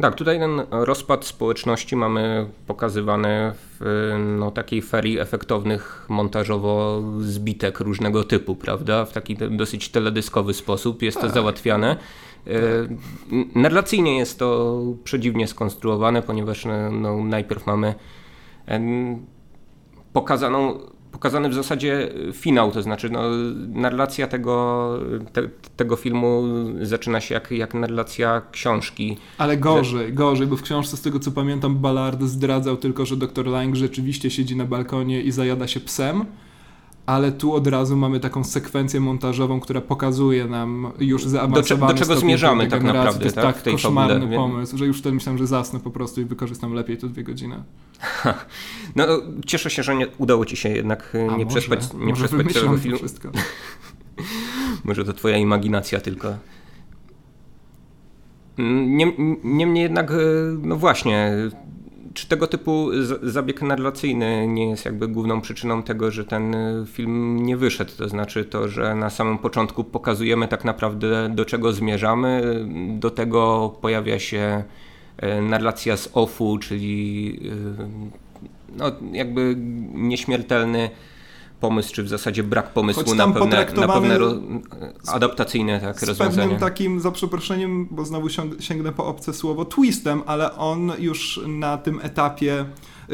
Tak, 0.00 0.14
tutaj 0.14 0.38
ten 0.38 0.62
rozpad 0.70 1.24
społeczności 1.24 1.96
mamy 1.96 2.46
pokazywany 2.66 3.52
w 3.54 4.14
no, 4.38 4.50
takiej 4.50 4.82
ferii 4.82 5.18
efektownych 5.20 6.06
montażowo 6.08 7.02
zbitek 7.20 7.80
różnego 7.80 8.24
typu, 8.24 8.56
prawda? 8.56 9.04
W 9.04 9.12
taki 9.12 9.36
dosyć 9.36 9.88
teledyskowy 9.88 10.54
sposób 10.54 11.02
jest 11.02 11.16
tak. 11.16 11.26
to 11.26 11.34
załatwiane. 11.34 11.96
Tak. 12.44 12.54
Narracyjnie 13.54 14.18
jest 14.18 14.38
to 14.38 14.80
przedziwnie 15.04 15.46
skonstruowane, 15.46 16.22
ponieważ 16.22 16.66
no, 16.90 17.24
najpierw 17.24 17.66
mamy 17.66 17.94
pokazaną 20.12 20.78
pokazany 21.18 21.48
w 21.48 21.54
zasadzie 21.54 22.08
finał, 22.32 22.72
to 22.72 22.82
znaczy 22.82 23.10
no, 23.10 23.20
narracja 23.68 24.26
tego, 24.26 24.98
te, 25.32 25.42
tego 25.76 25.96
filmu 25.96 26.42
zaczyna 26.82 27.20
się 27.20 27.34
jak, 27.34 27.50
jak 27.50 27.74
narracja 27.74 28.42
książki. 28.52 29.16
Ale 29.38 29.56
gorzej, 29.56 30.12
gorzej, 30.12 30.46
bo 30.46 30.56
w 30.56 30.62
książce 30.62 30.96
z 30.96 31.00
tego 31.00 31.18
co 31.18 31.30
pamiętam 31.30 31.78
Ballard 31.78 32.22
zdradzał 32.22 32.76
tylko, 32.76 33.06
że 33.06 33.16
dr 33.16 33.46
Lang 33.46 33.76
rzeczywiście 33.76 34.30
siedzi 34.30 34.56
na 34.56 34.64
balkonie 34.64 35.22
i 35.22 35.32
zajada 35.32 35.66
się 35.66 35.80
psem, 35.80 36.24
ale 37.08 37.32
tu 37.32 37.54
od 37.54 37.66
razu 37.66 37.96
mamy 37.96 38.20
taką 38.20 38.44
sekwencję 38.44 39.00
montażową, 39.00 39.60
która 39.60 39.80
pokazuje 39.80 40.46
nam 40.46 40.92
już 41.00 41.24
zaawansowany 41.24 41.92
Do, 41.92 41.98
do 41.98 42.06
czego 42.06 42.20
zmierzamy 42.20 42.66
tak 42.66 42.82
naprawdę, 42.82 43.18
to 43.18 43.24
jest 43.24 43.36
tak, 43.36 43.62
tak 43.62 43.72
koszmarny 43.72 44.20
fabule. 44.20 44.36
pomysł, 44.36 44.78
że 44.78 44.86
już 44.86 44.98
wtedy 44.98 45.14
myślałem, 45.14 45.38
że 45.38 45.46
zasnę 45.46 45.80
po 45.80 45.90
prostu 45.90 46.20
i 46.20 46.24
wykorzystam 46.24 46.72
lepiej 46.72 46.98
te 46.98 47.08
dwie 47.08 47.22
godziny. 47.22 47.62
No, 48.96 49.04
cieszę 49.46 49.70
się, 49.70 49.82
że 49.82 49.96
nie 49.96 50.06
udało 50.18 50.44
ci 50.44 50.56
się 50.56 50.68
jednak 50.68 51.12
e, 51.14 51.30
A 51.30 51.36
nie 51.36 51.44
może, 51.44 51.46
przespać, 51.46 51.80
nie 51.98 52.14
przespać 52.14 52.52
całego 52.52 52.78
filmu. 52.78 52.98
Wszystko. 52.98 53.28
może 54.84 55.04
to 55.04 55.12
twoja 55.12 55.36
imaginacja 55.36 56.00
tylko. 56.00 56.34
Niemniej 59.44 59.82
jednak, 59.82 60.10
e, 60.10 60.14
no 60.62 60.76
właśnie, 60.76 61.32
czy 62.18 62.28
tego 62.28 62.46
typu 62.46 62.90
zabieg 63.22 63.62
narracyjny 63.62 64.46
nie 64.46 64.70
jest 64.70 64.84
jakby 64.84 65.08
główną 65.08 65.40
przyczyną 65.40 65.82
tego, 65.82 66.10
że 66.10 66.24
ten 66.24 66.54
y, 66.54 66.86
film 66.86 67.46
nie 67.46 67.56
wyszedł? 67.56 67.92
To 67.98 68.08
znaczy 68.08 68.44
to, 68.44 68.68
że 68.68 68.94
na 68.94 69.10
samym 69.10 69.38
początku 69.38 69.84
pokazujemy 69.84 70.48
tak 70.48 70.64
naprawdę 70.64 71.28
do 71.28 71.44
czego 71.44 71.72
zmierzamy, 71.72 72.42
do 72.98 73.10
tego 73.10 73.72
pojawia 73.80 74.18
się 74.18 74.64
y, 75.22 75.42
narracja 75.42 75.96
z 75.96 76.10
OFU, 76.14 76.58
czyli 76.58 77.40
y, 77.44 78.76
no, 78.76 78.92
jakby 79.12 79.54
nieśmiertelny 79.94 80.90
pomysł, 81.60 81.94
czy 81.94 82.02
w 82.02 82.08
zasadzie 82.08 82.42
brak 82.42 82.72
pomysłu 82.72 83.14
na 83.14 83.28
pewne, 83.28 83.66
na 83.76 83.88
pewne 83.88 84.18
ro, 84.18 84.34
adaptacyjne 85.06 85.80
tak, 85.80 86.00
z 86.00 86.02
rozwiązania. 86.02 86.32
Z 86.32 86.36
pewnym 86.36 86.60
takim, 86.60 87.00
za 87.00 87.10
przeproszeniem, 87.10 87.88
bo 87.90 88.04
znowu 88.04 88.28
sięgnę 88.60 88.92
po 88.92 89.06
obce 89.06 89.34
słowo, 89.34 89.64
twistem, 89.64 90.22
ale 90.26 90.56
on 90.56 90.92
już 90.98 91.40
na 91.46 91.78
tym 91.78 92.00
etapie 92.02 92.64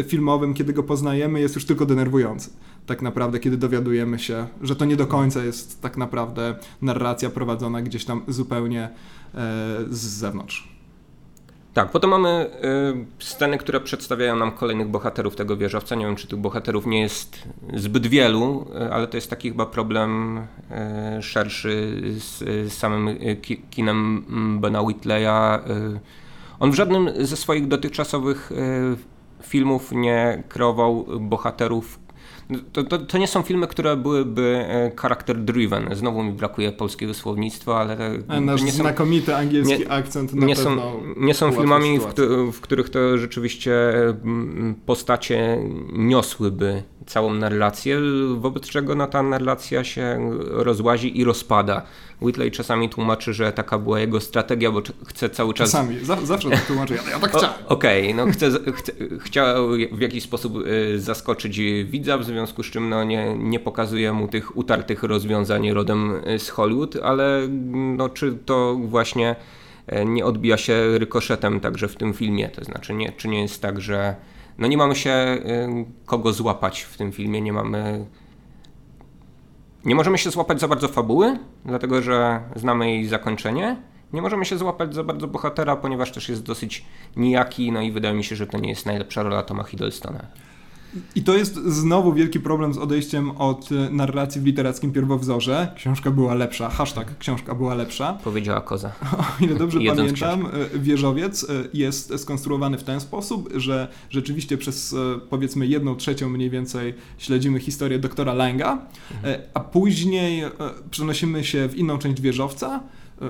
filmowym, 0.07 0.55
kiedy 0.55 0.72
go 0.72 0.82
poznajemy, 0.82 1.40
jest 1.40 1.55
już 1.55 1.64
tylko 1.64 1.86
denerwujący. 1.86 2.51
Tak 2.86 3.03
naprawdę, 3.03 3.40
kiedy 3.40 3.57
dowiadujemy 3.57 4.18
się, 4.18 4.47
że 4.62 4.76
to 4.76 4.84
nie 4.84 4.97
do 4.97 5.07
końca 5.07 5.45
jest 5.45 5.82
tak 5.82 5.97
naprawdę 5.97 6.55
narracja 6.82 7.30
prowadzona 7.30 7.82
gdzieś 7.82 8.05
tam 8.05 8.22
zupełnie 8.28 8.82
e, 8.82 8.90
z 9.90 10.01
zewnątrz. 10.01 10.74
Tak, 11.75 11.91
potem 11.91 12.11
mamy 12.11 12.51
y, 13.20 13.25
sceny, 13.25 13.59
które 13.59 13.81
przedstawiają 13.81 14.37
nam 14.37 14.53
kolejnych 14.53 14.89
bohaterów 14.89 15.37
tego 15.37 15.57
wieżowca. 15.57 15.95
Nie 15.95 16.07
wiem, 16.07 16.16
czy 16.16 16.27
tych 16.27 16.39
bohaterów 16.39 16.87
nie 16.87 17.01
jest 17.01 17.43
zbyt 17.75 18.07
wielu, 18.07 18.66
y, 18.83 18.93
ale 18.93 19.07
to 19.07 19.16
jest 19.16 19.31
taki 19.31 19.49
chyba 19.49 19.66
problem 19.66 20.39
y, 21.18 21.22
szerszy 21.22 22.03
z, 22.18 22.39
z 22.39 22.72
samym 22.72 23.09
y, 23.09 23.37
ki, 23.43 23.62
kinem 23.70 24.25
Bena 24.61 24.83
Whitleya. 24.83 25.61
Y. 25.70 26.01
on 26.61 26.70
w 26.70 26.75
żadnym 26.75 27.11
ze 27.18 27.37
swoich 27.37 27.68
dotychczasowych 27.68 28.53
y, 28.53 28.97
filmów 29.43 29.93
nie 29.93 30.43
kreował 30.49 31.07
bohaterów, 31.20 31.99
to, 32.72 32.84
to, 32.84 32.99
to, 32.99 33.18
nie 33.18 33.26
są 33.26 33.42
filmy, 33.42 33.66
które 33.66 33.97
byłyby 33.97 34.64
e, 34.68 34.92
character 34.97 35.38
driven. 35.38 35.95
Znowu 35.95 36.22
mi 36.22 36.32
brakuje 36.32 36.72
polskiego 36.72 37.14
słownictwa, 37.14 37.80
ale. 37.80 37.97
A 38.28 38.40
nasz 38.40 38.62
nie 38.62 38.72
są, 38.72 38.78
znakomity 38.78 39.36
angielski 39.36 39.78
nie, 39.78 39.90
akcent 39.90 40.34
na 40.34 40.47
nie 40.47 40.57
są, 40.57 40.76
nie 41.16 41.34
są 41.34 41.53
filmami, 41.53 41.99
w, 41.99 42.05
w, 42.53 42.61
których 42.61 42.90
to 42.90 43.18
rzeczywiście 43.18 43.72
postacie 44.86 45.59
niosłyby 45.92 46.82
całą 47.07 47.34
narrację, 47.34 48.01
wobec 48.36 48.68
czego 48.68 48.95
no, 48.95 49.07
ta 49.07 49.22
narracja 49.22 49.84
się 49.84 50.30
rozłazi 50.40 51.20
i 51.20 51.24
rozpada. 51.24 51.82
Whitley 52.22 52.50
czasami 52.50 52.88
tłumaczy, 52.88 53.34
że 53.34 53.52
taka 53.52 53.78
była 53.78 54.00
jego 54.00 54.20
strategia, 54.20 54.70
bo 54.70 54.82
chce 55.06 55.30
cały 55.30 55.54
czas... 55.54 55.70
Czasami, 55.70 55.96
zawsze 56.22 56.50
tak 56.50 56.66
tłumaczy, 56.66 56.94
ja, 56.94 57.10
ja 57.10 57.18
tak 57.18 57.30
chciałem. 57.30 57.50
Okej, 57.66 58.12
okay, 58.12 58.26
no 58.26 58.32
chce, 58.32 58.50
chce, 58.72 58.92
chciał 59.20 59.68
w 59.92 60.00
jakiś 60.00 60.24
sposób 60.24 60.66
y, 60.66 61.00
zaskoczyć 61.00 61.60
widza, 61.84 62.18
w 62.18 62.24
związku 62.24 62.62
z 62.62 62.66
czym 62.66 62.88
no, 62.88 63.04
nie, 63.04 63.34
nie 63.38 63.60
pokazuje 63.60 64.12
mu 64.12 64.28
tych 64.28 64.56
utartych 64.56 65.02
rozwiązań 65.02 65.70
rodem 65.70 66.12
z 66.38 66.48
Hollywood, 66.48 66.96
ale 67.02 67.48
no, 67.72 68.08
czy 68.08 68.38
to 68.44 68.76
właśnie 68.84 69.36
e, 69.86 70.04
nie 70.04 70.24
odbija 70.24 70.56
się 70.56 70.98
rykoszetem 70.98 71.60
także 71.60 71.88
w 71.88 71.96
tym 71.96 72.14
filmie, 72.14 72.48
to 72.48 72.64
znaczy 72.64 72.94
nie, 72.94 73.12
czy 73.12 73.28
nie 73.28 73.42
jest 73.42 73.62
tak, 73.62 73.80
że 73.80 74.16
no 74.58 74.66
nie 74.66 74.76
mamy 74.76 74.94
się 74.96 75.10
y, 75.10 75.84
kogo 76.06 76.32
złapać 76.32 76.80
w 76.80 76.96
tym 76.96 77.12
filmie, 77.12 77.40
nie 77.40 77.52
mamy. 77.52 78.06
Nie 79.85 79.95
możemy 79.95 80.18
się 80.18 80.30
złapać 80.30 80.61
za 80.61 80.68
bardzo 80.68 80.89
fabuły, 80.89 81.39
dlatego 81.64 82.03
że 82.03 82.41
znamy 82.57 82.91
jej 82.91 83.07
zakończenie. 83.07 83.76
Nie 84.12 84.22
możemy 84.22 84.45
się 84.45 84.59
złapać 84.59 84.95
za 84.95 85.05
bardzo 85.05 85.28
bohatera, 85.28 85.76
ponieważ 85.76 86.12
też 86.12 86.28
jest 86.28 86.43
dosyć 86.43 86.85
nijaki, 87.16 87.72
no 87.72 87.80
i 87.80 87.93
wydaje 87.93 88.14
mi 88.14 88.24
się, 88.24 88.37
że 88.37 88.47
to 88.47 88.59
nie 88.59 88.68
jest 88.68 88.87
najlepsza 88.87 89.22
rola 89.22 89.43
Toma 89.43 89.64
Hiddlestona. 89.64 90.26
I 91.14 91.22
to 91.22 91.36
jest 91.36 91.55
znowu 91.55 92.12
wielki 92.12 92.40
problem 92.40 92.74
z 92.74 92.78
odejściem 92.78 93.30
od 93.30 93.72
e, 93.72 93.90
narracji 93.90 94.40
w 94.40 94.45
literackim 94.45 94.92
pierwowzorze. 94.92 95.72
Książka 95.76 96.11
była 96.11 96.34
lepsza, 96.34 96.70
hashtag 96.70 97.18
książka 97.18 97.55
była 97.55 97.74
lepsza. 97.74 98.12
Powiedziała 98.24 98.61
koza. 98.61 98.92
O 99.18 99.45
ile 99.45 99.55
dobrze 99.55 99.78
pamiętam, 99.78 100.14
książkę. 100.14 100.78
wieżowiec 100.78 101.45
e, 101.45 101.47
jest 101.74 102.18
skonstruowany 102.18 102.78
w 102.78 102.84
ten 102.84 103.01
sposób, 103.01 103.49
że 103.57 103.88
rzeczywiście 104.11 104.59
przez 104.59 104.97
powiedzmy 105.30 105.66
jedną 105.66 105.97
trzecią 105.97 106.28
mniej 106.28 106.51
więcej 106.51 106.95
śledzimy 107.18 107.61
historię 107.61 107.99
doktora 107.99 108.34
Langa, 108.34 108.86
mhm. 109.14 109.40
a 109.55 109.61
później 109.61 110.45
przenosimy 110.90 111.45
się 111.45 111.68
w 111.68 111.76
inną 111.76 111.99
część 111.99 112.20
wieżowca, 112.20 112.80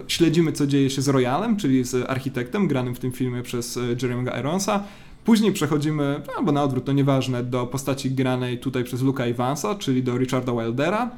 śledzimy 0.09 0.53
co 0.53 0.67
dzieje 0.67 0.91
się 0.91 1.03
z 1.03 1.09
Royalem, 1.09 1.57
czyli 1.57 1.85
z 1.85 2.11
architektem 2.11 2.69
granym 2.69 2.95
w 2.95 2.99
tym 2.99 3.13
filmie 3.13 3.43
przez 3.43 3.79
Jeremy'ego 3.79 4.41
Ironsa 4.41 4.85
Później 5.25 5.53
przechodzimy, 5.53 6.23
albo 6.37 6.53
na 6.53 6.63
odwrót, 6.63 6.85
to 6.85 6.93
nieważne, 6.93 7.45
do 7.45 7.67
postaci 7.67 8.11
granej 8.11 8.59
tutaj 8.59 8.85
przez 8.85 9.03
Luka 9.03 9.25
Evansa, 9.25 9.75
czyli 9.75 10.03
do 10.03 10.19
Richarda 10.19 10.53
Wildera 10.53 11.11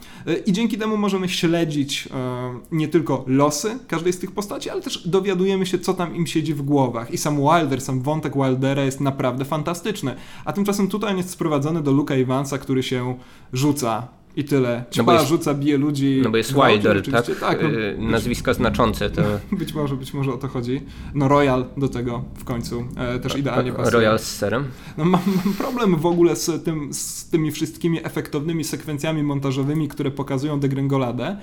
i 0.46 0.52
dzięki 0.52 0.78
temu 0.78 0.96
możemy 0.96 1.28
śledzić 1.28 2.08
e, 2.14 2.58
nie 2.72 2.88
tylko 2.88 3.24
losy 3.26 3.78
każdej 3.88 4.12
z 4.12 4.18
tych 4.18 4.32
postaci, 4.32 4.70
ale 4.70 4.82
też 4.82 5.08
dowiadujemy 5.08 5.66
się, 5.66 5.78
co 5.78 5.94
tam 5.94 6.16
im 6.16 6.26
siedzi 6.26 6.54
w 6.54 6.62
głowach. 6.62 7.10
I 7.10 7.18
sam 7.18 7.36
Wilder, 7.36 7.80
sam 7.80 8.02
wątek 8.02 8.34
Wildera 8.34 8.84
jest 8.84 9.00
naprawdę 9.00 9.44
fantastyczny. 9.44 10.14
A 10.44 10.52
tymczasem 10.52 10.88
tutaj 10.88 11.10
on 11.10 11.16
jest 11.16 11.30
sprowadzony 11.30 11.82
do 11.82 11.92
Luka 11.92 12.14
Evansa, 12.14 12.58
który 12.58 12.82
się 12.82 13.16
rzuca 13.52 14.08
I 14.36 14.44
tyle. 14.44 14.84
No 14.96 15.04
bo 15.04 15.12
jest- 15.12 15.26
rzuca, 15.26 15.54
bije 15.54 15.78
ludzi. 15.78 16.20
No 16.24 16.30
bo 16.30 16.36
jest 16.36 16.54
Wilder, 16.54 17.02
tak? 17.10 17.26
tak 17.40 17.62
no, 17.62 17.68
Y, 17.68 17.96
Nazwiska 17.98 18.54
znaczące 18.54 19.10
to 19.10 19.22
być 19.58 19.74
może, 19.74 19.96
być 19.96 20.14
może 20.14 20.32
o 20.32 20.36
to 20.36 20.48
chodzi. 20.48 20.80
No 21.14 21.28
Royal 21.28 21.66
do 21.76 21.88
tego 21.88 22.24
w 22.34 22.44
końcu 22.44 22.84
e, 22.96 23.18
też 23.18 23.36
idealnie 23.36 23.72
pasuje. 23.72 23.90
Royal 23.90 24.18
z 24.18 24.36
serem. 24.36 24.64
No 24.98 25.04
mam, 25.04 25.20
mam 25.44 25.54
problem 25.54 25.96
w 25.96 26.06
ogóle 26.06 26.36
z, 26.36 26.64
tym, 26.64 26.94
z 26.94 27.30
tymi 27.30 27.52
wszystkimi 27.52 28.06
efektownymi 28.06 28.64
sekwencjami 28.64 29.22
montażowymi, 29.22 29.88
które 29.88 30.10
pokazują 30.10 30.60
degrengoladę, 30.60 31.36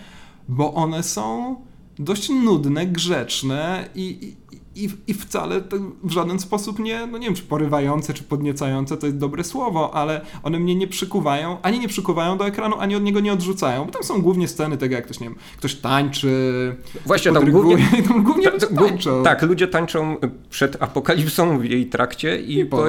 bo 0.47 0.73
one 0.73 1.03
są 1.03 1.55
dość 1.99 2.29
nudne, 2.29 2.87
grzeczne 2.87 3.89
i, 3.95 4.35
i, 4.51 4.57
i, 4.75 4.89
i 5.07 5.13
wcale 5.13 5.61
to 5.61 5.77
w 6.03 6.11
żaden 6.11 6.39
sposób 6.39 6.79
nie, 6.79 7.07
no 7.07 7.17
nie 7.17 7.25
wiem, 7.25 7.35
czy 7.35 7.43
porywające, 7.43 8.13
czy 8.13 8.23
podniecające, 8.23 8.97
to 8.97 9.05
jest 9.05 9.17
dobre 9.17 9.43
słowo, 9.43 9.95
ale 9.95 10.21
one 10.43 10.59
mnie 10.59 10.75
nie 10.75 10.87
przykuwają, 10.87 11.57
ani 11.61 11.79
nie 11.79 11.87
przykuwają 11.87 12.37
do 12.37 12.47
ekranu, 12.47 12.75
ani 12.79 12.95
od 12.95 13.03
niego 13.03 13.19
nie 13.19 13.33
odrzucają, 13.33 13.85
bo 13.85 13.91
tam 13.91 14.03
są 14.03 14.21
głównie 14.21 14.47
sceny 14.47 14.77
tego, 14.77 14.95
jak 14.95 15.05
ktoś, 15.05 15.19
nie 15.19 15.27
wiem, 15.29 15.35
ktoś 15.57 15.75
tańczy, 15.75 16.75
Właśnie 17.05 17.31
tam 17.31 17.51
głównie, 17.51 17.77
tam 18.07 18.23
głównie 18.23 18.51
ta- 18.51 18.67
tańczą. 18.67 19.23
tak, 19.23 19.41
ludzie 19.41 19.67
tańczą 19.67 20.15
przed 20.49 20.83
apokalipsą 20.83 21.59
w 21.59 21.65
jej 21.65 21.85
trakcie 21.85 22.41
i, 22.41 22.59
I 22.59 22.65
po, 22.65 22.77
po. 22.77 22.83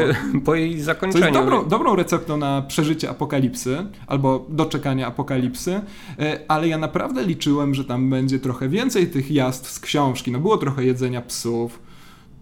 po 0.44 0.54
jej 0.54 0.80
zakończeniu. 0.80 1.24
jest 1.24 1.38
dobrą, 1.38 1.68
dobrą 1.68 1.96
receptą 1.96 2.36
na 2.36 2.62
przeżycie 2.62 3.10
apokalipsy 3.10 3.86
albo 4.06 4.46
doczekania 4.48 5.06
apokalipsy, 5.06 5.80
e, 6.18 6.40
ale 6.48 6.68
ja 6.68 6.78
naprawdę 6.78 7.24
liczyłem, 7.24 7.74
że 7.74 7.84
tam 7.84 8.10
będzie 8.10 8.38
trochę 8.38 8.68
więcej 8.68 9.06
tych 9.06 9.30
jazd 9.30 9.66
z 9.66 9.80
książki. 9.80 10.30
No 10.32 10.38
było 10.38 10.56
trochę 10.56 10.84
jedzenia 10.84 11.22
psów, 11.22 11.73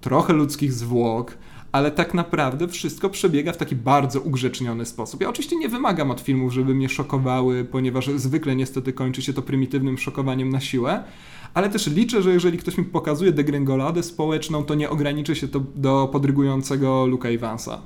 trochę 0.02 0.32
ludzkich 0.32 0.72
zwłok, 0.72 1.38
ale 1.72 1.90
tak 1.90 2.14
naprawdę 2.14 2.68
wszystko 2.68 3.10
przebiega 3.10 3.52
w 3.52 3.56
taki 3.56 3.76
bardzo 3.76 4.20
ugrzeczniony 4.20 4.86
sposób. 4.86 5.20
Ja 5.20 5.28
oczywiście 5.28 5.56
nie 5.56 5.68
wymagam 5.68 6.10
od 6.10 6.20
filmów, 6.20 6.52
żeby 6.52 6.74
mnie 6.74 6.88
szokowały, 6.88 7.64
ponieważ 7.64 8.06
zwykle 8.16 8.56
niestety 8.56 8.92
kończy 8.92 9.22
się 9.22 9.32
to 9.32 9.42
prymitywnym 9.42 9.98
szokowaniem 9.98 10.50
na 10.50 10.60
siłę, 10.60 11.04
ale 11.54 11.70
też 11.70 11.86
liczę, 11.86 12.22
że 12.22 12.32
jeżeli 12.32 12.58
ktoś 12.58 12.78
mi 12.78 12.84
pokazuje 12.84 13.32
degrengoladę 13.32 14.02
społeczną, 14.02 14.64
to 14.64 14.74
nie 14.74 14.90
ograniczy 14.90 15.34
się 15.36 15.48
to 15.48 15.60
do 15.74 16.08
podrygującego 16.12 17.06
Luka 17.06 17.28
Evansa. 17.28 17.80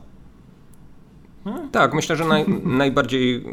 Tak, 1.73 1.95
myślę, 1.95 2.17
że 2.17 2.25
naj, 2.25 2.45
najbardziej 2.64 3.45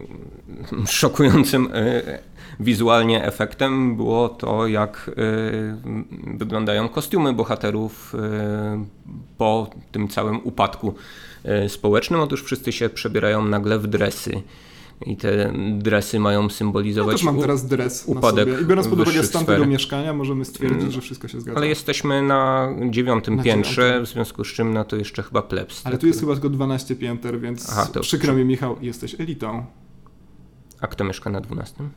szokującym 0.88 1.70
e, 1.74 2.20
wizualnie 2.60 3.26
efektem 3.26 3.96
było 3.96 4.30
to, 4.30 4.68
jak 4.68 5.12
e, 5.18 6.38
wyglądają 6.38 6.90
kostiumy 6.90 7.34
bohaterów 7.34 8.16
e, 8.16 8.86
po 9.38 9.70
tym 9.92 10.08
całym 10.08 10.40
upadku 10.44 10.94
e, 11.44 11.70
społecznym. 11.70 12.22
Otóż 12.22 12.44
wszyscy 12.44 12.72
się 12.72 12.90
przebierają 12.90 13.46
nagle 13.46 13.80
w 13.80 13.88
dresy. 13.88 14.42
I 15.06 15.18
te 15.18 15.54
dresy 15.78 16.20
mają 16.20 16.44
Ja 16.44 16.50
symbolizować 16.50 17.16
też 17.16 17.24
mam 17.24 17.40
teraz 17.40 17.68
dres 17.68 18.08
na 18.08 18.20
upadek 18.20 18.50
sobie. 18.50 18.62
I 18.62 18.66
biorąc 18.66 18.88
pod 18.88 19.00
uwagę 19.00 19.24
stan 19.24 19.44
sfer. 19.44 19.56
tego 19.56 19.70
mieszkania, 19.70 20.14
możemy 20.14 20.46
stwierdzić, 20.46 20.94
że 20.94 21.02
wszystko 21.02 21.28
się 21.28 21.42
zgadza. 21.42 21.58
Ale 21.58 21.68
jesteśmy 21.68 22.22
na 22.22 22.70
dziewiątym 22.90 23.36
Na 23.36 23.44
piętrze, 23.44 23.82
dziewiątym. 23.82 24.06
w 24.06 24.10
związku 24.10 24.44
z 24.44 24.48
czym 24.48 24.74
no 24.74 24.84
to 24.84 24.96
jeszcze 24.96 25.24
chyba 25.24 25.42
plebs. 25.42 25.82
Ale 25.86 25.94
tak? 25.94 26.02
tu 26.02 26.08
jest 26.08 26.20
chyba 26.20 26.34
tylko 26.34 26.50
12 26.50 26.96
pięter, 26.96 27.40
więc 27.40 27.70
Aha, 27.72 27.88
to- 27.94 28.00
przykro 28.00 28.34
mi, 28.34 28.46
Michał, 28.46 28.78
jesteś 28.82 29.20
elitą. 29.20 29.66
A 30.82 30.88
kto 30.88 31.04
mieszka 31.04 31.30
na 31.30 31.42
dwunastym? 31.42 31.90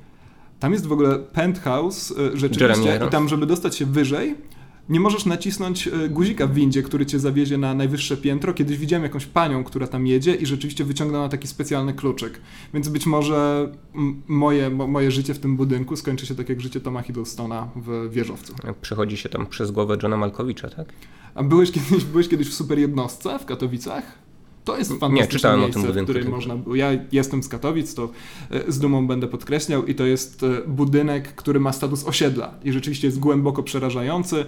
Tam 0.60 0.72
jest 0.72 0.86
w 0.86 0.92
ogóle 0.92 1.18
penthouse, 1.18 2.10
Jeremy 2.10 2.38
rzeczywiście, 2.38 3.00
i 3.06 3.10
tam, 3.10 3.28
żeby 3.28 3.46
dostać 3.46 3.76
się 3.76 3.86
wyżej, 3.86 4.34
nie 4.88 5.00
możesz 5.00 5.26
nacisnąć 5.26 5.86
y, 5.86 6.08
guzika 6.08 6.46
w 6.46 6.54
windzie, 6.54 6.82
który 6.82 7.06
cię 7.06 7.18
zawiezie 7.18 7.58
na 7.58 7.74
najwyższe 7.74 8.16
piętro. 8.16 8.54
Kiedyś 8.54 8.78
widziałem 8.78 9.02
jakąś 9.02 9.26
panią, 9.26 9.64
która 9.64 9.86
tam 9.86 10.06
jedzie 10.06 10.34
i 10.34 10.46
rzeczywiście 10.46 10.84
wyciągnęła 10.84 11.28
taki 11.28 11.48
specjalny 11.48 11.94
kluczyk. 11.94 12.40
Więc 12.74 12.88
być 12.88 13.06
może 13.06 13.68
moje, 14.28 14.70
mo, 14.70 14.86
moje 14.86 15.10
życie 15.10 15.34
w 15.34 15.38
tym 15.38 15.56
budynku 15.56 15.96
skończy 15.96 16.26
się 16.26 16.34
tak 16.34 16.48
jak 16.48 16.60
życie 16.60 16.80
Toma 16.80 17.02
Hiddlestona 17.02 17.68
w 17.76 18.08
wieżowcu. 18.10 18.54
Przechodzi 18.82 19.16
się 19.16 19.28
tam 19.28 19.46
przez 19.46 19.70
głowę 19.70 19.96
Johna 20.02 20.16
Malkowicza, 20.16 20.68
tak? 20.68 20.88
A 21.34 21.42
byłeś 21.42 21.70
kiedyś, 21.70 22.04
byłeś 22.04 22.28
kiedyś 22.28 22.48
w 22.48 22.54
super 22.54 22.78
jednostce 22.78 23.38
w 23.38 23.44
Katowicach? 23.44 24.25
To 24.66 24.78
jest 24.78 24.92
fantastyczne 24.92 25.54
o 25.54 25.56
miejsce, 25.56 25.80
budynku 25.80 26.12
w 26.12 26.14
tylko. 26.14 26.30
można. 26.30 26.54
Ja 26.74 26.90
jestem 27.12 27.42
z 27.42 27.48
Katowic, 27.48 27.94
to 27.94 28.10
e, 28.50 28.72
z 28.72 28.78
dumą 28.78 29.06
będę 29.06 29.26
podkreślał 29.26 29.86
i 29.86 29.94
to 29.94 30.06
jest 30.06 30.42
e, 30.42 30.46
budynek, 30.68 31.34
który 31.34 31.60
ma 31.60 31.72
status 31.72 32.04
osiedla 32.04 32.54
i 32.64 32.72
rzeczywiście 32.72 33.06
jest 33.06 33.18
głęboko 33.18 33.62
przerażający. 33.62 34.44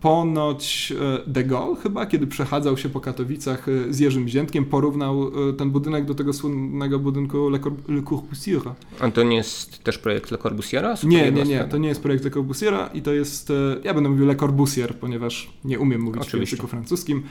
Ponoć 0.00 0.92
e, 1.26 1.30
De 1.30 1.44
Gaulle 1.44 1.76
chyba, 1.82 2.06
kiedy 2.06 2.26
przechadzał 2.26 2.76
się 2.76 2.88
po 2.88 3.00
Katowicach 3.00 3.66
z 3.90 3.98
Jerzym 3.98 4.28
Ziętkiem, 4.28 4.64
porównał 4.64 5.30
ten 5.58 5.70
budynek 5.70 6.04
do 6.04 6.14
tego 6.14 6.32
słynnego 6.32 6.98
budynku 6.98 7.48
Le 7.48 7.58
Cor- 7.58 7.88
Le 7.88 8.02
Corbusier. 8.02 8.62
A 9.00 9.10
to 9.10 9.22
nie 9.22 9.36
jest 9.36 9.84
też 9.84 9.98
projekt 9.98 10.30
Le 10.30 10.38
Corbusiera? 10.38 10.94
Nie, 11.04 11.32
nie, 11.32 11.42
nie, 11.42 11.64
to 11.64 11.78
nie 11.78 11.88
jest 11.88 12.02
projekt 12.02 12.24
Le 12.24 12.30
Corbusiera 12.30 12.86
i 12.86 13.02
to 13.02 13.12
jest, 13.12 13.52
ja 13.84 13.94
będę 13.94 14.10
mówił 14.10 14.26
Le 14.26 14.36
Corbusier, 14.36 14.94
ponieważ 14.94 15.50
nie 15.64 15.78
umiem 15.78 16.00
mówić 16.00 16.22
w 16.22 16.26
Oczywiście. 16.26 16.56
języku 16.56 16.68
francuskim. 16.68 17.22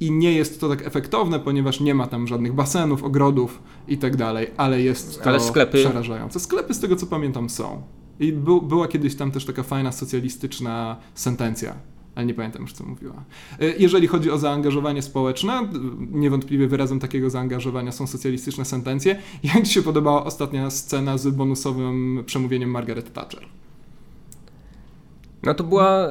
I 0.00 0.10
nie 0.12 0.32
jest 0.32 0.60
to 0.60 0.68
tak 0.68 0.86
efektowne, 0.86 1.40
ponieważ 1.40 1.80
nie 1.80 1.94
ma 1.94 2.06
tam 2.06 2.26
żadnych 2.26 2.52
basenów, 2.52 3.04
ogrodów 3.04 3.62
i 3.88 3.98
tak 3.98 4.16
dalej, 4.16 4.46
ale 4.56 4.82
jest 4.82 5.22
to 5.22 5.28
Ale 5.30 5.38
sklepy- 5.40 5.78
przerażające. 5.78 6.40
Sklepy 6.40 6.74
z 6.74 6.80
tego 6.80 6.96
co 6.96 7.06
pamiętam 7.06 7.50
są. 7.50 7.82
I 8.20 8.32
był, 8.32 8.62
była 8.62 8.88
kiedyś 8.88 9.14
tam 9.16 9.30
też 9.30 9.44
taka 9.44 9.62
fajna 9.62 9.92
socjalistyczna 9.92 10.96
sentencja, 11.14 11.74
ale 12.14 12.26
nie 12.26 12.34
pamiętam 12.34 12.62
już 12.62 12.72
co 12.72 12.84
mówiła. 12.84 13.24
E, 13.60 13.66
Jeżeli 13.78 14.06
chodzi 14.06 14.30
o 14.30 14.38
zaangażowanie 14.38 15.02
społeczne, 15.02 15.68
niewątpliwie 16.12 16.66
wyrazem 16.68 17.00
takiego 17.00 17.30
zaangażowania 17.30 17.92
są 17.92 18.06
socjalistyczne 18.06 18.64
sentencje. 18.64 19.16
Jak 19.54 19.62
Ci 19.66 19.72
się 19.74 19.82
podobała 19.82 20.24
ostatnia 20.24 20.70
scena 20.70 21.18
z 21.18 21.28
bonusowym 21.28 22.22
przemówieniem 22.26 22.70
Margaret 22.70 23.12
Thatcher? 23.12 23.42
No 25.42 25.54
to 25.54 25.64
była 25.64 26.08
e, 26.08 26.10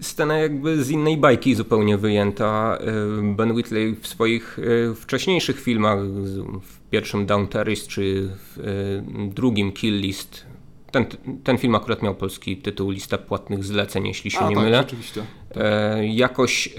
scena 0.00 0.38
jakby 0.38 0.84
z 0.84 0.90
innej 0.90 1.16
bajki 1.16 1.54
zupełnie 1.54 1.98
wyjęta. 1.98 2.78
E, 2.80 3.34
Ben 3.34 3.52
Whitley 3.52 3.94
w 4.00 4.06
swoich 4.06 4.58
e, 4.90 4.94
wcześniejszych 4.94 5.60
filmach, 5.60 5.98
w 6.62 6.80
pierwszym 6.90 7.26
Down 7.26 7.48
Terrace 7.48 7.88
czy 7.88 8.28
w 8.36 8.58
drugim 9.34 9.72
Kill 9.72 10.00
List, 10.00 10.46
ten, 10.90 11.06
ten 11.44 11.58
film 11.58 11.74
akurat 11.74 12.02
miał 12.02 12.14
polski 12.14 12.56
tytuł 12.56 12.90
Lista 12.90 13.18
płatnych 13.18 13.64
zleceń, 13.64 14.06
jeśli 14.06 14.30
się 14.30 14.38
A, 14.38 14.48
nie 14.48 14.54
tak, 14.54 14.64
mylę. 14.64 14.78
rzeczywiście. 14.78 15.22
e, 15.54 16.06
jakoś 16.06 16.74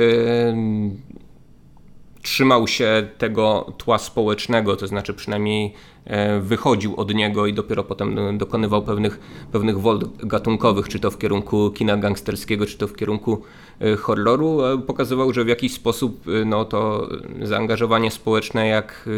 trzymał 2.23 2.67
się 2.67 3.07
tego 3.17 3.73
tła 3.77 3.97
społecznego, 3.97 4.75
to 4.75 4.87
znaczy 4.87 5.13
przynajmniej 5.13 5.73
e, 6.05 6.39
wychodził 6.39 6.95
od 6.95 7.13
niego 7.13 7.47
i 7.47 7.53
dopiero 7.53 7.83
potem 7.83 8.19
e, 8.19 8.37
dokonywał 8.37 8.81
pewnych, 8.81 9.19
pewnych 9.51 9.79
wolt 9.79 10.25
gatunkowych, 10.25 10.89
czy 10.89 10.99
to 10.99 11.11
w 11.11 11.17
kierunku 11.17 11.71
kina 11.71 11.97
gangsterskiego, 11.97 12.65
czy 12.65 12.77
to 12.77 12.87
w 12.87 12.95
kierunku 12.95 13.41
e, 13.79 13.95
horroru. 13.95 14.59
Pokazywał, 14.87 15.33
że 15.33 15.45
w 15.45 15.47
jakiś 15.47 15.73
sposób 15.73 16.25
no, 16.45 16.65
to 16.65 17.09
zaangażowanie 17.41 18.11
społeczne, 18.11 18.67
jak 18.67 19.09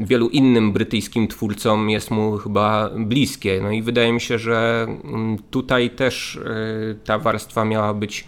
wielu 0.00 0.28
innym 0.28 0.72
brytyjskim 0.72 1.28
twórcom 1.28 1.90
jest 1.90 2.10
mu 2.10 2.36
chyba 2.36 2.90
bliskie. 2.96 3.60
No 3.62 3.70
i 3.70 3.82
wydaje 3.82 4.12
mi 4.12 4.20
się, 4.20 4.38
że 4.38 4.86
mm, 5.04 5.38
tutaj 5.50 5.90
też 5.90 6.40
ta 7.04 7.18
warstwa 7.18 7.64
miała 7.64 7.94
być 7.94 8.26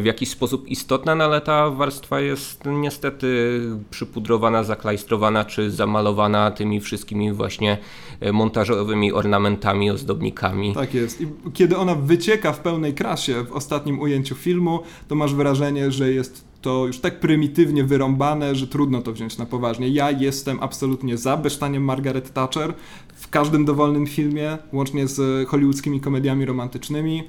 w 0.00 0.04
jakiś 0.04 0.28
sposób 0.28 0.68
istotna, 0.68 1.14
no 1.14 1.24
ale 1.24 1.40
ta 1.40 1.70
warstwa 1.70 2.20
jest 2.20 2.64
niestety 2.66 3.60
przypudrowana, 3.90 4.64
zaklajstrowana 4.64 5.44
czy 5.44 5.70
zamalowana 5.70 6.50
tymi 6.50 6.80
wszystkimi 6.80 7.32
właśnie 7.32 7.78
e, 8.20 8.32
montażowymi 8.32 9.12
ornamentami, 9.12 9.90
ozdobnikami. 9.90 10.74
Tak 10.74 10.94
jest. 10.94 11.20
I 11.20 11.26
kiedy 11.52 11.76
ona 11.76 11.94
wycieka 11.94 12.52
w 12.52 12.60
pełnej 12.60 12.94
krasie 12.94 13.44
w 13.44 13.52
ostatnim 13.52 14.00
ujęciu 14.00 14.34
filmu, 14.34 14.80
to 15.08 15.14
masz 15.14 15.34
wrażenie, 15.34 15.90
że 15.90 16.12
jest 16.12 16.50
to 16.62 16.86
już 16.86 16.98
tak 16.98 17.20
prymitywnie 17.20 17.84
wyrąbane, 17.84 18.54
że 18.54 18.66
trudno 18.66 19.02
to 19.02 19.12
wziąć 19.12 19.38
na 19.38 19.46
poważnie. 19.46 19.88
Ja 19.88 20.10
jestem 20.10 20.58
absolutnie 20.60 21.16
za 21.16 21.36
besztaniem 21.36 21.84
Margaret 21.84 22.32
Thatcher 22.32 22.74
w 23.14 23.28
każdym 23.30 23.64
dowolnym 23.64 24.06
filmie, 24.06 24.58
łącznie 24.72 25.08
z 25.08 25.48
hollywoodzkimi 25.48 26.00
komediami 26.00 26.44
romantycznymi, 26.44 27.22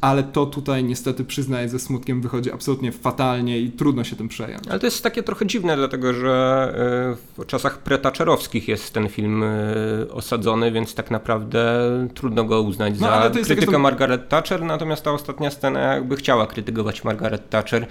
ale 0.00 0.22
to 0.22 0.46
tutaj 0.46 0.84
niestety 0.84 1.24
przyznaję 1.24 1.68
ze 1.68 1.78
smutkiem 1.78 2.20
wychodzi 2.20 2.52
absolutnie 2.52 2.92
fatalnie 2.92 3.60
i 3.60 3.70
trudno 3.70 4.04
się 4.04 4.16
tym 4.16 4.28
przejąć. 4.28 4.68
Ale 4.68 4.78
to 4.78 4.86
jest 4.86 5.02
takie 5.02 5.22
trochę 5.22 5.46
dziwne, 5.46 5.76
dlatego 5.76 6.14
że 6.14 6.74
e, 7.38 7.42
w 7.42 7.46
czasach 7.46 7.78
pretaczerowskich 7.78 8.68
jest 8.68 8.92
ten 8.92 9.08
film 9.08 9.42
e, 9.42 9.46
osadzony, 10.12 10.72
więc 10.72 10.94
tak 10.94 11.10
naprawdę 11.10 11.82
trudno 12.14 12.44
go 12.44 12.62
uznać 12.62 12.94
No, 13.00 13.06
za 13.06 13.30
to 13.30 13.40
krytykę 13.40 13.72
tam- 13.72 13.80
Margaret 13.80 14.28
Thatcher, 14.28 14.62
natomiast 14.64 15.02
ta 15.02 15.12
ostatnia 15.12 15.50
scena 15.50 15.80
jakby 15.80 16.16
chciała 16.16 16.46
krytykować 16.46 17.04
Margaret 17.04 17.50
Thatcher, 17.50 17.86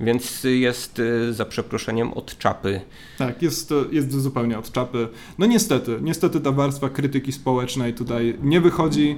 więc 0.00 0.44
jest 0.44 0.98
e, 1.28 1.32
za 1.32 1.44
przeproszeniem 1.44 2.12
od 2.12 2.38
czapy. 2.38 2.80
Tak, 3.18 3.42
jest, 3.42 3.68
to- 3.68 3.84
jest 3.90 4.20
zupełnie 4.20 4.58
od 4.58 4.72
czapy. 4.72 5.08
No 5.38 5.46
niestety, 5.46 5.98
niestety 6.02 6.40
ta 6.40 6.52
warstwa 6.52 6.88
krytyki 6.88 7.32
społecznej 7.32 7.94
tutaj 7.94 8.36
nie 8.42 8.60
wychodzi. 8.60 9.16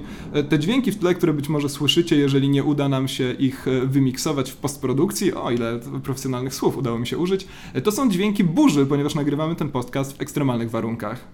Te 0.49 0.59
dźwięki 0.59 0.91
w 0.91 0.99
tle, 0.99 1.13
które 1.15 1.33
być 1.33 1.49
może 1.49 1.69
słyszycie, 1.69 2.15
jeżeli 2.25 2.49
nie 2.49 2.63
uda 2.63 2.89
nam 2.89 3.07
się 3.07 3.31
ich 3.31 3.67
e, 3.67 3.85
wymiksować 3.85 4.51
w 4.51 4.57
postprodukcji, 4.57 5.33
o 5.33 5.51
ile 5.51 5.79
profesjonalnych 6.03 6.53
słów 6.55 6.77
udało 6.77 6.99
mi 6.99 7.07
się 7.07 7.17
użyć, 7.17 7.47
e, 7.73 7.81
to 7.81 7.91
są 7.91 8.09
dźwięki 8.09 8.43
burzy, 8.43 8.85
ponieważ 8.85 9.15
nagrywamy 9.15 9.55
ten 9.55 9.69
podcast 9.69 10.17
w 10.17 10.21
ekstremalnych 10.21 10.71
warunkach. 10.71 11.25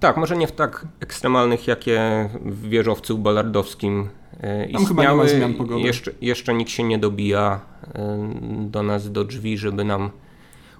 Tak, 0.00 0.16
może 0.16 0.36
nie 0.36 0.46
w 0.46 0.52
tak 0.52 0.86
ekstremalnych, 1.00 1.66
jakie 1.66 2.28
w 2.44 2.68
wieżowcu 2.68 3.18
ballardowskim 3.18 4.08
e, 4.40 4.68
Tam 4.72 4.86
chyba 4.86 5.02
nie 5.02 5.08
istniały. 5.08 5.24
ma 5.24 5.28
zmian 5.28 5.54
pogody. 5.54 5.80
Jeszcze, 5.80 6.12
jeszcze 6.20 6.54
nikt 6.54 6.70
się 6.70 6.82
nie 6.82 6.98
dobija 6.98 7.60
e, 7.94 8.30
do 8.60 8.82
nas, 8.82 9.12
do 9.12 9.24
drzwi, 9.24 9.58
żeby 9.58 9.84
nam 9.84 10.10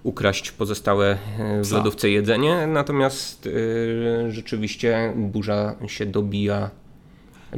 ukraść 0.02 0.52
pozostałe 0.52 1.18
e, 1.38 1.64
w 1.64 1.72
lodówce 1.72 2.10
jedzenie. 2.10 2.66
Natomiast 2.66 3.48
e, 4.26 4.30
rzeczywiście 4.30 5.12
burza 5.16 5.74
się 5.86 6.06
dobija. 6.06 6.70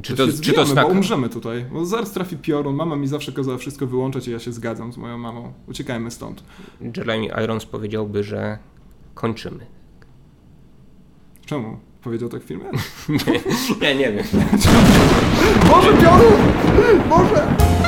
Czy 0.03 0.17
to, 0.17 0.27
to, 0.27 0.33
się 0.33 0.41
czy 0.41 0.53
to 0.53 0.65
tak? 0.65 0.85
bo 0.85 0.91
umrzemy 0.91 1.29
tutaj. 1.29 1.65
Bo 1.73 1.85
zaraz 1.85 2.13
trafi 2.13 2.37
piorun, 2.37 2.75
mama 2.75 2.97
mi 2.97 3.09
zawsze 3.09 3.33
kazała 3.33 3.59
wszystko 3.59 3.87
wyłączać 3.87 4.29
i 4.29 4.31
ja 4.31 4.39
się 4.39 4.53
zgadzam 4.53 4.93
z 4.93 4.97
moją 4.97 5.19
mamą. 5.19 5.53
Uciekajmy 5.69 6.11
stąd. 6.11 6.43
Jeremy 6.97 7.27
Irons 7.45 7.67
powiedziałby, 7.67 8.25
że 8.25 8.59
kończymy. 9.15 9.67
Czemu? 11.47 11.79
Powiedział 12.03 12.29
tak 12.29 12.43
w 12.43 12.45
filmie? 12.45 12.65
Nie, 13.83 13.95
nie 13.95 14.13
wiem. 14.13 14.25
Boże, 15.71 15.93
piorun! 16.03 16.41
Boże! 17.09 17.88